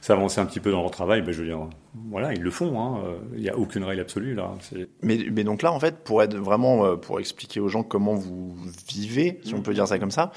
s'avancer 0.00 0.40
un 0.40 0.46
petit 0.46 0.60
peu 0.60 0.70
dans 0.70 0.82
leur 0.82 0.90
travail, 0.90 1.22
ben, 1.22 1.32
je 1.32 1.40
veux 1.40 1.46
dire, 1.46 1.68
voilà, 2.10 2.32
ils 2.32 2.42
le 2.42 2.50
font. 2.50 2.80
Hein. 2.80 3.00
Il 3.34 3.40
n'y 3.40 3.48
a 3.48 3.56
aucune 3.56 3.84
règle 3.84 4.00
absolue 4.00 4.34
là. 4.34 4.52
Mais, 5.02 5.18
mais 5.32 5.44
donc 5.44 5.62
là, 5.62 5.72
en 5.72 5.80
fait, 5.80 5.98
pour 6.04 6.22
être 6.22 6.36
vraiment, 6.36 6.96
pour 6.96 7.20
expliquer 7.20 7.60
aux 7.60 7.68
gens 7.68 7.82
comment 7.82 8.14
vous 8.14 8.54
vivez, 8.88 9.40
si 9.42 9.54
on 9.54 9.62
peut 9.62 9.74
dire 9.74 9.86
ça 9.88 9.98
comme 9.98 10.10
ça, 10.10 10.32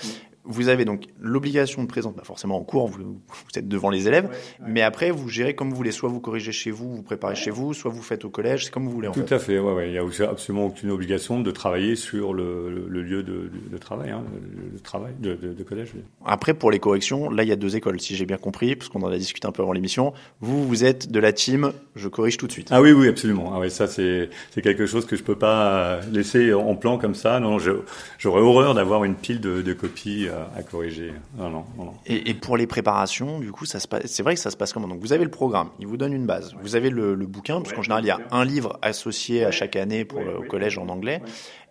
vous 0.50 0.68
avez 0.68 0.84
donc 0.84 1.06
l'obligation 1.20 1.84
de 1.84 1.88
présence, 1.88 2.16
pas 2.16 2.24
forcément 2.24 2.58
en 2.58 2.64
cours, 2.64 2.88
vous, 2.88 3.20
êtes 3.56 3.68
devant 3.68 3.92
les 3.92 4.08
élèves, 4.08 4.30
mais 4.66 4.82
après 4.82 5.12
vous 5.12 5.30
gérez 5.30 5.54
comme 5.54 5.70
vous 5.70 5.76
voulez, 5.76 5.92
soit 5.92 6.10
vous 6.10 6.20
corrigez 6.20 6.52
chez 6.52 6.72
vous, 6.72 6.96
vous 6.96 7.04
préparez 7.04 7.36
chez 7.36 7.52
vous, 7.52 7.74
soit 7.74 7.92
vous 7.92 8.02
faites 8.02 8.26
au 8.26 8.30
collège, 8.30 8.66
c'est 8.66 8.72
comme 8.72 8.86
vous 8.86 8.92
voulez. 8.92 9.08
En 9.08 9.12
Tout 9.12 9.26
à 9.30 9.38
fait, 9.38 9.60
ouais, 9.60 9.74
ouais. 9.74 9.90
il 9.90 9.92
n'y 9.92 9.98
a 9.98 10.30
absolument 10.30 10.66
aucune 10.66 10.90
obligation 10.90 11.40
de 11.40 11.52
travailler 11.52 11.96
sur 11.96 12.34
le, 12.34 12.88
le, 12.88 13.02
lieu 13.04 13.22
de, 13.22 13.52
de, 13.72 13.78
travail, 13.78 14.10
hein, 14.10 14.24
le, 14.74 14.80
travail 14.80 15.14
de, 15.20 15.36
de, 15.36 15.64
collège. 15.64 15.94
Après 16.26 16.56
pour 16.56 16.72
les 16.72 16.80
corrections, 16.80 17.30
là 17.30 17.44
il 17.44 17.50
y 17.50 17.52
a 17.52 17.56
deux 17.56 17.76
écoles, 17.76 18.02
si 18.02 18.16
j'ai 18.16 18.26
bien 18.26 18.38
compris, 18.38 18.76
parce 18.76 18.90
qu'on 18.90 19.04
en 19.04 19.12
a 19.12 19.18
discuté 19.18 19.48
un 19.48 19.52
peu 19.52 19.62
avant 19.62 19.74
l'émission. 19.74 20.14
Vous, 20.42 20.68
vous 20.68 20.84
êtes 20.84 21.12
de 21.12 21.20
la 21.20 21.32
team, 21.32 21.74
je 21.96 22.08
corrige 22.08 22.38
tout 22.38 22.48
de 22.48 22.52
suite. 22.52 22.70
Ah 22.72 22.82
oui, 22.82 22.92
oui, 22.92 23.08
absolument. 23.08 23.52
Ah 23.54 23.60
ouais, 23.60 23.70
ça 23.70 23.86
c'est 23.88 24.30
quelque 24.64 24.88
chose 24.88 25.06
que 25.06 25.16
je 25.16 25.24
peux 25.24 25.38
pas 25.38 26.00
laisser 26.12 26.54
en 26.54 26.76
plan 26.76 26.98
comme 26.98 27.16
ça. 27.16 27.40
Non, 27.40 27.58
j'aurais 28.18 28.42
horreur 28.42 28.74
d'avoir 28.74 29.04
une 29.04 29.16
pile 29.16 29.40
de, 29.40 29.62
de 29.62 29.74
copies 29.74 30.28
à 30.56 30.64
corriger. 30.64 31.14
Et, 32.06 32.34
pour 32.34 32.58
les 32.58 32.68
préparations, 32.68 33.40
du 33.40 33.52
coup, 33.52 33.66
ça 33.66 33.80
se 33.80 33.88
passe. 33.88 34.04
C'est 34.06 34.24
vrai 34.24 34.36
que 34.36 34.42
ça 34.42 34.52
se 34.52 34.58
passe 34.58 34.74
comment? 34.74 34.88
Donc, 34.88 35.00
vous 35.02 35.14
avez 35.14 35.24
le 35.24 35.32
programme, 35.32 35.70
il 35.80 35.88
vous 35.88 35.98
donne 35.98 36.14
une 36.14 36.26
base. 36.26 36.54
Vous 36.62 36.76
avez 36.76 36.90
le, 36.90 37.16
bouquin, 37.16 37.62
parce 37.62 37.74
qu'en 37.74 37.84
général, 37.84 38.04
il 38.04 38.08
y 38.08 38.12
a 38.12 38.20
un 38.32 38.46
livre 38.46 38.80
associé 38.82 39.46
à 39.46 39.52
chaque 39.52 39.76
année 39.76 40.06
pour 40.06 40.22
le 40.22 40.42
collège 40.48 40.78
en 40.78 40.88
anglais. 40.90 41.22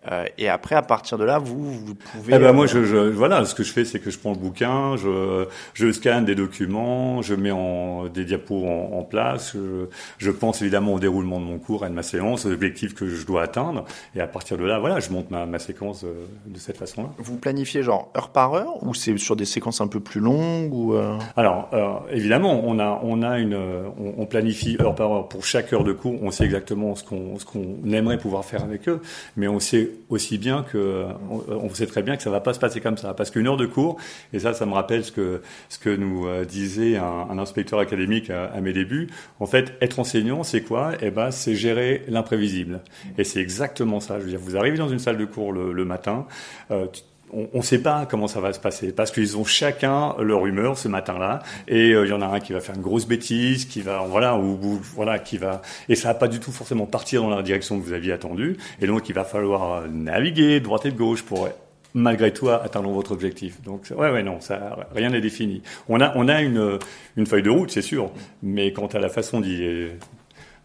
Euh, 0.09 0.25
et 0.37 0.47
après, 0.47 0.75
à 0.75 0.81
partir 0.81 1.17
de 1.17 1.25
là, 1.25 1.39
vous, 1.39 1.73
vous 1.73 1.95
pouvez. 1.95 2.35
Eh 2.35 2.39
ben 2.39 2.53
moi, 2.53 2.65
euh, 2.65 2.67
je, 2.67 2.85
je, 2.85 2.97
voilà, 2.97 3.43
ce 3.43 3.53
que 3.53 3.63
je 3.63 3.73
fais, 3.73 3.83
c'est 3.83 3.99
que 3.99 4.09
je 4.09 4.17
prends 4.17 4.31
le 4.31 4.37
bouquin, 4.37 4.95
je, 4.95 5.45
je 5.73 5.91
scanne 5.91 6.23
des 6.23 6.35
documents, 6.35 7.21
je 7.21 7.35
mets 7.35 7.51
en, 7.51 8.05
des 8.05 8.23
diapos 8.23 8.65
en, 8.65 8.97
en 8.97 9.03
place, 9.03 9.51
je, 9.55 9.87
je, 10.17 10.31
pense 10.31 10.61
évidemment 10.61 10.93
au 10.93 10.99
déroulement 10.99 11.41
de 11.41 11.45
mon 11.45 11.59
cours 11.59 11.85
et 11.85 11.89
de 11.89 11.93
ma 11.93 12.03
séance, 12.03 12.45
aux 12.45 12.51
objectifs 12.51 12.95
que 12.95 13.07
je 13.07 13.25
dois 13.25 13.43
atteindre, 13.43 13.83
et 14.15 14.21
à 14.21 14.27
partir 14.27 14.57
de 14.57 14.63
là, 14.63 14.79
voilà, 14.79 15.01
je 15.01 15.09
monte 15.09 15.31
ma, 15.31 15.45
ma 15.45 15.59
séquence 15.59 16.05
euh, 16.05 16.27
de 16.45 16.57
cette 16.59 16.77
façon-là. 16.77 17.09
Vous 17.17 17.35
planifiez 17.35 17.83
genre 17.83 18.09
heure 18.15 18.29
par 18.29 18.53
heure, 18.53 18.81
ou 18.83 18.93
c'est 18.93 19.17
sur 19.17 19.35
des 19.35 19.45
séquences 19.45 19.81
un 19.81 19.87
peu 19.87 19.99
plus 19.99 20.21
longues, 20.21 20.73
ou 20.73 20.95
Alors, 21.35 21.69
évidemment, 22.11 22.61
on 22.63 22.79
a, 22.79 23.01
on 23.03 23.21
a 23.21 23.37
une, 23.39 23.55
on, 23.55 24.13
on, 24.17 24.25
planifie 24.25 24.77
heure 24.79 24.95
par 24.95 25.11
heure 25.11 25.27
pour 25.27 25.43
chaque 25.43 25.73
heure 25.73 25.83
de 25.83 25.91
cours, 25.91 26.21
on 26.21 26.31
sait 26.31 26.45
exactement 26.45 26.95
ce 26.95 27.03
qu'on, 27.03 27.37
ce 27.37 27.45
qu'on 27.45 27.77
aimerait 27.91 28.17
pouvoir 28.17 28.45
faire 28.45 28.63
avec 28.63 28.87
eux, 28.87 29.01
mais 29.35 29.47
on 29.47 29.59
sait 29.59 29.88
aussi 30.09 30.37
bien 30.37 30.63
que 30.63 31.05
on, 31.29 31.69
sait 31.73 31.85
très 31.85 32.03
bien 32.03 32.17
que 32.17 32.23
ça 32.23 32.29
va 32.29 32.41
pas 32.41 32.53
se 32.53 32.59
passer 32.59 32.81
comme 32.81 32.97
ça. 32.97 33.13
Parce 33.13 33.31
qu'une 33.31 33.47
heure 33.47 33.57
de 33.57 33.65
cours 33.65 33.97
et 34.33 34.39
ça 34.39 34.53
ça 34.53 34.65
me 34.65 34.73
rappelle 34.73 35.03
ce 35.03 35.11
que 35.11 35.41
ce 35.69 35.79
que 35.79 35.89
nous 35.89 36.27
euh, 36.27 36.45
disait 36.45 36.97
un, 36.97 37.37
inspecteur 37.37 37.79
académique 37.79 38.29
à, 38.29 38.59
mes 38.61 38.73
débuts 38.73 39.07
en 39.39 39.45
fait 39.45 39.73
être 39.81 39.99
enseignant 39.99 40.43
c'est 40.43 40.61
quoi? 40.61 40.91
Eh 41.01 41.11
ben 41.11 41.31
c'est 41.31 41.55
gérer 41.55 42.03
l'imprévisible. 42.07 42.81
Et 43.17 43.23
c'est 43.23 43.39
exactement 43.39 43.99
ça. 43.99 44.19
Je 44.19 44.25
veux 44.25 44.29
dire 44.31 44.39
vous 44.39 44.57
arrivez 44.57 44.77
dans 44.77 44.89
une 44.89 44.99
salle 44.99 45.17
de 45.17 45.25
cours 45.25 45.53
le, 45.53 45.85
matin 45.85 46.27
euh, 46.71 46.87
on 47.31 47.57
ne 47.57 47.61
sait 47.61 47.81
pas 47.81 48.05
comment 48.09 48.27
ça 48.27 48.39
va 48.39 48.53
se 48.53 48.59
passer 48.59 48.91
parce 48.91 49.11
qu'ils 49.11 49.37
ont 49.37 49.43
chacun 49.43 50.15
leur 50.19 50.45
humeur 50.45 50.77
ce 50.77 50.87
matin-là 50.87 51.41
et 51.67 51.91
euh, 51.91 52.05
il 52.05 52.09
y 52.09 52.13
en 52.13 52.21
a 52.21 52.27
un 52.27 52.39
qui 52.39 52.53
va 52.53 52.59
faire 52.59 52.75
une 52.75 52.81
grosse 52.81 53.07
bêtise, 53.07 53.65
qui 53.65 53.81
va 53.81 53.99
voilà 54.07 54.37
ou, 54.37 54.79
voilà 54.95 55.19
qui 55.19 55.37
va 55.37 55.61
et 55.87 55.95
ça 55.95 56.09
va 56.09 56.13
pas 56.15 56.27
du 56.27 56.39
tout 56.39 56.51
forcément 56.51 56.85
partir 56.85 57.21
dans 57.21 57.29
la 57.29 57.41
direction 57.41 57.79
que 57.79 57.85
vous 57.85 57.93
aviez 57.93 58.13
attendue 58.13 58.57
et 58.81 58.87
donc 58.87 59.09
il 59.09 59.15
va 59.15 59.23
falloir 59.23 59.73
euh, 59.73 59.87
naviguer 59.87 60.59
droite 60.59 60.85
et 60.85 60.91
de 60.91 60.97
gauche 60.97 61.23
pour 61.23 61.47
malgré 61.93 62.31
tout 62.31 62.49
atteindre 62.49 62.89
votre 62.91 63.11
objectif. 63.11 63.61
Donc 63.63 63.91
ouais 63.95 64.11
ouais 64.11 64.23
non 64.23 64.39
ça 64.41 64.77
rien 64.95 65.09
n'est 65.09 65.21
défini. 65.21 65.61
On 65.87 66.01
a 66.01 66.13
on 66.15 66.27
a 66.27 66.41
une 66.41 66.79
une 67.17 67.25
feuille 67.25 67.43
de 67.43 67.49
route 67.49 67.71
c'est 67.71 67.81
sûr, 67.81 68.11
mais 68.43 68.73
quant 68.73 68.87
à 68.87 68.99
la 68.99 69.09
façon 69.09 69.41
d'y 69.41 69.87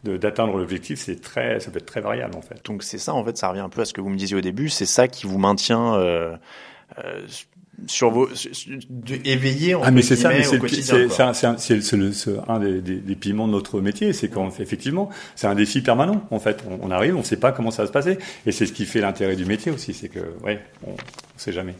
d'atteindre 0.04 0.56
l'objectif, 0.56 0.98
c'est 1.00 1.20
très, 1.20 1.60
ça 1.60 1.70
peut 1.70 1.78
être 1.78 1.86
très 1.86 2.00
variable 2.00 2.36
en 2.36 2.42
fait. 2.42 2.60
Donc 2.64 2.82
c'est 2.82 2.98
ça, 2.98 3.14
en 3.14 3.24
fait, 3.24 3.36
ça 3.36 3.48
revient 3.48 3.60
un 3.60 3.68
peu 3.68 3.80
à 3.80 3.84
ce 3.84 3.92
que 3.92 4.00
vous 4.00 4.10
me 4.10 4.16
disiez 4.16 4.36
au 4.36 4.40
début, 4.40 4.68
c'est 4.68 4.86
ça 4.86 5.08
qui 5.08 5.26
vous 5.26 5.38
maintient 5.38 5.94
euh, 5.96 6.36
euh, 6.98 7.26
sur 7.86 8.10
vos 8.10 8.28
éveillé 9.24 9.74
en 9.74 9.82
ah 9.82 9.90
mais 9.90 10.02
c'est 10.02 10.16
ça 10.16 10.28
mais 10.28 10.44
c'est 10.44 10.60
c'est 11.82 12.30
un 12.48 12.60
des, 12.60 12.80
des, 12.80 12.96
des, 12.96 13.16
piments 13.16 13.48
de 13.48 13.52
notre 13.52 13.80
métier 13.80 14.12
c'est 14.12 14.28
qu'effectivement 14.28 15.10
c'est 15.34 15.48
un 15.48 15.56
défi 15.56 15.80
permanent 15.80 16.24
en 16.30 16.38
fait. 16.38 16.62
On, 16.70 16.86
on 16.86 16.90
arrive 16.92 17.16
on 17.16 17.20
ne 17.20 17.24
sait 17.24 17.36
pas 17.36 17.50
comment 17.50 17.72
ça 17.72 17.82
va 17.82 17.88
se 17.88 17.92
passer 17.92 18.18
et 18.46 18.52
c'est 18.52 18.66
ce 18.66 18.72
qui 18.72 18.86
fait 18.86 19.00
l'intérêt 19.00 19.34
du 19.34 19.44
métier 19.44 19.72
aussi 19.72 19.92
c'est 19.92 20.08
que 20.08 20.20
ouais 20.44 20.60
on, 20.86 20.92
on 20.92 20.96
sait 21.36 21.52
jamais 21.52 21.74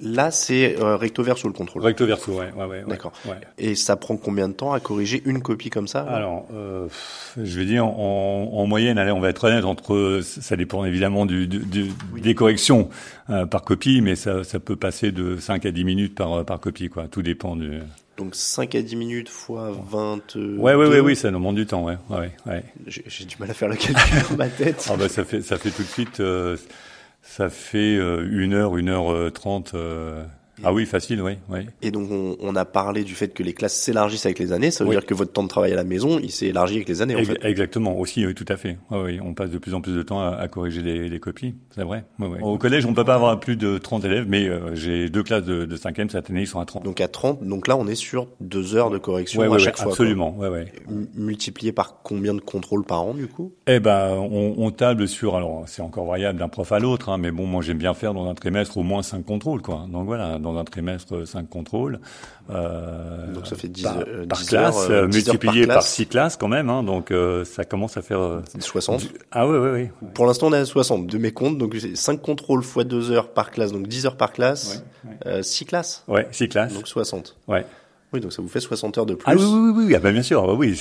Là, 0.00 0.30
c'est 0.30 0.78
euh, 0.78 0.96
recto 0.96 1.22
verso 1.22 1.48
le 1.48 1.54
contrôle. 1.54 1.82
Recto 1.82 2.04
verso, 2.04 2.32
ouais, 2.32 2.52
ouais, 2.54 2.66
ouais. 2.66 2.84
D'accord. 2.86 3.12
Et 3.56 3.74
ça 3.74 3.96
prend 3.96 4.16
combien 4.16 4.48
de 4.48 4.52
temps 4.52 4.72
à 4.72 4.80
corriger 4.80 5.22
une 5.24 5.40
copie 5.40 5.70
comme 5.70 5.88
ça? 5.88 6.00
Alors, 6.00 6.46
euh, 6.52 6.86
je 7.42 7.58
vais 7.58 7.64
dire 7.64 7.86
en, 7.86 8.50
en, 8.52 8.66
moyenne, 8.66 8.98
allez, 8.98 9.12
on 9.12 9.20
va 9.20 9.30
être 9.30 9.44
honnête 9.44 9.64
entre, 9.64 10.20
ça 10.22 10.56
dépend 10.56 10.84
évidemment 10.84 11.24
du, 11.24 11.46
du, 11.46 11.90
des 12.14 12.34
corrections 12.34 12.90
euh, 13.30 13.46
par 13.46 13.62
copie, 13.62 14.02
mais 14.02 14.16
ça, 14.16 14.44
ça 14.44 14.60
peut 14.60 14.76
passer 14.76 15.12
de 15.12 15.38
5 15.38 15.64
à 15.64 15.70
10 15.70 15.84
minutes 15.84 16.14
par 16.14 16.44
par 16.44 16.60
copie, 16.60 16.88
quoi. 16.90 17.08
Tout 17.08 17.22
dépend 17.22 17.56
du. 17.56 17.80
Donc 18.18 18.34
5 18.34 18.74
à 18.74 18.82
10 18.82 18.96
minutes 18.96 19.28
fois 19.30 19.72
20. 19.90 20.36
Ouais, 20.36 20.74
ouais, 20.74 20.86
ouais, 20.86 21.00
oui, 21.00 21.16
ça 21.16 21.30
nous 21.30 21.38
demande 21.38 21.56
du 21.56 21.64
temps, 21.64 21.84
ouais, 21.84 21.96
ouais, 22.10 22.32
ouais. 22.46 22.64
J'ai 22.86 23.24
du 23.24 23.36
mal 23.38 23.50
à 23.50 23.54
faire 23.54 23.68
le 23.68 23.76
calcul 23.76 24.22
dans 24.30 24.36
ma 24.36 24.48
tête. 24.48 24.86
Ah 24.90 24.96
bah 24.96 25.08
ça 25.08 25.24
fait 25.24 25.40
ça 25.40 25.56
fait 25.56 25.70
tout 25.70 25.82
de 25.82 25.88
suite. 25.88 26.20
Ça 27.28 27.50
fait 27.50 27.96
euh, 27.98 28.26
une 28.30 28.54
heure, 28.54 28.78
une 28.78 28.88
heure 28.88 29.12
euh, 29.12 29.30
trente 29.30 29.74
euh, 29.74 30.24
ah 30.64 30.72
oui, 30.72 30.86
facile, 30.86 31.20
oui. 31.22 31.32
oui. 31.50 31.60
Et 31.82 31.90
donc 31.90 32.10
on, 32.10 32.36
on, 32.40 32.56
a 32.56 32.64
parlé 32.64 33.04
du 33.04 33.14
fait 33.14 33.28
que 33.34 33.42
les 33.42 33.52
classes 33.52 33.74
s'élargissent 33.74 34.26
avec 34.26 34.38
les 34.38 34.52
années. 34.52 34.70
Ça 34.70 34.84
veut 34.84 34.90
dire 34.90 35.04
que 35.04 35.14
votre 35.14 35.32
temps 35.32 35.42
de 35.42 35.48
travail 35.48 35.72
à 35.72 35.76
la 35.76 35.84
maison, 35.84 36.18
il 36.18 36.30
s'est 36.30 36.46
élargi 36.46 36.76
avec 36.76 36.88
les 36.88 37.02
années. 37.02 37.14
En 37.14 37.24
fait. 37.24 37.38
Exactement, 37.44 37.98
aussi, 37.98 38.24
oui, 38.26 38.34
tout 38.34 38.46
à 38.48 38.56
fait. 38.56 38.78
Oui, 38.90 38.98
oui, 39.04 39.20
on 39.22 39.34
passe 39.34 39.50
de 39.50 39.58
plus 39.58 39.74
en 39.74 39.80
plus 39.80 39.94
de 39.94 40.02
temps 40.02 40.20
à, 40.20 40.30
à 40.30 40.48
corriger 40.48 40.82
les, 40.82 41.08
les, 41.08 41.20
copies, 41.20 41.54
c'est 41.74 41.82
vrai. 41.82 42.04
Oui, 42.18 42.28
oui. 42.30 42.38
Au 42.42 42.58
collège, 42.58 42.86
on 42.86 42.90
ne 42.90 42.94
peut 42.94 43.04
pas 43.04 43.14
avoir 43.14 43.38
plus 43.38 43.56
de 43.56 43.78
30 43.78 44.04
élèves, 44.04 44.26
mais 44.28 44.48
euh, 44.48 44.74
j'ai 44.74 45.10
deux 45.10 45.22
classes 45.22 45.44
de, 45.44 45.64
de 45.64 45.76
5e, 45.76 46.10
cette 46.10 46.30
année, 46.30 46.42
ils 46.42 46.46
sont 46.46 46.60
à 46.60 46.64
30. 46.64 46.84
Donc 46.84 47.00
à 47.00 47.08
30, 47.08 47.44
donc 47.44 47.66
là, 47.66 47.76
on 47.76 47.86
est 47.86 47.94
sur 47.94 48.28
deux 48.40 48.74
heures 48.76 48.90
de 48.90 48.98
correction 48.98 49.42
à 49.52 49.58
chaque 49.58 49.76
fois. 49.76 49.92
Absolument, 49.92 50.36
ouais, 50.36 50.48
ouais. 50.48 50.72
Multiplié 51.14 51.72
par 51.72 52.02
combien 52.02 52.34
de 52.34 52.40
contrôles 52.40 52.84
par 52.84 53.02
an, 53.02 53.14
du 53.14 53.26
coup? 53.26 53.52
Eh 53.66 53.80
ben, 53.80 54.10
on, 54.12 54.54
on 54.56 54.70
table 54.70 55.06
sur, 55.08 55.36
alors 55.36 55.64
c'est 55.66 55.82
encore 55.82 56.06
variable 56.06 56.38
d'un 56.38 56.48
prof 56.48 56.72
à 56.72 56.78
l'autre, 56.78 57.08
hein, 57.10 57.18
mais 57.18 57.30
bon, 57.30 57.46
moi 57.46 57.62
j'aime 57.62 57.78
bien 57.78 57.94
faire 57.94 58.14
dans 58.14 58.28
un 58.28 58.34
trimestre 58.34 58.78
au 58.78 58.82
moins 58.82 59.02
cinq 59.02 59.24
contrôles, 59.24 59.62
quoi. 59.62 59.86
Donc 59.90 60.06
voilà, 60.06 60.38
dans 60.46 60.58
un 60.58 60.64
trimestre 60.64 61.26
5 61.26 61.48
contrôles. 61.48 61.98
Euh, 62.50 63.32
donc 63.32 63.46
ça 63.46 63.56
fait 63.56 63.68
10, 63.68 63.82
par, 63.82 63.98
euh, 63.98 64.26
classe, 64.48 64.90
heures, 64.90 65.08
multiplié 65.08 65.66
par, 65.66 65.82
6 65.82 66.06
classes 66.06 66.36
quand 66.36 66.48
même. 66.48 66.70
Hein, 66.70 66.82
donc 66.82 67.10
euh, 67.10 67.44
ça 67.44 67.64
commence 67.64 67.96
à 67.96 68.02
faire... 68.02 68.42
60 68.58 69.08
Ah 69.32 69.46
oui, 69.46 69.58
oui, 69.58 69.68
oui. 70.02 70.08
Pour 70.14 70.26
l'instant, 70.26 70.48
on 70.48 70.52
est 70.52 70.58
à 70.58 70.64
60 70.64 71.06
de 71.06 71.18
mes 71.18 71.32
comptes. 71.32 71.58
Donc 71.58 71.76
5 71.76 72.20
contrôles 72.22 72.62
fois 72.62 72.84
2 72.84 73.10
heures 73.10 73.30
par 73.30 73.50
classe, 73.50 73.72
donc 73.72 73.88
10 73.88 74.06
heures 74.06 74.16
par 74.16 74.32
classe. 74.32 74.84
Ouais, 75.24 75.42
6 75.42 75.64
classes 75.66 76.04
Ouais, 76.08 76.28
6 76.30 76.48
classes. 76.48 76.74
Donc 76.74 76.86
60. 76.86 77.36
Ouais. 77.48 77.66
Oui, 78.12 78.20
donc 78.20 78.32
ça 78.32 78.40
vous 78.40 78.48
fait 78.48 78.60
60 78.60 78.98
heures 78.98 79.06
de 79.06 79.14
plus. 79.14 79.24
Ah 79.26 79.34
oui, 79.36 79.44
oui, 79.44 79.72
oui, 79.74 79.84
oui. 79.88 79.94
Ah 79.96 79.98
ben, 79.98 80.12
bien 80.12 80.22
sûr, 80.22 80.56
oui. 80.56 80.80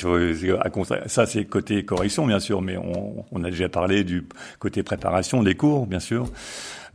Ça, 1.08 1.26
c'est 1.26 1.46
côté 1.46 1.84
correction, 1.84 2.28
bien 2.28 2.40
sûr, 2.40 2.62
mais 2.62 2.78
on, 2.78 3.26
on, 3.32 3.44
a 3.44 3.50
déjà 3.50 3.68
parlé 3.68 4.04
du 4.04 4.28
côté 4.60 4.84
préparation 4.84 5.42
des 5.42 5.56
cours, 5.56 5.88
bien 5.88 6.00
sûr 6.00 6.28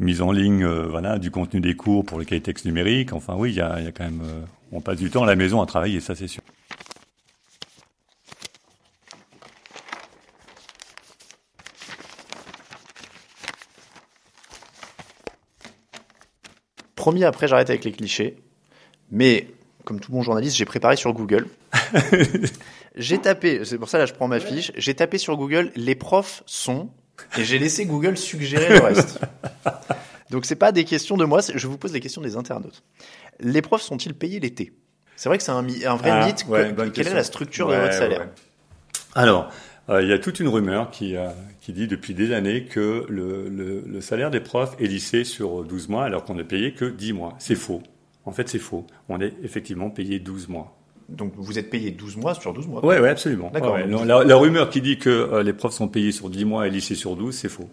mise 0.01 0.23
en 0.23 0.33
ligne 0.33 0.65
euh, 0.65 0.87
voilà, 0.89 1.19
du 1.19 1.31
contenu 1.31 1.61
des 1.61 1.77
cours 1.77 2.05
pour 2.05 2.19
les 2.19 2.25
cahiers 2.25 2.41
textes 2.41 2.65
numériques. 2.65 3.13
Enfin 3.13 3.35
oui, 3.37 3.51
il 3.51 3.57
y 3.57 3.61
a, 3.61 3.81
y 3.81 3.87
a, 3.87 3.93
quand 3.93 4.05
même... 4.05 4.23
Euh, 4.25 4.45
on 4.73 4.81
passe 4.81 4.99
du 4.99 5.11
temps 5.11 5.23
à 5.23 5.27
la 5.27 5.37
maison 5.37 5.61
à 5.61 5.67
travailler, 5.67 6.01
ça 6.01 6.15
c'est 6.15 6.27
sûr. 6.27 6.43
Promis, 16.95 17.25
après 17.25 17.49
j'arrête 17.49 17.71
avec 17.71 17.85
les 17.85 17.93
clichés. 17.93 18.37
Mais 19.11 19.49
comme 19.85 20.01
tout 20.01 20.13
bon 20.13 20.23
journaliste, 20.23 20.57
j'ai 20.57 20.65
préparé 20.65 20.97
sur 20.97 21.13
Google. 21.13 21.47
j'ai 22.95 23.19
tapé, 23.19 23.65
c'est 23.65 23.79
pour 23.79 23.89
ça 23.89 23.99
là 23.99 24.07
je 24.07 24.15
prends 24.15 24.29
ma 24.29 24.41
fiche, 24.41 24.73
j'ai 24.77 24.95
tapé 24.95 25.19
sur 25.19 25.37
Google 25.37 25.73
les 25.77 25.95
profs 25.95 26.43
sont 26.47 26.91
et 27.39 27.45
j'ai 27.45 27.59
laissé 27.59 27.87
Google 27.87 28.17
suggérer 28.17 28.69
le 28.79 28.85
reste. 28.85 29.21
Donc 30.31 30.45
c'est 30.45 30.57
pas 30.57 30.73
des 30.73 30.85
questions 30.85 31.17
de 31.17 31.25
moi, 31.25 31.41
je 31.55 31.67
vous 31.67 31.77
pose 31.77 31.93
des 31.93 32.01
questions 32.01 32.23
des 32.23 32.37
internautes. 32.37 32.83
Les 33.41 33.63
profs 33.63 33.83
sont-ils 33.83 34.15
payés 34.15 34.41
l'été? 34.41 34.73
C'est 35.17 35.29
vrai 35.29 35.39
que 35.39 35.45
c'est 35.45 35.51
un, 35.51 35.59
un, 35.59 35.97
vrai 35.97 36.11
ah, 36.11 36.27
mythe. 36.27 36.47
quelle 36.95 37.09
est 37.09 37.15
la 37.15 37.25
structure 37.25 37.69
de 37.69 37.75
votre 37.75 37.93
salaire? 37.93 38.29
Alors, 39.15 39.53
euh, 39.91 40.03
il 40.03 40.09
y 40.09 40.13
a 40.13 40.19
toute 40.19 40.41
une 40.41 40.49
rumeur 40.49 40.91
qui, 40.91 41.17
euh, 41.17 41.29
qui 41.61 41.73
dit 41.73 41.89
depuis 41.89 42.15
des 42.15 42.33
années 42.33 42.65
que 42.65 43.07
le, 43.09 43.49
le, 43.49 43.83
le, 43.87 44.01
salaire 44.01 44.31
des 44.31 44.41
profs 44.41 44.77
est 44.81 44.87
lissé 44.87 45.25
sur 45.25 45.65
12 45.65 45.89
mois 45.89 46.05
alors 46.05 46.25
qu'on 46.25 46.35
ne 46.35 46.43
payé 46.43 46.73
que 46.73 46.85
10 46.85 47.13
mois. 47.13 47.35
C'est 47.39 47.57
faux. 47.57 47.83
En 48.25 48.33
fait, 48.33 48.49
c'est 48.49 48.59
faux. 48.59 48.87
On 49.09 49.21
est 49.21 49.35
effectivement 49.43 49.91
payé 49.91 50.21
12 50.21 50.49
mois. 50.49 50.80
Donc 51.11 51.33
vous 51.37 51.59
êtes 51.59 51.71
payé 51.71 51.91
12 51.91 52.17
mois 52.17 52.35
sur 52.35 52.53
12 52.53 52.69
mois. 52.69 52.81
Oui, 52.85 52.97
ouais, 52.99 53.09
absolument. 53.09 53.51
D'accord. 53.53 53.75
Ouais. 53.75 53.87
La, 53.87 54.25
la, 54.25 54.37
rumeur 54.37 54.71
qui 54.71 54.81
dit 54.81 54.99
que 54.99 55.11
euh, 55.11 55.43
les 55.43 55.53
profs 55.53 55.75
sont 55.75 55.89
payés 55.89 56.13
sur 56.13 56.31
10 56.31 56.45
mois 56.45 56.67
et 56.67 56.71
lycée 56.71 56.95
sur 56.95 57.17
12, 57.17 57.35
c'est 57.35 57.49
faux. 57.49 57.69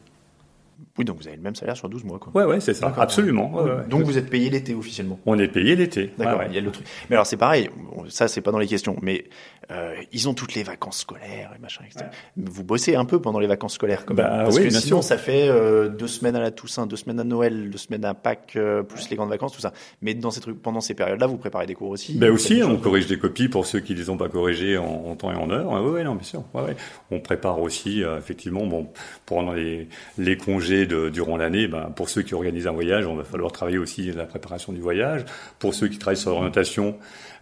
Oui, 0.97 1.05
donc 1.05 1.17
vous 1.21 1.27
avez 1.27 1.37
le 1.37 1.43
même 1.43 1.55
salaire 1.55 1.77
sur 1.77 1.89
12 1.89 2.03
mois, 2.03 2.19
quoi. 2.19 2.31
Ouais, 2.35 2.43
ouais, 2.49 2.59
c'est 2.59 2.73
ça, 2.73 2.93
absolument. 2.97 3.53
Ouais, 3.53 3.63
ouais. 3.63 3.87
Donc 3.89 4.03
vous 4.03 4.17
êtes 4.17 4.29
payé 4.29 4.49
l'été 4.49 4.73
officiellement. 4.73 5.19
On 5.25 5.37
est 5.39 5.47
payé 5.47 5.75
l'été. 5.75 6.11
D'accord. 6.17 6.43
Il 6.49 6.55
y 6.55 6.57
a 6.57 6.61
le 6.61 6.71
truc. 6.71 6.85
Mais 7.09 7.15
alors 7.15 7.25
c'est 7.27 7.37
pareil. 7.37 7.69
Ça 8.09 8.27
c'est 8.27 8.41
pas 8.41 8.51
dans 8.51 8.59
les 8.59 8.67
questions. 8.67 8.95
Mais 9.01 9.25
euh, 9.71 9.95
ils 10.11 10.29
ont 10.29 10.33
toutes 10.33 10.55
les 10.55 10.63
vacances 10.63 10.99
scolaires 10.99 11.51
et 11.55 11.61
machin, 11.61 11.83
etc. 11.85 12.05
Vous 12.37 12.63
bossez 12.63 12.95
un 12.95 13.05
peu 13.05 13.21
pendant 13.21 13.39
les 13.39 13.47
vacances 13.47 13.73
scolaires, 13.75 14.05
quand 14.05 14.13
même. 14.13 14.25
Bah, 14.25 14.43
Parce 14.43 14.55
oui, 14.57 14.63
que 14.63 14.69
bien 14.69 14.79
sinon 14.79 15.01
sûr. 15.01 15.09
ça 15.09 15.17
fait 15.17 15.47
euh, 15.49 15.89
deux 15.89 16.07
semaines 16.07 16.35
à 16.35 16.39
la 16.39 16.51
Toussaint, 16.51 16.87
deux 16.87 16.95
semaines 16.95 17.19
à 17.19 17.23
Noël, 17.23 17.69
deux 17.69 17.77
semaines 17.77 18.05
à 18.05 18.13
Pâques, 18.13 18.53
euh, 18.55 18.81
plus 18.83 19.09
les 19.09 19.15
grandes 19.17 19.29
vacances, 19.29 19.53
tout 19.53 19.61
ça. 19.61 19.73
Mais 20.01 20.13
dans 20.13 20.31
ces 20.31 20.39
trucs, 20.41 20.61
pendant 20.61 20.81
ces 20.81 20.93
périodes-là, 20.93 21.27
vous 21.27 21.37
préparez 21.37 21.65
des 21.67 21.75
cours 21.75 21.89
aussi. 21.89 22.17
Ben 22.17 22.31
aussi, 22.31 22.55
des 22.55 22.63
on 22.63 22.77
corrige 22.77 23.07
des 23.07 23.19
copies 23.19 23.49
pour 23.49 23.65
ceux 23.65 23.79
qui 23.81 23.93
les 23.93 24.09
ont 24.09 24.17
pas 24.17 24.29
corrigées 24.29 24.77
en, 24.77 24.85
en 24.85 25.15
temps 25.15 25.31
et 25.31 25.35
en 25.35 25.49
heure. 25.51 25.69
Ouais, 25.71 25.91
ouais, 25.91 26.03
non, 26.03 26.15
bien 26.15 26.23
sûr. 26.23 26.43
Ouais, 26.53 26.61
ouais. 26.63 26.75
On 27.11 27.19
prépare 27.19 27.59
aussi, 27.61 28.03
euh, 28.03 28.17
effectivement, 28.17 28.65
bon, 28.65 28.87
pendant 29.25 29.53
les, 29.53 29.87
les 30.17 30.37
congés 30.37 30.86
durant 30.87 31.37
l'année, 31.37 31.67
ben, 31.67 31.91
pour 31.95 32.09
ceux 32.09 32.21
qui 32.21 32.33
organisent 32.33 32.67
un 32.67 32.71
voyage, 32.71 33.05
on 33.05 33.15
va 33.15 33.23
falloir 33.23 33.51
travailler 33.51 33.77
aussi 33.77 34.11
la 34.11 34.25
préparation 34.25 34.73
du 34.73 34.79
voyage. 34.79 35.25
Pour 35.59 35.73
ceux 35.73 35.87
qui 35.87 35.97
travaillent 35.97 36.17
sur 36.17 36.31
l'orientation, 36.31 36.97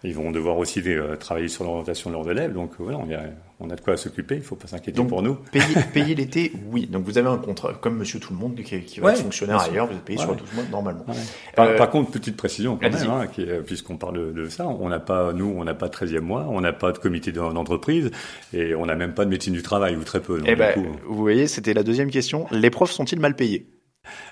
ils 0.05 0.13
vont 0.15 0.31
devoir 0.31 0.57
aussi 0.57 0.81
euh, 0.85 1.15
travailler 1.15 1.47
sur 1.47 1.63
l'orientation 1.63 2.09
de 2.09 2.15
leurs 2.15 2.29
élèves. 2.29 2.53
Donc 2.53 2.71
euh, 2.73 2.75
voilà, 2.83 2.97
on 2.99 3.11
a, 3.13 3.19
on 3.59 3.69
a 3.69 3.75
de 3.75 3.81
quoi 3.81 3.97
s'occuper. 3.97 4.35
Il 4.35 4.41
faut 4.41 4.55
pas 4.55 4.67
s'inquiéter 4.67 5.03
pour 5.03 5.21
nous. 5.21 5.35
Payer, 5.51 5.65
payer 5.93 6.15
l'été, 6.15 6.51
oui. 6.71 6.87
Donc 6.87 7.03
vous 7.05 7.17
avez 7.17 7.27
un 7.27 7.37
contrat, 7.37 7.73
comme 7.81 7.97
Monsieur 7.97 8.19
Tout 8.19 8.33
le 8.33 8.39
Monde 8.39 8.55
qui, 8.55 8.79
qui 8.81 8.99
va 8.99 9.07
Ouais, 9.07 9.13
être 9.13 9.21
fonctionnaire 9.21 9.59
ailleurs, 9.61 9.87
vous 9.87 9.93
êtes 9.93 10.01
payé 10.01 10.17
Ouais, 10.19 10.23
sur 10.25 10.31
ouais. 10.33 10.39
12 10.39 10.53
mois 10.55 10.63
normalement. 10.71 11.05
Par, 11.55 11.67
Euh, 11.67 11.77
par 11.77 11.89
contre, 11.89 12.11
petite 12.11 12.37
précision 12.37 12.77
quand 12.81 12.89
même, 12.89 13.09
hein, 13.09 13.27
puisqu'on 13.65 13.97
parle 13.97 14.17
de, 14.17 14.31
de 14.43 14.49
ça, 14.49 14.67
on 14.67 14.89
n'a 14.89 14.99
pas, 14.99 15.33
nous, 15.33 15.53
on 15.57 15.63
n'a 15.63 15.73
pas 15.73 15.87
de 15.87 15.93
13e 15.93 16.19
mois, 16.21 16.45
on 16.49 16.61
n'a 16.61 16.73
pas 16.73 16.91
de 16.91 16.97
comité 16.97 17.31
d'en- 17.31 17.53
d'entreprise 17.53 18.11
et 18.53 18.75
on 18.75 18.85
n'a 18.85 18.95
même 18.95 19.13
pas 19.13 19.25
de 19.25 19.29
médecine 19.29 19.53
du 19.53 19.63
travail 19.63 19.95
ou 19.95 20.03
très 20.03 20.21
peu. 20.21 20.37
donc, 20.39 20.47
Eh 20.49 20.55
ben, 20.55 20.73
coup, 20.73 20.85
vous 21.07 21.15
voyez, 21.17 21.47
c'était 21.47 21.73
la 21.73 21.83
deuxième 21.83 22.11
question. 22.11 22.45
Les 22.51 22.69
profs 22.69 22.91
sont-ils 22.91 23.19
mal 23.19 23.35
payés? 23.35 23.65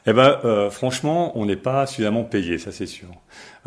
Eh 0.05 0.13
ben, 0.13 0.39
euh, 0.45 0.69
franchement, 0.69 1.37
on 1.37 1.45
n'est 1.45 1.55
pas 1.55 1.85
suffisamment 1.85 2.23
payé, 2.23 2.57
ça 2.57 2.71
c'est 2.71 2.85
sûr. 2.85 3.07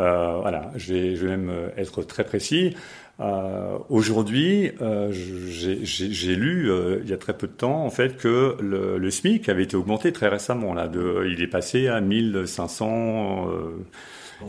Euh, 0.00 0.38
voilà, 0.40 0.70
je 0.76 0.92
vais, 0.94 1.16
je 1.16 1.26
vais 1.26 1.36
même 1.36 1.50
euh, 1.50 1.68
être 1.76 2.02
très 2.02 2.24
précis. 2.24 2.74
Euh, 3.18 3.78
Aujourd'hui, 3.88 4.72
euh, 4.82 5.10
j'ai 5.12 6.36
lu 6.36 6.70
euh, 6.70 7.00
il 7.02 7.08
y 7.08 7.14
a 7.14 7.16
très 7.16 7.32
peu 7.32 7.46
de 7.46 7.52
temps 7.52 7.84
en 7.84 7.90
fait 7.90 8.16
que 8.18 8.56
le, 8.60 8.98
le 8.98 9.10
SMIC 9.10 9.48
avait 9.48 9.62
été 9.62 9.76
augmenté 9.76 10.12
très 10.12 10.28
récemment. 10.28 10.74
Là, 10.74 10.88
de, 10.88 11.26
il 11.30 11.40
est 11.42 11.46
passé 11.46 11.88
à 11.88 12.00
1500 12.00 13.48
euh, 13.48 13.86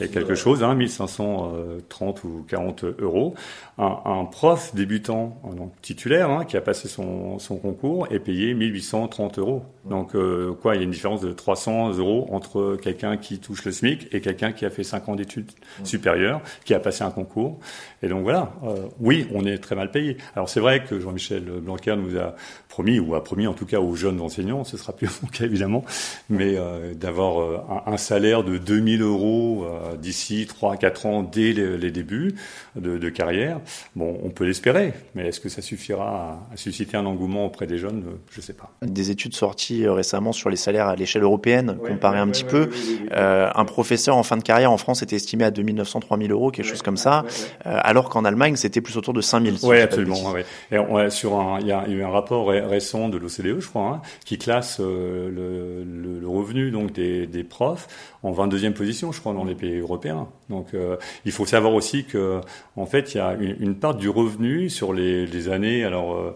et 0.01 0.09
quelque 0.09 0.35
chose, 0.35 0.63
hein, 0.63 0.75
1530 0.75 2.23
ou 2.23 2.45
40 2.47 2.85
euros. 2.99 3.35
Un, 3.77 3.99
un 4.05 4.25
prof 4.25 4.73
débutant, 4.73 5.39
euh, 5.45 5.53
donc 5.53 5.71
titulaire, 5.81 6.29
hein, 6.29 6.45
qui 6.45 6.57
a 6.57 6.61
passé 6.61 6.87
son, 6.87 7.39
son 7.39 7.57
concours, 7.57 8.07
est 8.11 8.19
payé 8.19 8.53
1830 8.53 9.39
euros. 9.39 9.63
Donc 9.85 10.15
euh, 10.15 10.53
quoi, 10.53 10.75
il 10.75 10.79
y 10.79 10.81
a 10.81 10.83
une 10.83 10.91
différence 10.91 11.21
de 11.21 11.31
300 11.31 11.93
euros 11.97 12.27
entre 12.31 12.77
quelqu'un 12.81 13.17
qui 13.17 13.39
touche 13.39 13.63
le 13.65 13.71
SMIC 13.71 14.13
et 14.13 14.21
quelqu'un 14.21 14.51
qui 14.51 14.65
a 14.65 14.69
fait 14.69 14.83
5 14.83 15.09
ans 15.09 15.15
d'études 15.15 15.51
supérieures, 15.83 16.41
qui 16.65 16.73
a 16.73 16.79
passé 16.79 17.03
un 17.03 17.11
concours. 17.11 17.59
Et 18.01 18.07
donc 18.07 18.23
voilà, 18.23 18.53
euh, 18.63 18.87
oui, 18.99 19.27
on 19.33 19.45
est 19.45 19.57
très 19.57 19.75
mal 19.75 19.91
payé. 19.91 20.17
Alors 20.35 20.49
c'est 20.49 20.59
vrai 20.59 20.83
que 20.83 20.99
Jean-Michel 20.99 21.43
Blanquer 21.43 21.95
nous 21.95 22.17
a 22.17 22.35
promis, 22.77 22.99
ou 22.99 23.15
a 23.15 23.23
promis 23.23 23.47
en 23.47 23.53
tout 23.53 23.65
cas 23.65 23.79
aux 23.79 23.95
jeunes 23.95 24.21
enseignants, 24.21 24.63
ce 24.63 24.77
sera 24.77 24.93
plus 24.93 25.09
mon 25.23 25.29
cas 25.31 25.45
évidemment, 25.45 25.83
mais 26.29 26.57
euh, 26.57 26.93
d'avoir 26.93 27.41
euh, 27.41 27.59
un, 27.87 27.93
un 27.93 27.97
salaire 27.97 28.43
de 28.43 28.59
2000 28.59 29.01
euros 29.01 29.65
euh, 29.65 29.76
d'ici 29.99 30.45
3 30.47 30.73
à 30.73 30.77
4 30.77 31.05
ans 31.05 31.23
dès 31.23 31.53
les, 31.53 31.77
les 31.77 31.91
débuts 31.91 32.35
de, 32.75 32.97
de 32.97 33.09
carrière. 33.09 33.59
Bon, 33.95 34.17
on 34.23 34.29
peut 34.29 34.45
l'espérer, 34.45 34.93
mais 35.15 35.27
est-ce 35.27 35.39
que 35.39 35.49
ça 35.49 35.61
suffira 35.61 36.39
à, 36.49 36.53
à 36.53 36.57
susciter 36.57 36.97
un 36.97 37.05
engouement 37.05 37.45
auprès 37.45 37.67
des 37.67 37.77
jeunes? 37.77 38.03
Euh, 38.07 38.11
Je 38.31 38.41
sais 38.41 38.53
pas. 38.53 38.71
Des 38.81 39.11
études 39.11 39.33
sorties 39.35 39.85
euh, 39.85 39.93
récemment 39.93 40.31
sur 40.31 40.49
les 40.49 40.55
salaires 40.55 40.87
à 40.87 40.95
l'échelle 40.95 41.23
européenne, 41.23 41.77
comparé 41.87 42.19
un 42.19 42.27
petit 42.27 42.43
peu. 42.43 42.69
Euh, 43.11 43.49
un 43.53 43.65
professeur 43.65 44.15
en 44.17 44.23
fin 44.23 44.37
de 44.37 44.43
carrière 44.43 44.71
en 44.71 44.77
France 44.77 45.01
était 45.03 45.15
estimé 45.15 45.43
à 45.43 45.51
2900, 45.51 45.99
3000 46.01 46.31
euros, 46.31 46.51
quelque 46.51 46.65
chose 46.67 46.81
comme 46.81 46.97
ça, 46.97 47.25
euh, 47.65 47.79
alors 47.83 48.09
qu'en 48.09 48.25
Allemagne 48.25 48.55
c'était 48.55 48.81
plus 48.81 48.97
autour 48.97 49.13
de 49.13 49.21
5000. 49.21 49.59
si 49.59 49.65
Oui, 49.65 49.79
absolument. 49.79 50.31
ouais, 50.31 50.33
ouais. 50.39 50.45
Et 50.71 50.79
on, 50.79 50.93
ouais, 50.95 51.09
sur 51.09 51.39
un, 51.39 51.59
il 51.59 51.67
y 51.67 51.71
a, 51.71 51.83
il 51.87 51.93
y 51.93 51.95
a 51.95 51.99
eu 51.99 52.03
un 52.03 52.09
rapport 52.09 52.47
ré- 52.49 52.61
récent 52.61 53.09
de 53.09 53.17
l'OCDE, 53.17 53.59
je 53.59 53.67
crois, 53.67 53.87
hein, 53.87 54.01
qui 54.25 54.37
classe 54.37 54.77
euh, 54.79 55.29
le, 55.29 55.83
le, 55.83 56.19
le 56.19 56.27
revenu 56.27 56.71
donc 56.71 56.91
des, 56.93 57.27
des 57.27 57.43
profs 57.43 57.87
en 58.23 58.31
22e 58.31 58.73
position, 58.73 59.11
je 59.11 59.19
crois, 59.19 59.33
dans 59.33 59.45
les 59.45 59.55
pays 59.55 59.66
européens. 59.75 60.27
Donc, 60.49 60.67
euh, 60.73 60.97
il 61.25 61.31
faut 61.31 61.45
savoir 61.45 61.73
aussi 61.73 62.05
que, 62.05 62.41
en 62.75 62.85
fait, 62.85 63.13
il 63.13 63.17
y 63.17 63.21
a 63.21 63.33
une, 63.33 63.75
part 63.75 63.95
du 63.95 64.09
revenu 64.09 64.69
sur 64.69 64.93
les, 64.93 65.25
les 65.25 65.49
années, 65.49 65.83
alors. 65.83 66.35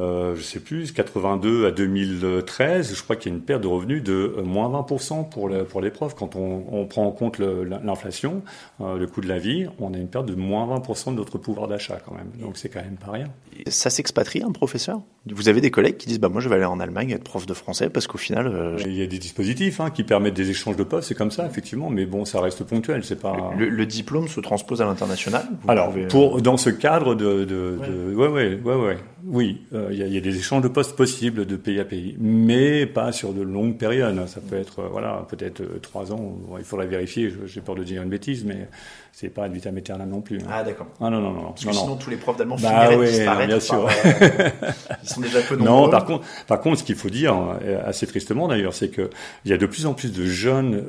Euh, 0.00 0.34
je 0.34 0.42
sais 0.42 0.60
plus, 0.60 0.92
82 0.92 1.66
à 1.66 1.70
2013, 1.70 2.94
je 2.96 3.02
crois 3.02 3.16
qu'il 3.16 3.30
y 3.30 3.34
a 3.34 3.36
une 3.36 3.42
perte 3.42 3.62
de 3.62 3.66
revenus 3.66 4.02
de 4.02 4.34
euh, 4.38 4.42
moins 4.42 4.68
20% 4.68 5.28
pour, 5.28 5.48
le- 5.48 5.64
pour 5.64 5.80
les 5.80 5.90
profs. 5.90 6.14
Quand 6.14 6.36
on, 6.36 6.64
on 6.72 6.86
prend 6.86 7.04
en 7.06 7.10
compte 7.10 7.38
le- 7.38 7.64
l'inflation, 7.64 8.42
euh, 8.80 8.96
le 8.96 9.06
coût 9.06 9.20
de 9.20 9.28
la 9.28 9.38
vie, 9.38 9.66
on 9.78 9.92
a 9.94 9.96
une 9.98 10.08
perte 10.08 10.26
de 10.26 10.34
moins 10.34 10.66
20% 10.78 11.10
de 11.12 11.16
notre 11.16 11.38
pouvoir 11.38 11.68
d'achat 11.68 11.98
quand 12.04 12.14
même. 12.14 12.30
Donc 12.40 12.56
c'est 12.56 12.68
quand 12.68 12.80
même 12.82 12.96
pas 12.96 13.12
rien. 13.12 13.26
Ça 13.68 13.90
s'expatrie 13.90 14.42
un 14.42 14.52
professeur? 14.52 15.00
Vous 15.26 15.48
avez 15.50 15.60
des 15.60 15.70
collègues 15.70 15.98
qui 15.98 16.06
disent 16.08 16.20
bah 16.20 16.30
moi 16.30 16.40
je 16.40 16.48
vais 16.48 16.54
aller 16.54 16.64
en 16.64 16.80
Allemagne 16.80 17.10
être 17.10 17.24
prof 17.24 17.44
de 17.44 17.52
français 17.52 17.90
parce 17.90 18.06
qu'au 18.06 18.16
final 18.18 18.46
euh, 18.46 18.76
Il 18.86 18.94
y 18.94 19.02
a 19.02 19.06
des 19.06 19.18
dispositifs 19.18 19.80
hein, 19.80 19.90
qui 19.90 20.02
permettent 20.02 20.34
des 20.34 20.48
échanges 20.50 20.76
de 20.76 20.82
postes, 20.82 21.08
c'est 21.08 21.14
comme 21.14 21.30
ça 21.30 21.46
effectivement, 21.46 21.90
mais 21.90 22.06
bon, 22.06 22.24
ça 22.24 22.40
reste 22.40 22.64
ponctuel, 22.64 23.04
c'est 23.04 23.20
pas. 23.20 23.52
le, 23.58 23.68
le 23.68 23.86
diplôme 23.86 24.28
se 24.28 24.40
transpose 24.40 24.80
à 24.80 24.86
l'international? 24.86 25.42
Alors, 25.68 25.90
pouvez- 25.90 26.06
pour 26.06 26.40
dans 26.40 26.56
ce 26.56 26.70
cadre 26.70 27.14
de, 27.14 27.44
de, 27.44 27.78
de 27.86 28.14
ouais, 28.14 28.28
ouais, 28.28 28.58
ouais, 28.64 28.74
ouais, 28.74 28.98
oui, 29.26 29.62
euh, 29.74 29.88
il 29.92 29.98
y, 29.98 30.02
a, 30.02 30.06
il 30.06 30.14
y 30.14 30.16
a 30.16 30.20
des 30.20 30.36
échanges 30.38 30.62
de 30.62 30.68
postes 30.68 30.96
possibles 30.96 31.44
de 31.46 31.56
pays 31.56 31.78
à 31.80 31.84
pays, 31.84 32.16
mais 32.18 32.86
pas 32.86 33.12
sur 33.12 33.32
de 33.32 33.42
longues 33.42 33.76
périodes. 33.76 34.26
Ça 34.28 34.40
peut 34.40 34.56
être, 34.56 34.80
euh, 34.80 34.88
voilà, 34.90 35.26
peut-être 35.28 35.60
euh, 35.60 35.78
trois 35.82 36.12
ans. 36.12 36.16
Bon, 36.48 36.58
il 36.58 36.64
faudrait 36.64 36.86
vérifier. 36.86 37.32
J'ai 37.46 37.60
peur 37.60 37.74
de 37.74 37.84
dire 37.84 38.02
une 38.02 38.08
bêtise, 38.08 38.44
mais 38.44 38.68
c'est 39.12 39.28
pas 39.28 39.44
ad 39.44 39.52
vitam 39.52 39.76
aeternam 39.76 40.08
non 40.08 40.20
plus. 40.20 40.38
hein. 40.38 40.46
Ah 40.50 40.62
d'accord. 40.64 40.86
Ah 41.00 41.10
non 41.10 41.20
non 41.20 41.32
non 41.32 41.42
Parce 41.50 41.62
que 41.62 41.66
non. 41.66 41.72
sinon 41.72 41.88
non. 41.88 41.96
tous 41.96 42.10
les 42.10 42.16
profs 42.16 42.36
d'allemand 42.36 42.56
Bah 42.62 42.68
finiraient 42.68 42.94
de 42.96 43.00
ouais, 43.00 43.06
disparaître. 43.10 43.46
bien 43.48 43.56
par, 43.58 43.62
sûr. 43.62 43.88
ils 45.02 45.08
sont 45.08 45.20
déjà 45.20 45.40
peu 45.42 45.56
nombreux. 45.56 45.70
Non, 45.70 45.88
par 45.90 46.04
contre, 46.04 46.24
par 46.46 46.60
contre, 46.60 46.78
ce 46.78 46.84
qu'il 46.84 46.94
faut 46.96 47.10
dire 47.10 47.36
assez 47.84 48.06
tristement 48.06 48.48
d'ailleurs, 48.48 48.74
c'est 48.74 48.88
que 48.88 49.10
il 49.44 49.50
y 49.50 49.54
a 49.54 49.58
de 49.58 49.66
plus 49.66 49.86
en 49.86 49.94
plus 49.94 50.12
de 50.12 50.24
jeunes 50.24 50.82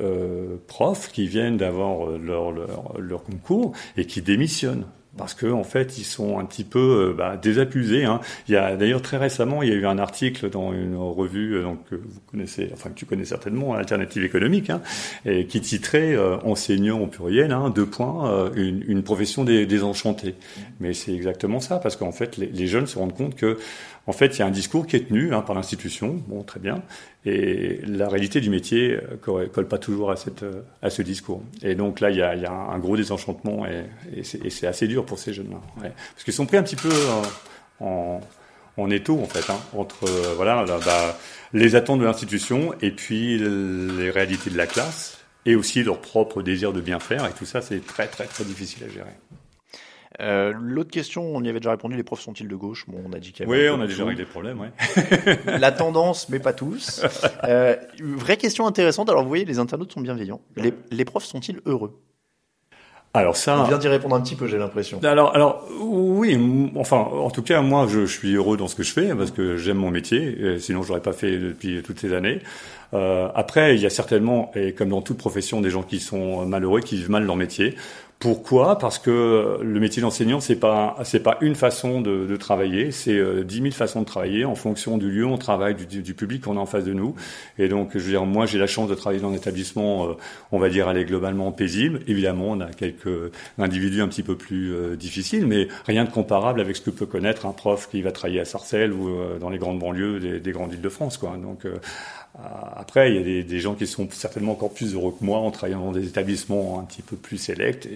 profs 0.66 1.10
qui 1.12 1.26
viennent 1.26 1.56
d'avoir 1.56 2.06
leur, 2.18 2.50
leur 2.52 2.94
leur 2.98 3.22
concours 3.24 3.72
et 3.96 4.06
qui 4.06 4.22
démissionnent. 4.22 4.84
Parce 5.18 5.34
que 5.34 5.46
en 5.46 5.62
fait, 5.64 5.98
ils 5.98 6.04
sont 6.04 6.38
un 6.38 6.44
petit 6.46 6.64
peu 6.64 7.10
euh, 7.10 7.14
bah, 7.14 7.36
désabusés. 7.36 8.04
Hein. 8.04 8.20
Il 8.48 8.54
y 8.54 8.56
a 8.56 8.76
d'ailleurs 8.76 9.02
très 9.02 9.18
récemment, 9.18 9.62
il 9.62 9.68
y 9.68 9.72
a 9.72 9.74
eu 9.74 9.84
un 9.84 9.98
article 9.98 10.48
dans 10.48 10.72
une 10.72 10.96
revue 10.96 11.56
euh, 11.56 11.62
donc 11.62 11.84
que 11.90 11.96
vous 11.96 12.20
connaissez, 12.30 12.70
enfin 12.72 12.88
que 12.88 12.94
tu 12.94 13.04
connais 13.04 13.26
certainement, 13.26 13.74
Alternative 13.74 14.24
économique, 14.24 14.70
hein, 14.70 14.80
et 15.26 15.46
qui 15.46 15.60
titrait 15.60 16.14
euh, 16.14 16.38
enseignant 16.44 16.98
au 17.00 17.06
pluriel, 17.08 17.52
hein, 17.52 17.68
deux 17.68 17.84
points, 17.84 18.30
euh, 18.32 18.50
une, 18.54 18.84
une 18.88 19.02
profession 19.02 19.44
désenchantée. 19.44 20.34
Mais 20.80 20.94
c'est 20.94 21.12
exactement 21.12 21.60
ça, 21.60 21.76
parce 21.78 21.96
qu'en 21.96 22.12
fait, 22.12 22.38
les, 22.38 22.46
les 22.46 22.66
jeunes 22.66 22.86
se 22.86 22.98
rendent 22.98 23.14
compte 23.14 23.34
que 23.34 23.58
en 24.06 24.12
fait, 24.12 24.36
il 24.36 24.38
y 24.40 24.42
a 24.42 24.46
un 24.46 24.50
discours 24.50 24.86
qui 24.86 24.96
est 24.96 25.08
tenu 25.08 25.32
hein, 25.32 25.42
par 25.42 25.54
l'institution, 25.54 26.20
bon, 26.26 26.42
très 26.42 26.58
bien, 26.58 26.82
et 27.24 27.80
la 27.86 28.08
réalité 28.08 28.40
du 28.40 28.50
métier 28.50 28.98
euh, 29.28 29.46
colle, 29.46 29.68
pas 29.68 29.78
toujours 29.78 30.10
à, 30.10 30.16
cette, 30.16 30.42
euh, 30.42 30.62
à 30.82 30.90
ce 30.90 31.02
discours. 31.02 31.42
Et 31.62 31.74
donc 31.74 32.00
là, 32.00 32.10
il 32.10 32.16
y 32.16 32.22
a, 32.22 32.34
y 32.34 32.46
a 32.46 32.52
un 32.52 32.78
gros 32.78 32.96
désenchantement, 32.96 33.64
et, 33.66 34.24
c'est 34.24 34.66
assez 34.66 34.88
dur 34.88 35.06
pour 35.06 35.18
ces 35.18 35.32
jeunes-là, 35.32 35.60
parce 35.80 36.24
qu'ils 36.24 36.32
sont 36.32 36.46
pris 36.46 36.56
un 36.56 36.62
petit 36.62 36.76
peu 36.76 36.90
en, 37.80 38.20
en 38.76 38.90
étau, 38.90 39.20
en 39.20 39.26
fait, 39.26 39.50
hein, 39.50 39.58
entre 39.76 40.04
euh, 40.08 40.34
voilà, 40.36 40.64
là, 40.64 40.78
bah, 40.84 41.18
les 41.52 41.76
attentes 41.76 42.00
de 42.00 42.04
l'institution 42.04 42.74
et 42.80 42.90
puis 42.90 43.38
les 43.38 44.10
réalités 44.10 44.50
de 44.50 44.56
la 44.56 44.66
classe, 44.66 45.18
et 45.44 45.56
aussi 45.56 45.82
leur 45.82 46.00
propre 46.00 46.42
désir 46.42 46.72
de 46.72 46.80
bien 46.80 46.98
faire, 46.98 47.26
et 47.26 47.32
tout 47.32 47.46
ça, 47.46 47.60
c'est 47.60 47.84
très, 47.84 48.06
très, 48.06 48.24
très 48.24 48.44
difficile 48.44 48.84
à 48.84 48.88
gérer. 48.88 49.10
Euh, 50.22 50.52
L'autre 50.60 50.90
question, 50.90 51.24
on 51.34 51.42
y 51.42 51.48
avait 51.48 51.60
déjà 51.60 51.72
répondu. 51.72 51.96
Les 51.96 52.02
profs 52.02 52.20
sont-ils 52.20 52.48
de 52.48 52.56
gauche? 52.56 52.84
Bon, 52.86 52.98
on 53.06 53.12
a 53.12 53.18
dit 53.18 53.32
qu'il 53.32 53.46
y 53.46 53.48
avait. 53.48 53.68
Oui, 53.68 53.76
on 53.76 53.80
a 53.80 53.86
déjà 53.86 54.04
réglé 54.04 54.22
le 54.22 54.28
problème, 54.28 54.60
ouais. 54.60 54.70
La 55.58 55.72
tendance, 55.72 56.28
mais 56.28 56.38
pas 56.38 56.52
tous. 56.52 57.04
Euh, 57.44 57.74
vraie 58.00 58.36
question 58.36 58.66
intéressante. 58.66 59.08
Alors, 59.10 59.22
vous 59.22 59.28
voyez, 59.28 59.44
les 59.44 59.58
internautes 59.58 59.92
sont 59.92 60.00
bienveillants. 60.00 60.40
Les, 60.56 60.72
les 60.90 61.04
profs 61.04 61.24
sont-ils 61.24 61.60
heureux? 61.66 61.98
Alors 63.14 63.32
On 63.32 63.36
ça, 63.36 63.64
vient 63.68 63.78
d'y 63.78 63.88
répondre 63.88 64.14
un 64.14 64.20
petit 64.20 64.36
peu, 64.36 64.46
j'ai 64.46 64.58
l'impression. 64.58 65.00
Alors, 65.02 65.34
alors 65.34 65.66
oui, 65.80 66.38
enfin, 66.76 66.98
en 66.98 67.30
tout 67.30 67.42
cas, 67.42 67.60
moi, 67.60 67.86
je, 67.88 68.06
je 68.06 68.18
suis 68.18 68.34
heureux 68.34 68.56
dans 68.56 68.68
ce 68.68 68.76
que 68.76 68.82
je 68.82 68.92
fais 68.92 69.14
parce 69.14 69.32
que 69.32 69.56
j'aime 69.56 69.78
mon 69.78 69.90
métier. 69.90 70.58
sinon, 70.60 70.82
je 70.82 70.88
l'aurais 70.88 71.02
pas 71.02 71.12
fait 71.12 71.36
depuis 71.36 71.82
toutes 71.82 71.98
ces 71.98 72.14
années. 72.14 72.40
Euh, 72.94 73.28
après, 73.34 73.74
il 73.74 73.80
y 73.80 73.86
a 73.86 73.90
certainement, 73.90 74.50
et 74.54 74.72
comme 74.72 74.90
dans 74.90 75.02
toute 75.02 75.16
profession, 75.18 75.60
des 75.60 75.70
gens 75.70 75.82
qui 75.82 76.00
sont 76.00 76.44
malheureux, 76.46 76.80
qui 76.80 76.96
vivent 76.96 77.10
mal 77.10 77.24
leur 77.24 77.36
métier. 77.36 77.74
Pourquoi? 78.22 78.78
Parce 78.78 79.00
que 79.00 79.58
le 79.60 79.80
métier 79.80 80.00
d'enseignant, 80.00 80.38
c'est 80.38 80.54
pas 80.54 80.96
c'est 81.02 81.24
pas 81.24 81.38
une 81.40 81.56
façon 81.56 82.00
de, 82.00 82.24
de 82.24 82.36
travailler, 82.36 82.92
c'est 82.92 83.16
euh, 83.16 83.42
dix 83.42 83.60
mille 83.60 83.72
façons 83.72 84.02
de 84.02 84.06
travailler 84.06 84.44
en 84.44 84.54
fonction 84.54 84.96
du 84.96 85.10
lieu 85.10 85.26
où 85.26 85.30
on 85.30 85.38
travaille, 85.38 85.74
du, 85.74 86.02
du 86.02 86.14
public 86.14 86.44
qu'on 86.44 86.56
a 86.56 86.60
en 86.60 86.66
face 86.66 86.84
de 86.84 86.92
nous. 86.92 87.16
Et 87.58 87.66
donc, 87.66 87.90
je 87.94 87.98
veux 87.98 88.10
dire, 88.10 88.24
moi, 88.24 88.46
j'ai 88.46 88.60
la 88.60 88.68
chance 88.68 88.88
de 88.88 88.94
travailler 88.94 89.20
dans 89.20 89.32
un 89.32 89.34
établissement, 89.34 90.06
euh, 90.06 90.12
on 90.52 90.60
va 90.60 90.68
dire, 90.68 90.86
aller 90.86 91.04
globalement 91.04 91.50
paisible. 91.50 91.98
Évidemment, 92.06 92.50
on 92.50 92.60
a 92.60 92.66
quelques 92.66 93.32
individus 93.58 94.02
un 94.02 94.08
petit 94.08 94.22
peu 94.22 94.36
plus 94.36 94.72
euh, 94.72 94.94
difficiles, 94.94 95.44
mais 95.44 95.66
rien 95.84 96.04
de 96.04 96.10
comparable 96.10 96.60
avec 96.60 96.76
ce 96.76 96.80
que 96.80 96.90
peut 96.90 97.06
connaître 97.06 97.44
un 97.44 97.52
prof 97.52 97.88
qui 97.90 98.02
va 98.02 98.12
travailler 98.12 98.38
à 98.38 98.44
Sarcelles 98.44 98.92
ou 98.92 99.10
dans 99.40 99.50
les 99.50 99.58
grandes 99.58 99.80
banlieues 99.80 100.20
des, 100.20 100.38
des 100.38 100.52
grandes 100.52 100.70
villes 100.70 100.80
de 100.80 100.88
France, 100.88 101.16
quoi. 101.16 101.36
Donc 101.42 101.66
après, 102.76 103.10
il 103.10 103.16
y 103.16 103.18
a 103.18 103.22
des, 103.22 103.44
des, 103.44 103.60
gens 103.60 103.74
qui 103.74 103.86
sont 103.86 104.08
certainement 104.10 104.52
encore 104.52 104.72
plus 104.72 104.94
heureux 104.94 105.14
que 105.18 105.22
moi 105.22 105.38
en 105.38 105.50
travaillant 105.50 105.84
dans 105.84 105.92
des 105.92 106.06
établissements 106.06 106.80
un 106.80 106.84
petit 106.84 107.02
peu 107.02 107.16
plus 107.16 107.36
sélects 107.36 107.86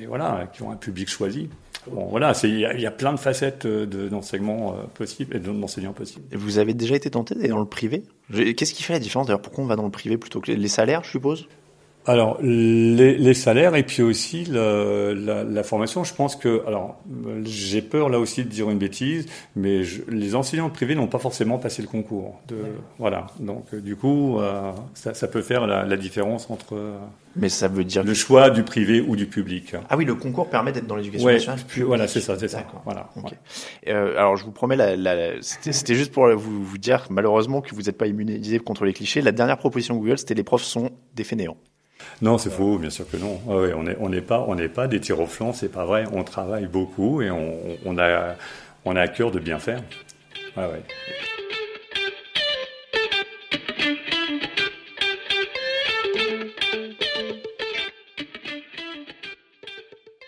qui 0.52 0.62
ont 0.62 0.70
un 0.70 0.76
public 0.76 1.08
choisi. 1.08 1.48
Bon, 1.90 2.06
voilà, 2.06 2.32
il 2.42 2.58
y, 2.58 2.86
a 2.86 2.90
plein 2.90 3.12
de 3.12 3.18
facettes 3.18 3.66
d'enseignement 3.66 4.72
euh, 4.72 4.86
possibles 4.94 5.36
et 5.36 5.38
d'enseignants 5.38 5.92
possibles. 5.92 6.24
Vous 6.32 6.58
avez 6.58 6.74
déjà 6.74 6.96
été 6.96 7.10
tenté 7.10 7.34
d'aller 7.34 7.48
dans 7.48 7.60
le 7.60 7.64
privé? 7.64 8.02
Qu'est-ce 8.32 8.74
qui 8.74 8.82
fait 8.82 8.92
la 8.92 8.98
différence 8.98 9.28
D'ailleurs, 9.28 9.42
pourquoi 9.42 9.62
on 9.62 9.68
va 9.68 9.76
dans 9.76 9.84
le 9.84 9.90
privé 9.90 10.16
plutôt 10.16 10.40
que 10.40 10.50
les 10.50 10.68
salaires, 10.68 11.04
je 11.04 11.10
suppose? 11.10 11.46
Alors 12.06 12.38
les, 12.40 13.16
les, 13.16 13.34
salaires 13.34 13.74
et 13.74 13.82
puis 13.82 14.02
aussi 14.02 14.44
le, 14.44 15.12
la, 15.12 15.42
la, 15.42 15.62
formation, 15.62 16.04
je 16.04 16.14
pense 16.14 16.36
que 16.36 16.62
alors 16.66 17.00
j'ai 17.42 17.82
peur 17.82 18.08
là 18.08 18.20
aussi 18.20 18.44
de 18.44 18.48
dire 18.48 18.70
une 18.70 18.78
bêtise, 18.78 19.26
mais 19.56 19.82
je, 19.82 20.02
les 20.08 20.34
enseignants 20.36 20.70
privés 20.70 20.94
n'ont 20.94 21.08
pas 21.08 21.18
forcément 21.18 21.58
passé 21.58 21.82
le 21.82 21.88
concours. 21.88 22.40
De, 22.46 22.56
voilà, 22.98 23.26
donc 23.40 23.74
du 23.74 23.96
coup 23.96 24.38
euh, 24.38 24.70
ça, 24.94 25.14
ça, 25.14 25.26
peut 25.26 25.42
faire 25.42 25.66
la, 25.66 25.84
la, 25.84 25.96
différence 25.96 26.48
entre. 26.48 26.76
Mais 27.34 27.48
ça 27.48 27.66
veut 27.66 27.84
dire 27.84 28.04
le 28.04 28.14
choix 28.14 28.50
du 28.50 28.62
privé 28.62 29.00
ou 29.00 29.16
du 29.16 29.26
public. 29.26 29.74
Ah 29.90 29.96
oui, 29.96 30.04
le 30.04 30.14
concours 30.14 30.48
permet 30.48 30.72
d'être 30.72 30.86
dans 30.86 30.96
l'éducation 30.96 31.26
ouais, 31.26 31.34
nationale. 31.34 31.60
Puis, 31.66 31.82
voilà, 31.82 32.06
c'est 32.06 32.20
ça, 32.20 32.38
c'est 32.38 32.48
ça. 32.48 32.64
Voilà. 32.84 33.10
Okay. 33.16 33.26
Ouais. 33.26 33.92
Euh, 33.92 34.16
alors 34.16 34.36
je 34.36 34.44
vous 34.44 34.52
promets, 34.52 34.76
c'était 35.40 35.94
juste 35.94 36.12
pour 36.12 36.28
vous, 36.28 36.64
vous 36.64 36.78
dire 36.78 37.06
malheureusement 37.10 37.60
que 37.60 37.74
vous 37.74 37.82
n'êtes 37.82 37.98
pas 37.98 38.06
immunisé 38.06 38.60
contre 38.60 38.84
les 38.84 38.92
clichés. 38.92 39.20
La 39.22 39.32
dernière 39.32 39.58
proposition 39.58 39.96
Google, 39.96 40.18
c'était 40.18 40.34
les 40.34 40.44
profs 40.44 40.62
sont 40.62 40.90
des 41.14 41.24
fainéants. 41.24 41.56
Non, 42.22 42.38
c'est 42.38 42.50
faux, 42.50 42.78
bien 42.78 42.90
sûr 42.90 43.08
que 43.08 43.16
non. 43.18 43.40
Ah 43.48 43.56
ouais, 43.56 43.74
on 43.74 43.82
n'est 43.82 43.96
on 44.00 44.10
pas, 44.22 44.44
on 44.48 44.54
n'est 44.54 44.68
pas 44.68 44.88
des 44.88 45.00
tirs 45.00 45.20
au 45.20 45.26
flanc, 45.26 45.52
c'est 45.52 45.68
pas 45.68 45.84
vrai. 45.84 46.04
On 46.12 46.24
travaille 46.24 46.66
beaucoup 46.66 47.20
et 47.20 47.30
on, 47.30 47.52
on, 47.84 47.98
a, 47.98 48.36
on 48.84 48.96
a 48.96 49.02
à 49.02 49.08
cœur 49.08 49.30
de 49.30 49.38
bien 49.38 49.58
faire. 49.58 49.82
Ah 50.56 50.68
ouais. 50.68 50.82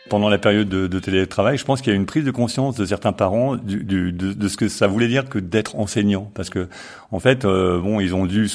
pendant 0.08 0.28
la 0.28 0.38
période 0.38 0.68
de, 0.68 0.86
de, 0.86 0.98
télétravail, 0.98 1.58
je 1.58 1.64
pense 1.64 1.80
qu'il 1.80 1.92
y 1.92 1.94
a 1.94 1.96
une 1.96 2.06
prise 2.06 2.24
de 2.24 2.30
conscience 2.30 2.76
de 2.76 2.84
certains 2.84 3.12
parents 3.12 3.56
du, 3.56 3.84
du, 3.84 4.12
de, 4.12 4.32
de, 4.32 4.48
ce 4.48 4.56
que 4.56 4.68
ça 4.68 4.86
voulait 4.86 5.08
dire 5.08 5.28
que 5.28 5.38
d'être 5.38 5.76
enseignant, 5.76 6.30
parce 6.34 6.50
que 6.50 6.68
en 7.10 7.20
fait, 7.20 7.44
euh, 7.44 7.78
bon, 7.80 8.00
ils 8.00 8.14
ont 8.14 8.26
dû 8.26 8.48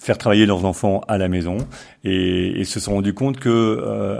faire 0.00 0.16
travailler 0.16 0.46
leurs 0.46 0.64
enfants 0.64 1.02
à 1.08 1.18
la 1.18 1.28
maison 1.28 1.58
et, 2.04 2.58
et 2.58 2.64
se 2.64 2.80
sont 2.80 2.94
rendus 2.94 3.12
compte 3.12 3.38
que 3.38 3.48
euh, 3.50 4.18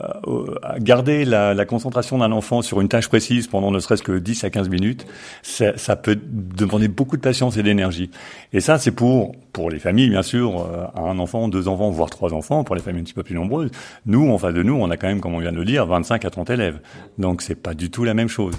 garder 0.79 1.25
la, 1.25 1.55
la 1.55 1.65
concentration 1.65 2.19
d'un 2.19 2.33
enfant 2.33 2.61
sur 2.61 2.83
une 2.83 2.89
tâche 2.89 3.09
précise 3.09 3.47
pendant 3.47 3.71
ne 3.71 3.81
serait-ce 3.81 4.03
que 4.03 4.19
10 4.19 4.45
à 4.45 4.51
15 4.51 4.69
minutes, 4.69 5.07
ça, 5.43 5.77
ça, 5.79 5.97
peut 5.97 6.19
demander 6.23 6.89
beaucoup 6.89 7.17
de 7.17 7.23
patience 7.23 7.57
et 7.57 7.63
d'énergie. 7.63 8.11
Et 8.53 8.61
ça, 8.61 8.79
c'est 8.79 8.91
pour 8.91 9.35
pour 9.53 9.71
les 9.71 9.79
familles, 9.79 10.11
bien 10.11 10.23
sûr, 10.23 10.61
euh, 10.61 10.87
un 10.95 11.19
enfant, 11.19 11.49
deux 11.49 11.67
enfants, 11.67 11.91
voire 11.91 12.11
trois 12.11 12.35
enfants, 12.35 12.63
pour 12.63 12.77
les 12.77 12.83
familles 12.83 13.01
un 13.01 13.05
petit 13.05 13.15
peu 13.15 13.23
plus 13.23 13.35
nombreuses. 13.35 13.71
Nous, 14.07 14.31
en 14.31 14.39
face 14.39 14.55
de 14.55 14.63
nous, 14.63 14.75
on 14.75 14.91
a 14.91 14.97
quand 14.97 15.09
même, 15.09 15.21
comme 15.21 15.35
on 15.35 15.41
vient 15.41 15.51
de 15.51 15.57
le 15.57 15.65
dire, 15.65 15.87
25 15.87 16.25
à 16.25 16.31
30 16.31 16.51
élèves. 16.51 16.79
Donc, 17.19 17.43
c'est 17.43 17.57
pas 17.57 17.75
du 17.75 17.91
tout 17.91 18.05
la 18.05 18.15
même 18.15 18.29
chose. 18.29 18.55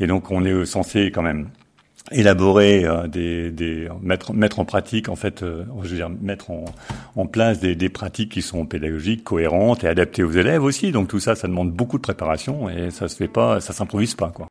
Et 0.00 0.06
donc, 0.06 0.30
on 0.30 0.44
est 0.44 0.64
censé 0.64 1.12
quand 1.12 1.22
même 1.22 1.48
élaborer 2.10 2.84
euh, 2.84 3.06
des, 3.06 3.50
des 3.50 3.88
mettre 4.00 4.32
mettre 4.32 4.58
en 4.58 4.64
pratique 4.64 5.08
en 5.08 5.16
fait 5.16 5.42
euh, 5.42 5.64
je 5.82 5.88
veux 5.88 5.96
dire 5.96 6.10
mettre 6.10 6.50
en, 6.50 6.64
en 7.16 7.26
place 7.26 7.60
des, 7.60 7.74
des, 7.74 7.88
pratiques 7.88 8.32
qui 8.32 8.42
sont 8.42 8.66
pédagogiques 8.66 9.24
cohérentes 9.24 9.84
et 9.84 9.88
adaptées 9.88 10.24
aux 10.24 10.32
élèves 10.32 10.64
aussi 10.64 10.90
donc 10.90 11.08
tout 11.08 11.20
ça 11.20 11.34
ça 11.36 11.46
demande 11.46 11.72
beaucoup 11.72 11.98
de 11.98 12.02
préparation 12.02 12.68
et 12.68 12.90
ça 12.90 13.08
se 13.08 13.16
fait 13.16 13.28
pas 13.28 13.60
ça 13.60 13.72
s'improvise 13.72 14.14
pas 14.14 14.28
quoi 14.28 14.48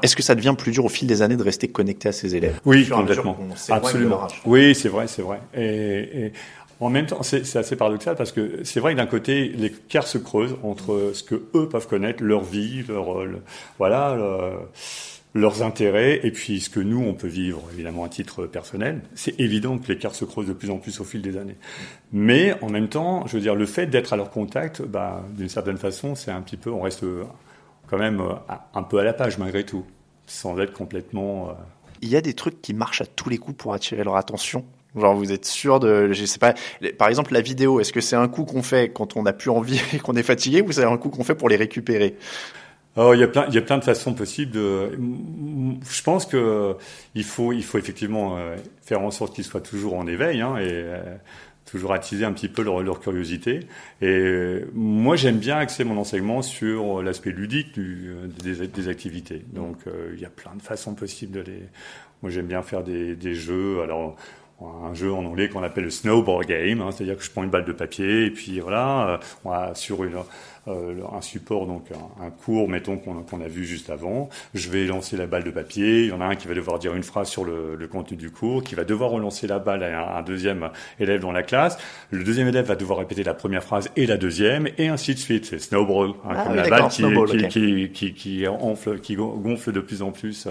Est-ce 0.00 0.16
que 0.16 0.22
ça 0.22 0.34
devient 0.34 0.54
plus 0.56 0.72
dur 0.72 0.84
au 0.86 0.88
fil 0.88 1.06
des 1.06 1.20
années 1.20 1.36
de 1.36 1.42
rester 1.42 1.68
connecté 1.68 2.08
à 2.08 2.12
ses 2.12 2.34
élèves? 2.34 2.60
Oui, 2.64 2.88
complètement. 2.88 3.36
Absolument. 3.68 4.26
Oui, 4.46 4.74
c'est 4.74 4.88
vrai, 4.88 5.06
c'est 5.06 5.20
vrai. 5.20 5.38
Et, 5.54 6.26
et, 6.26 6.32
en 6.80 6.90
même 6.90 7.06
temps, 7.06 7.22
c'est 7.22 7.56
assez 7.56 7.76
paradoxal 7.76 8.14
parce 8.14 8.32
que 8.32 8.62
c'est 8.64 8.80
vrai 8.80 8.92
que 8.92 8.98
d'un 8.98 9.06
côté, 9.06 9.48
l'écart 9.48 10.06
se 10.06 10.18
creuse 10.18 10.56
entre 10.62 11.10
ce 11.12 11.22
que 11.22 11.42
eux 11.54 11.68
peuvent 11.68 11.88
connaître, 11.88 12.22
leur 12.22 12.44
vie, 12.44 12.84
leur, 12.88 13.24
le, 13.24 13.40
voilà, 13.78 14.14
le, 14.16 14.52
leurs 15.34 15.62
intérêts 15.62 16.20
et 16.22 16.30
puis 16.30 16.60
ce 16.60 16.70
que 16.70 16.80
nous 16.80 17.02
on 17.02 17.14
peut 17.14 17.28
vivre 17.28 17.62
évidemment 17.72 18.04
à 18.04 18.08
titre 18.08 18.46
personnel. 18.46 19.02
C'est 19.14 19.38
évident 19.40 19.78
que 19.78 19.88
l'écart 19.88 20.14
se 20.14 20.24
creuse 20.24 20.46
de 20.46 20.52
plus 20.52 20.70
en 20.70 20.78
plus 20.78 21.00
au 21.00 21.04
fil 21.04 21.20
des 21.20 21.36
années. 21.36 21.56
Mais 22.12 22.54
en 22.62 22.70
même 22.70 22.88
temps, 22.88 23.26
je 23.26 23.36
veux 23.36 23.42
dire, 23.42 23.54
le 23.54 23.66
fait 23.66 23.86
d'être 23.86 24.12
à 24.12 24.16
leur 24.16 24.30
contact, 24.30 24.82
bah, 24.82 25.24
d'une 25.36 25.48
certaine 25.48 25.78
façon, 25.78 26.14
c'est 26.14 26.30
un 26.30 26.40
petit 26.42 26.56
peu, 26.56 26.70
on 26.70 26.80
reste 26.80 27.04
quand 27.88 27.98
même 27.98 28.22
un 28.74 28.82
peu 28.82 28.98
à 28.98 29.04
la 29.04 29.12
page 29.12 29.38
malgré 29.38 29.64
tout, 29.64 29.84
sans 30.26 30.58
être 30.58 30.72
complètement. 30.72 31.50
Euh... 31.50 31.52
Il 32.02 32.08
y 32.08 32.16
a 32.16 32.20
des 32.20 32.34
trucs 32.34 32.62
qui 32.62 32.74
marchent 32.74 33.00
à 33.00 33.06
tous 33.06 33.28
les 33.28 33.38
coups 33.38 33.56
pour 33.56 33.74
attirer 33.74 34.04
leur 34.04 34.16
attention? 34.16 34.64
Genre 34.96 35.14
vous 35.14 35.32
êtes 35.32 35.44
sûr 35.44 35.80
de, 35.80 36.12
je 36.12 36.24
sais 36.24 36.38
pas, 36.38 36.54
par 36.96 37.08
exemple 37.08 37.32
la 37.32 37.40
vidéo, 37.40 37.80
est-ce 37.80 37.92
que 37.92 38.00
c'est 38.00 38.16
un 38.16 38.28
coup 38.28 38.44
qu'on 38.44 38.62
fait 38.62 38.90
quand 38.90 39.16
on 39.16 39.22
n'a 39.22 39.32
plus 39.32 39.50
envie 39.50 39.80
et 39.92 39.98
qu'on 39.98 40.14
est 40.14 40.22
fatigué 40.22 40.62
ou 40.62 40.72
c'est 40.72 40.84
un 40.84 40.96
coup 40.96 41.10
qu'on 41.10 41.24
fait 41.24 41.34
pour 41.34 41.48
les 41.48 41.56
récupérer? 41.56 42.16
Oh, 43.00 43.12
il 43.14 43.20
y 43.20 43.22
a 43.22 43.28
plein, 43.28 43.46
il 43.46 43.54
y 43.54 43.58
a 43.58 43.62
plein 43.62 43.78
de 43.78 43.84
façons 43.84 44.12
possibles. 44.12 44.50
De, 44.50 44.98
je 45.88 46.02
pense 46.02 46.26
que 46.26 46.74
il 47.14 47.22
faut, 47.22 47.52
il 47.52 47.62
faut 47.62 47.78
effectivement 47.78 48.36
euh, 48.38 48.56
faire 48.82 49.02
en 49.02 49.12
sorte 49.12 49.34
qu'ils 49.36 49.44
soient 49.44 49.60
toujours 49.60 49.94
en 49.94 50.08
éveil 50.08 50.40
hein, 50.40 50.56
et 50.56 50.68
euh, 50.68 51.00
toujours 51.64 51.92
attiser 51.92 52.24
un 52.24 52.32
petit 52.32 52.48
peu 52.48 52.62
leur, 52.62 52.82
leur 52.82 52.98
curiosité. 52.98 53.60
Et 54.00 54.06
euh, 54.06 54.68
moi, 54.74 55.14
j'aime 55.14 55.38
bien 55.38 55.58
axer 55.58 55.84
mon 55.84 55.96
enseignement 55.96 56.42
sur 56.42 57.00
l'aspect 57.00 57.30
ludique 57.30 57.78
des, 57.78 58.88
activités. 58.88 59.44
Donc, 59.52 59.76
il 60.12 60.20
y 60.20 60.24
a 60.24 60.30
plein 60.30 60.56
de 60.56 60.62
façons 60.62 60.94
possibles 60.94 61.32
de 61.32 61.40
les. 61.40 61.62
Moi, 62.22 62.32
j'aime 62.32 62.46
bien 62.46 62.62
faire 62.62 62.82
des, 62.82 63.14
des 63.14 63.34
jeux. 63.34 63.80
Alors 63.80 64.16
un 64.60 64.92
jeu 64.94 65.12
en 65.12 65.24
anglais 65.24 65.48
qu'on 65.48 65.62
appelle 65.62 65.84
le 65.84 65.90
snowball 65.90 66.44
game, 66.44 66.80
hein, 66.80 66.90
c'est-à-dire 66.90 67.16
que 67.16 67.22
je 67.22 67.30
prends 67.30 67.44
une 67.44 67.50
balle 67.50 67.64
de 67.64 67.72
papier 67.72 68.26
et 68.26 68.30
puis 68.30 68.58
voilà, 68.58 69.20
euh, 69.46 69.74
sur 69.74 70.02
une, 70.04 70.16
euh, 70.68 70.94
un 71.12 71.20
support, 71.20 71.66
donc 71.66 71.84
un, 71.92 72.26
un 72.26 72.30
cours, 72.30 72.68
mettons, 72.68 72.96
qu'on 72.96 73.22
qu 73.22 73.42
a 73.42 73.48
vu 73.48 73.64
juste 73.64 73.90
avant. 73.90 74.28
Je 74.54 74.70
vais 74.70 74.84
lancer 74.86 75.16
la 75.16 75.26
balle 75.26 75.44
de 75.44 75.50
papier. 75.50 76.04
Il 76.04 76.08
y 76.08 76.12
en 76.12 76.20
a 76.20 76.26
un 76.26 76.36
qui 76.36 76.48
va 76.48 76.54
devoir 76.54 76.78
dire 76.78 76.94
une 76.94 77.02
phrase 77.02 77.28
sur 77.28 77.44
le, 77.44 77.74
le 77.76 77.88
contenu 77.88 78.16
du 78.16 78.30
cours, 78.30 78.62
qui 78.62 78.74
va 78.74 78.84
devoir 78.84 79.10
relancer 79.10 79.46
la 79.46 79.58
balle 79.58 79.82
à 79.82 80.16
un, 80.16 80.18
un, 80.18 80.22
deuxième 80.22 80.70
élève 81.00 81.20
dans 81.20 81.32
la 81.32 81.42
classe. 81.42 81.78
Le 82.10 82.24
deuxième 82.24 82.48
élève 82.48 82.66
va 82.66 82.76
devoir 82.76 82.98
répéter 82.98 83.22
la 83.22 83.34
première 83.34 83.62
phrase 83.62 83.88
et 83.96 84.06
la 84.06 84.16
deuxième, 84.16 84.68
et 84.78 84.88
ainsi 84.88 85.14
de 85.14 85.18
suite. 85.18 85.46
C'est 85.46 85.58
snowball, 85.58 86.10
hein, 86.24 86.34
ah, 86.36 86.42
comme 86.44 86.52
oui, 86.52 86.58
la 86.58 86.68
balle 86.68 86.88
qui, 86.88 86.96
snowball, 86.96 87.28
qui, 87.28 87.36
okay. 87.36 87.48
qui, 87.48 87.90
qui, 87.92 88.14
qui, 88.14 88.46
enfle, 88.46 89.00
qui 89.00 89.16
gonfle 89.16 89.72
de 89.72 89.80
plus 89.80 90.02
en 90.02 90.10
plus. 90.10 90.46
Euh. 90.46 90.50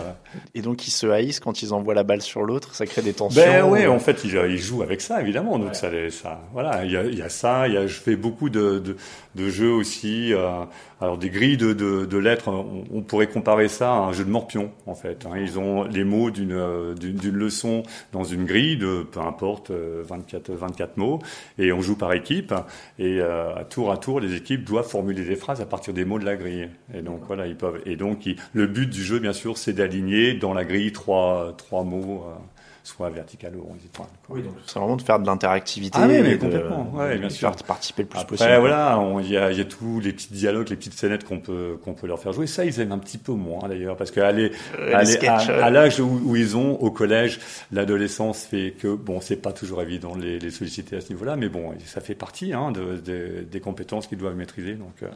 Et 0.56 0.62
donc 0.62 0.88
ils 0.88 0.92
se 0.92 1.08
haïssent 1.08 1.40
quand 1.40 1.62
ils 1.62 1.74
envoient 1.74 1.94
la 1.94 2.04
balle 2.04 2.22
sur 2.22 2.44
l'autre, 2.44 2.76
ça 2.76 2.86
crée 2.86 3.02
des 3.02 3.14
tensions. 3.14 3.42
Ben 3.42 3.64
oui, 3.66 3.86
en 3.88 4.00
fait, 4.00 4.24
ils, 4.24 4.36
ils 4.50 4.58
jouent 4.58 4.84
avec 4.84 5.02
ça, 5.02 5.22
évidemment. 5.22 5.58
Donc 5.60 5.70
ouais. 5.70 5.74
ça, 5.74 5.90
ça, 6.10 6.42
voilà, 6.54 6.86
il 6.86 6.92
y 6.92 6.98
a, 6.98 7.04
il 7.04 7.18
y 7.18 7.22
a 7.22 7.30
ça. 7.30 7.68
Il 7.68 7.74
y 7.74 7.78
a, 7.78 7.88
je 7.88 7.94
fais 8.00 8.16
beaucoup 8.16 8.50
de, 8.50 8.80
de, 8.80 8.96
de 9.36 9.50
jeux 9.50 9.72
aussi. 9.72 10.07
Euh, 10.34 10.66
alors 11.00 11.18
des 11.18 11.30
grilles 11.30 11.58
de, 11.58 12.18
lettres, 12.18 12.50
on, 12.50 13.02
pourrait 13.02 13.28
comparer 13.28 13.68
ça 13.68 13.92
à 13.92 13.98
un 13.98 14.14
jeu 14.14 14.26
de 14.26 14.30
morpion 14.30 14.72
en 14.86 14.96
fait. 14.96 15.26
Hein. 15.26 15.38
Ils 15.38 15.60
ont 15.60 15.84
les 15.84 16.04
mots 16.04 16.32
d'une 16.32 16.96
d'une 16.96 17.36
leçon 17.36 17.84
dans 18.14 18.24
une 18.24 18.46
grille 18.46 18.78
de 18.78 19.04
peu 19.04 19.20
importe 19.20 19.72
24 19.72 20.52
24 20.52 20.98
mots 20.98 21.20
et 21.60 21.72
on 21.72 21.82
joue 21.82 21.96
par 21.96 22.14
équipe 22.14 22.54
et 22.98 23.20
euh, 23.22 23.56
à 23.56 23.64
tour 23.64 23.92
à 23.92 23.98
tour 23.98 24.20
les 24.20 24.36
équipes 24.36 24.64
doivent 24.64 24.90
formuler 24.90 25.24
des 25.24 25.36
phrases 25.36 25.62
à 25.62 25.66
partir 25.66 25.94
des 25.94 26.06
mots 26.06 26.20
de 26.20 26.26
la 26.26 26.36
grille. 26.36 26.70
Et 26.94 27.02
donc 27.02 27.22
voilà 27.28 27.46
ils 27.48 27.56
peuvent 27.56 27.82
et 27.86 27.96
donc 27.96 28.28
le 28.54 28.68
but 28.68 28.90
du 28.90 29.04
jeu 29.04 29.20
bien 29.20 29.34
sûr 29.34 29.58
c'est 29.58 29.74
d'aligner 29.74 30.34
dans 30.34 30.54
la 30.54 30.66
grille 30.66 30.92
trois 30.92 31.54
trois 31.58 31.84
mots. 31.84 32.26
Soit 32.88 33.10
vertical 33.10 33.54
ou 33.58 33.70
horizontal. 33.70 34.06
Oui, 34.30 34.42
donc 34.42 34.54
c'est 34.66 34.80
vraiment 34.80 34.96
de 34.96 35.02
faire 35.02 35.20
de 35.20 35.26
l'interactivité. 35.26 36.00
Ah 36.02 36.08
oui, 36.08 36.22
mais 36.24 36.38
complètement. 36.38 36.86
De, 36.86 36.98
ouais, 36.98 37.18
bien 37.18 37.30
sûr. 37.30 37.50
Faire 37.50 37.66
participer 37.66 38.04
le 38.04 38.08
plus 38.08 38.18
Après, 38.18 38.38
possible. 38.38 38.60
voilà, 38.62 38.98
il 39.20 39.30
y 39.30 39.36
a, 39.36 39.52
y 39.52 39.60
a 39.60 39.66
tous 39.66 40.00
les 40.00 40.14
petits 40.14 40.32
dialogues, 40.32 40.70
les 40.70 40.78
petites 40.78 40.94
scénettes 40.94 41.26
qu'on 41.26 41.42
peut 41.42 41.78
qu'on 41.84 41.94
peut 41.94 42.08
leur 42.08 42.18
faire 42.18 42.32
jouer. 42.32 42.48
Ça, 42.48 42.64
ils 42.64 42.80
aiment 42.80 42.94
un 42.94 42.98
petit 42.98 43.18
peu 43.18 43.34
moins 43.34 43.68
d'ailleurs, 43.68 43.98
parce 43.98 44.12
qu'à 44.12 44.26
aller, 44.26 44.54
euh, 44.80 44.94
à, 44.94 45.66
à 45.66 45.70
l'âge 45.70 46.00
où, 46.00 46.22
où, 46.24 46.38
ils 46.38 46.56
ont 46.56 46.76
au 46.80 46.90
collège, 46.90 47.42
l'adolescence 47.74 48.44
fait 48.44 48.72
que 48.80 48.96
bon, 48.96 49.20
c'est 49.20 49.36
pas 49.36 49.52
toujours 49.52 49.82
évident 49.82 50.16
de 50.16 50.22
les, 50.22 50.40
les 50.40 50.50
solliciter 50.52 50.96
à 50.96 51.02
ce 51.02 51.10
niveau-là, 51.10 51.36
mais 51.36 51.50
bon, 51.50 51.74
ça 51.86 52.00
fait 52.00 52.16
partie 52.16 52.54
hein, 52.54 52.72
de, 52.72 52.96
de, 52.96 53.46
des 53.52 53.60
compétences 53.60 54.08
qu'ils 54.08 54.18
doivent 54.18 54.38
maîtriser. 54.38 54.76
Donc, 54.76 55.04
euh, 55.04 55.08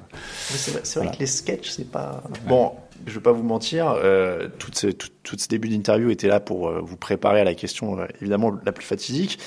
c'est 0.50 0.72
vrai, 0.72 0.82
vrai 0.82 0.90
voilà. 0.96 1.12
que 1.12 1.20
les 1.20 1.26
sketchs, 1.26 1.70
c'est 1.70 1.90
pas 1.90 2.22
bon 2.50 2.74
je 3.08 3.14
vais 3.14 3.20
pas 3.22 3.32
vous 3.32 3.44
mentir, 3.44 3.92
euh, 3.98 4.48
tout, 4.60 4.72
ce, 4.74 4.88
tout, 4.88 5.08
tout 5.24 5.36
ce 5.38 5.48
début 5.48 5.70
d'interview 5.70 6.10
était 6.10 6.28
là 6.28 6.40
pour 6.40 6.68
euh, 6.70 6.80
vous 6.84 6.98
préparer 6.98 7.42
à 7.42 7.44
la 7.44 7.54
question 7.56 8.00
euh, 8.00 8.06
évidemment 8.22 8.54
la 8.66 8.72
plus 8.72 8.86
fatidique. 8.86 9.40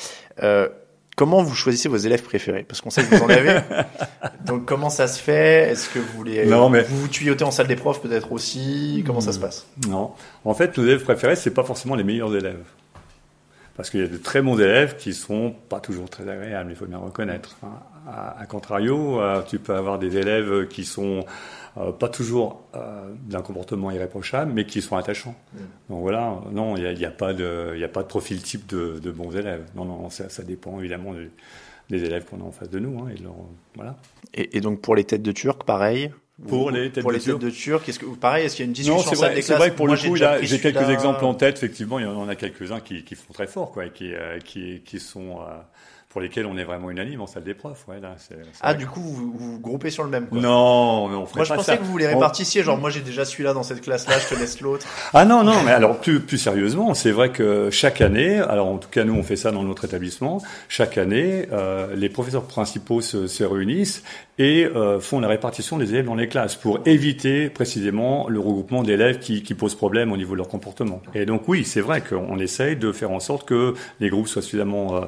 Euh, 0.42 0.68
comment 1.16 1.42
vous 1.42 1.54
choisissez 1.54 1.88
vos 1.88 1.96
élèves 1.96 2.22
préférés? 2.22 2.64
Parce 2.64 2.80
qu'on 2.80 2.90
sait 2.90 3.04
que 3.04 3.14
vous 3.14 3.22
en 3.22 3.28
avez. 3.28 3.60
Donc 4.46 4.64
comment 4.66 4.90
ça 4.90 5.06
se 5.08 5.20
fait? 5.20 5.70
Est-ce 5.70 5.88
que 5.88 5.98
vous 5.98 6.24
les 6.24 6.46
Non, 6.46 6.68
mais- 6.68 6.82
vous 6.82 6.98
vous 7.02 7.08
tuyotez 7.08 7.44
en 7.44 7.50
salle 7.50 7.66
des 7.68 7.76
profs 7.76 8.00
peut-être 8.02 8.32
aussi? 8.32 9.02
Comment 9.06 9.20
ça 9.20 9.32
se 9.32 9.38
passe? 9.38 9.66
Non. 9.88 10.12
En 10.44 10.54
fait, 10.54 10.76
nos 10.76 10.84
élèves 10.84 11.02
préférés, 11.04 11.36
c'est 11.36 11.52
pas 11.54 11.64
forcément 11.64 11.94
les 11.94 12.04
meilleurs 12.04 12.34
élèves. 12.34 12.64
Parce 13.76 13.90
qu'il 13.90 14.00
y 14.00 14.04
a 14.04 14.06
de 14.06 14.16
très 14.18 14.40
bons 14.40 14.56
élèves 14.58 14.96
qui 14.96 15.12
sont 15.12 15.52
pas 15.68 15.80
toujours 15.80 16.08
très 16.08 16.28
agréables, 16.28 16.70
il 16.70 16.76
faut 16.76 16.86
bien 16.86 16.98
reconnaître. 16.98 17.56
hein. 17.64 17.70
À, 18.08 18.38
à 18.40 18.46
contrario, 18.46 19.20
tu 19.48 19.58
peux 19.58 19.74
avoir 19.74 19.98
des 19.98 20.16
élèves 20.16 20.68
qui 20.68 20.84
sont 20.84 21.24
euh, 21.76 21.92
pas 21.92 22.08
toujours 22.08 22.62
euh, 22.74 23.12
d'un 23.26 23.42
comportement 23.42 23.90
irréprochable, 23.90 24.52
mais 24.52 24.64
qui 24.66 24.80
sont 24.82 24.96
attachants. 24.96 25.34
Donc 25.90 26.00
voilà, 26.02 26.40
non, 26.52 26.76
il 26.76 26.82
n'y 26.82 26.88
a, 26.88 26.92
il 26.92 27.00
y 27.00 27.04
a 27.04 27.10
pas 27.10 27.32
de, 27.32 27.72
il 27.74 27.80
y 27.80 27.84
a 27.84 27.88
pas 27.88 28.02
de 28.02 28.08
profil 28.08 28.42
type 28.42 28.66
de, 28.68 28.98
de 29.02 29.10
bons 29.10 29.34
élèves. 29.36 29.64
Non, 29.74 29.84
non, 29.84 30.10
ça, 30.10 30.28
ça 30.28 30.42
dépend 30.42 30.78
évidemment 30.80 31.12
du- 31.14 31.30
des 31.90 32.02
élèves 32.04 32.24
qu'on 32.24 32.40
a 32.40 32.44
en 32.44 32.52
face 32.52 32.70
de 32.70 32.78
nous. 32.78 32.98
Hein, 33.00 33.08
et 33.14 33.18
de 33.18 33.24
leur- 33.24 33.34
voilà. 33.74 33.96
et, 34.32 34.56
et 34.56 34.60
donc 34.60 34.80
pour 34.80 34.94
les 34.96 35.04
têtes 35.04 35.22
de 35.22 35.32
Turc, 35.32 35.64
pareil. 35.64 36.10
Pour 36.48 36.70
les 36.72 36.90
têtes 36.90 37.02
pour 37.02 37.12
de 37.12 37.16
les 37.16 37.22
Turc. 37.22 37.38
têtes 37.40 37.48
de 37.48 37.54
Turc, 37.54 37.88
est-ce 37.88 37.98
que 38.00 38.06
pareil, 38.06 38.44
est-ce 38.46 38.56
qu'il 38.56 38.64
y 38.64 38.66
a 38.66 38.68
une 38.68 38.72
discussion 38.72 38.96
Non, 38.96 39.08
c'est 39.08 39.14
vrai, 39.16 39.40
c'est 39.40 39.54
que 39.54 39.70
pour 39.76 39.86
Moi, 39.86 39.94
le 40.02 40.08
coup, 40.08 40.16
j'ai 40.42 40.58
quelques 40.58 40.88
exemples 40.88 41.24
en 41.24 41.34
tête. 41.34 41.56
Effectivement, 41.58 41.98
il 42.00 42.04
y 42.06 42.08
en 42.08 42.28
a 42.28 42.34
quelques-uns 42.34 42.80
qui, 42.80 43.04
qui 43.04 43.14
font 43.14 43.32
très 43.32 43.46
fort, 43.46 43.70
quoi, 43.70 43.86
et 43.86 43.90
qui, 43.90 44.12
euh, 44.12 44.38
qui, 44.40 44.80
qui 44.84 44.98
sont 44.98 45.38
euh, 45.40 45.60
pour 46.14 46.20
lesquels 46.22 46.46
on 46.46 46.56
est 46.56 46.62
vraiment 46.64 46.90
unanime 46.92 47.20
en 47.20 47.26
salle 47.26 47.42
des 47.42 47.52
profs. 47.54 47.84
Ouais, 47.88 47.98
là, 48.00 48.14
c'est, 48.18 48.36
c'est 48.36 48.58
Ah, 48.62 48.70
vrai 48.72 48.78
du 48.78 48.86
coup, 48.86 49.00
vous 49.02 49.32
vous, 49.36 49.58
groupez 49.58 49.90
sur 49.90 50.04
le 50.04 50.08
même. 50.10 50.28
Quoi. 50.28 50.38
Non, 50.40 51.08
mais 51.08 51.16
on 51.16 51.26
ferait 51.26 51.40
Moi, 51.40 51.44
je 51.44 51.48
pas 51.50 51.56
pensais 51.56 51.72
ça. 51.72 51.76
que 51.76 51.82
vous 51.84 51.98
les 51.98 52.06
répartissiez. 52.06 52.62
Genre, 52.62 52.78
moi, 52.78 52.88
j'ai 52.88 53.00
déjà 53.00 53.24
celui-là 53.24 53.52
dans 53.52 53.64
cette 53.64 53.80
classe-là, 53.82 54.14
je 54.20 54.32
te 54.34 54.38
laisse 54.40 54.60
l'autre. 54.60 54.86
Ah 55.12 55.24
non, 55.26 55.42
non, 55.42 55.62
mais 55.64 55.72
alors 55.72 55.98
plus, 56.00 56.20
plus 56.20 56.38
sérieusement, 56.38 56.94
c'est 56.94 57.10
vrai 57.10 57.30
que 57.30 57.68
chaque 57.70 58.00
année, 58.00 58.38
alors 58.38 58.68
en 58.68 58.78
tout 58.78 58.88
cas 58.88 59.02
nous 59.04 59.14
on 59.14 59.24
fait 59.24 59.34
ça 59.36 59.50
dans 59.50 59.64
notre 59.64 59.84
établissement, 59.84 60.40
chaque 60.68 60.98
année 60.98 61.48
euh, 61.52 61.94
les 61.96 62.08
professeurs 62.08 62.44
principaux 62.44 63.00
se, 63.00 63.26
se 63.26 63.42
réunissent 63.42 64.04
et 64.38 64.66
euh, 64.66 65.00
font 65.00 65.18
la 65.18 65.26
répartition 65.28 65.78
des 65.78 65.90
élèves 65.92 66.06
dans 66.06 66.14
les 66.14 66.28
classes 66.28 66.54
pour 66.54 66.78
éviter 66.86 67.50
précisément 67.50 68.28
le 68.28 68.38
regroupement 68.38 68.82
d'élèves 68.84 69.18
qui, 69.18 69.42
qui 69.42 69.54
posent 69.54 69.74
problème 69.74 70.12
au 70.12 70.16
niveau 70.16 70.32
de 70.34 70.38
leur 70.38 70.48
comportement. 70.48 71.00
Et 71.14 71.26
donc 71.26 71.48
oui, 71.48 71.64
c'est 71.64 71.80
vrai 71.80 72.00
qu'on 72.00 72.38
essaye 72.38 72.76
de 72.76 72.92
faire 72.92 73.10
en 73.10 73.20
sorte 73.20 73.46
que 73.48 73.74
les 73.98 74.10
groupes 74.10 74.28
soient 74.28 74.42
suffisamment... 74.42 74.94
euh, 74.96 75.00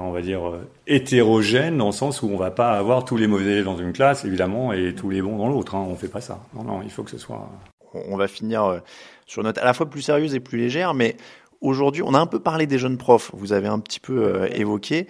on 0.00 0.10
va 0.12 0.22
dire 0.22 0.48
euh, 0.48 0.66
hétérogènes 0.86 1.78
dans 1.78 1.86
le 1.86 1.92
sens 1.92 2.22
où 2.22 2.28
on 2.28 2.36
va 2.36 2.50
pas 2.50 2.72
avoir 2.72 3.04
tous 3.04 3.16
les 3.16 3.26
mauvais 3.26 3.44
élèves 3.52 3.64
dans 3.64 3.76
une 3.78 3.92
classe 3.92 4.24
évidemment 4.24 4.72
et 4.72 4.94
tous 4.94 5.10
les 5.10 5.22
bons 5.22 5.36
dans 5.38 5.48
l'autre 5.48 5.74
hein, 5.74 5.86
on 5.88 5.94
fait 5.94 6.08
pas 6.08 6.20
ça 6.20 6.40
non 6.54 6.64
non 6.64 6.80
il 6.82 6.90
faut 6.90 7.02
que 7.02 7.10
ce 7.10 7.18
soit 7.18 7.48
On 7.94 8.16
va 8.16 8.26
finir 8.28 8.64
euh, 8.64 8.78
sur 9.26 9.40
une 9.42 9.46
note 9.46 9.58
à 9.58 9.64
la 9.64 9.72
fois 9.74 9.88
plus 9.88 10.02
sérieuse 10.02 10.34
et 10.34 10.40
plus 10.40 10.58
légère, 10.58 10.94
mais 10.94 11.16
aujourd'hui, 11.60 12.02
on 12.02 12.12
a 12.12 12.18
un 12.18 12.26
peu 12.26 12.40
parlé 12.40 12.66
des 12.66 12.76
jeunes 12.78 12.98
profs. 12.98 13.30
Vous 13.34 13.52
avez 13.52 13.68
un 13.68 13.78
petit 13.78 14.00
peu 14.00 14.24
euh, 14.24 14.48
évoqué. 14.52 15.06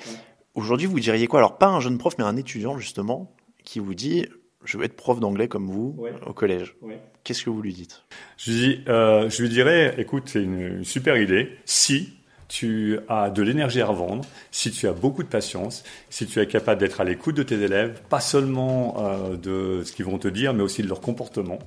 Aujourd'hui, 0.55 0.87
vous 0.87 1.01
diriez 1.01 1.27
quoi? 1.27 1.41
Alors, 1.41 1.57
pas 1.59 1.67
un 1.69 1.81
jeune 1.81 1.97
prof, 1.99 2.15
mais 2.19 2.25
un 2.25 2.37
étudiant, 2.37 2.79
justement, 2.79 3.33
qui 3.65 3.81
vous 3.81 3.95
dit 3.95 4.27
Je 4.65 4.77
veux 4.79 4.85
être 4.85 4.95
prof 4.97 5.19
d'anglais 5.19 5.49
comme 5.49 5.67
vous 5.67 5.97
Ouais. 5.99 6.13
au 6.27 6.33
collège. 6.35 6.77
Ouais. 6.83 7.01
Qu'est-ce 7.25 7.43
que 7.43 7.51
vous 7.51 7.63
lui 7.63 7.73
dites? 7.73 8.05
Je 8.37 8.51
lui, 8.53 8.59
dis, 8.59 8.81
euh, 8.89 9.29
je 9.31 9.43
lui 9.43 9.49
dirais, 9.49 9.95
écoute, 9.99 10.25
c'est 10.27 10.43
une, 10.43 10.61
une 10.61 10.85
super 10.85 11.17
idée. 11.17 11.49
Si 11.65 12.13
tu 12.49 12.99
as 13.09 13.31
de 13.31 13.43
l'énergie 13.43 13.81
à 13.81 13.87
revendre, 13.87 14.25
si 14.51 14.71
tu 14.71 14.87
as 14.89 14.93
beaucoup 14.93 15.23
de 15.23 15.29
patience, 15.29 15.83
si 16.11 16.27
tu 16.27 16.41
es 16.41 16.47
capable 16.47 16.81
d'être 16.81 17.01
à 17.01 17.05
l'écoute 17.05 17.37
de 17.37 17.43
tes 17.43 17.61
élèves, 17.61 18.01
pas 18.09 18.21
seulement 18.21 18.97
euh, 18.99 19.37
de 19.37 19.83
ce 19.85 19.93
qu'ils 19.93 20.05
vont 20.05 20.19
te 20.19 20.29
dire, 20.29 20.55
mais 20.55 20.63
aussi 20.63 20.83
de 20.83 20.89
leur 20.89 21.01
comportement, 21.01 21.59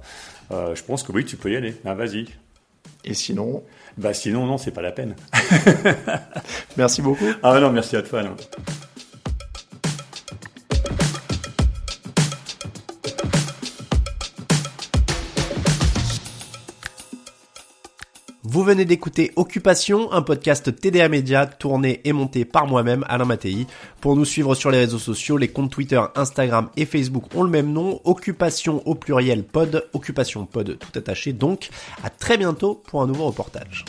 euh, 0.51 0.75
je 0.75 0.83
pense 0.83 1.03
que 1.03 1.11
oui, 1.11 1.25
tu 1.25 1.35
peux 1.37 1.51
y 1.51 1.55
aller. 1.55 1.75
Ah, 1.85 1.93
vas-y. 1.93 2.25
Et 3.03 3.13
sinon, 3.13 3.63
Bah 3.97 4.13
sinon, 4.13 4.45
non, 4.45 4.57
c'est 4.57 4.71
pas 4.71 4.81
la 4.81 4.91
peine. 4.91 5.15
merci 6.77 7.01
beaucoup. 7.01 7.25
Ah 7.41 7.59
non, 7.59 7.71
merci 7.71 7.95
à 7.95 8.01
toi. 8.01 8.21
non. 8.23 8.35
Vous 18.57 18.63
venez 18.63 18.85
d'écouter 18.85 19.33
Occupation, 19.35 20.11
un 20.11 20.23
podcast 20.23 20.75
TDA 20.75 21.09
Média 21.09 21.45
tourné 21.45 22.01
et 22.05 22.11
monté 22.11 22.43
par 22.43 22.65
moi-même, 22.65 23.05
Alain 23.07 23.25
Mattei. 23.25 23.67
Pour 24.01 24.15
nous 24.15 24.25
suivre 24.25 24.55
sur 24.55 24.71
les 24.71 24.79
réseaux 24.79 24.97
sociaux, 24.97 25.37
les 25.37 25.49
comptes 25.49 25.69
Twitter, 25.69 26.01
Instagram 26.15 26.67
et 26.75 26.87
Facebook 26.87 27.25
ont 27.35 27.43
le 27.43 27.51
même 27.51 27.71
nom, 27.71 28.01
Occupation 28.03 28.81
au 28.87 28.95
pluriel 28.95 29.43
pod, 29.43 29.87
Occupation 29.93 30.47
pod 30.47 30.75
tout 30.79 30.97
attaché 30.97 31.33
donc. 31.33 31.69
À 32.03 32.09
très 32.09 32.35
bientôt 32.39 32.73
pour 32.73 33.03
un 33.03 33.05
nouveau 33.05 33.27
reportage. 33.27 33.85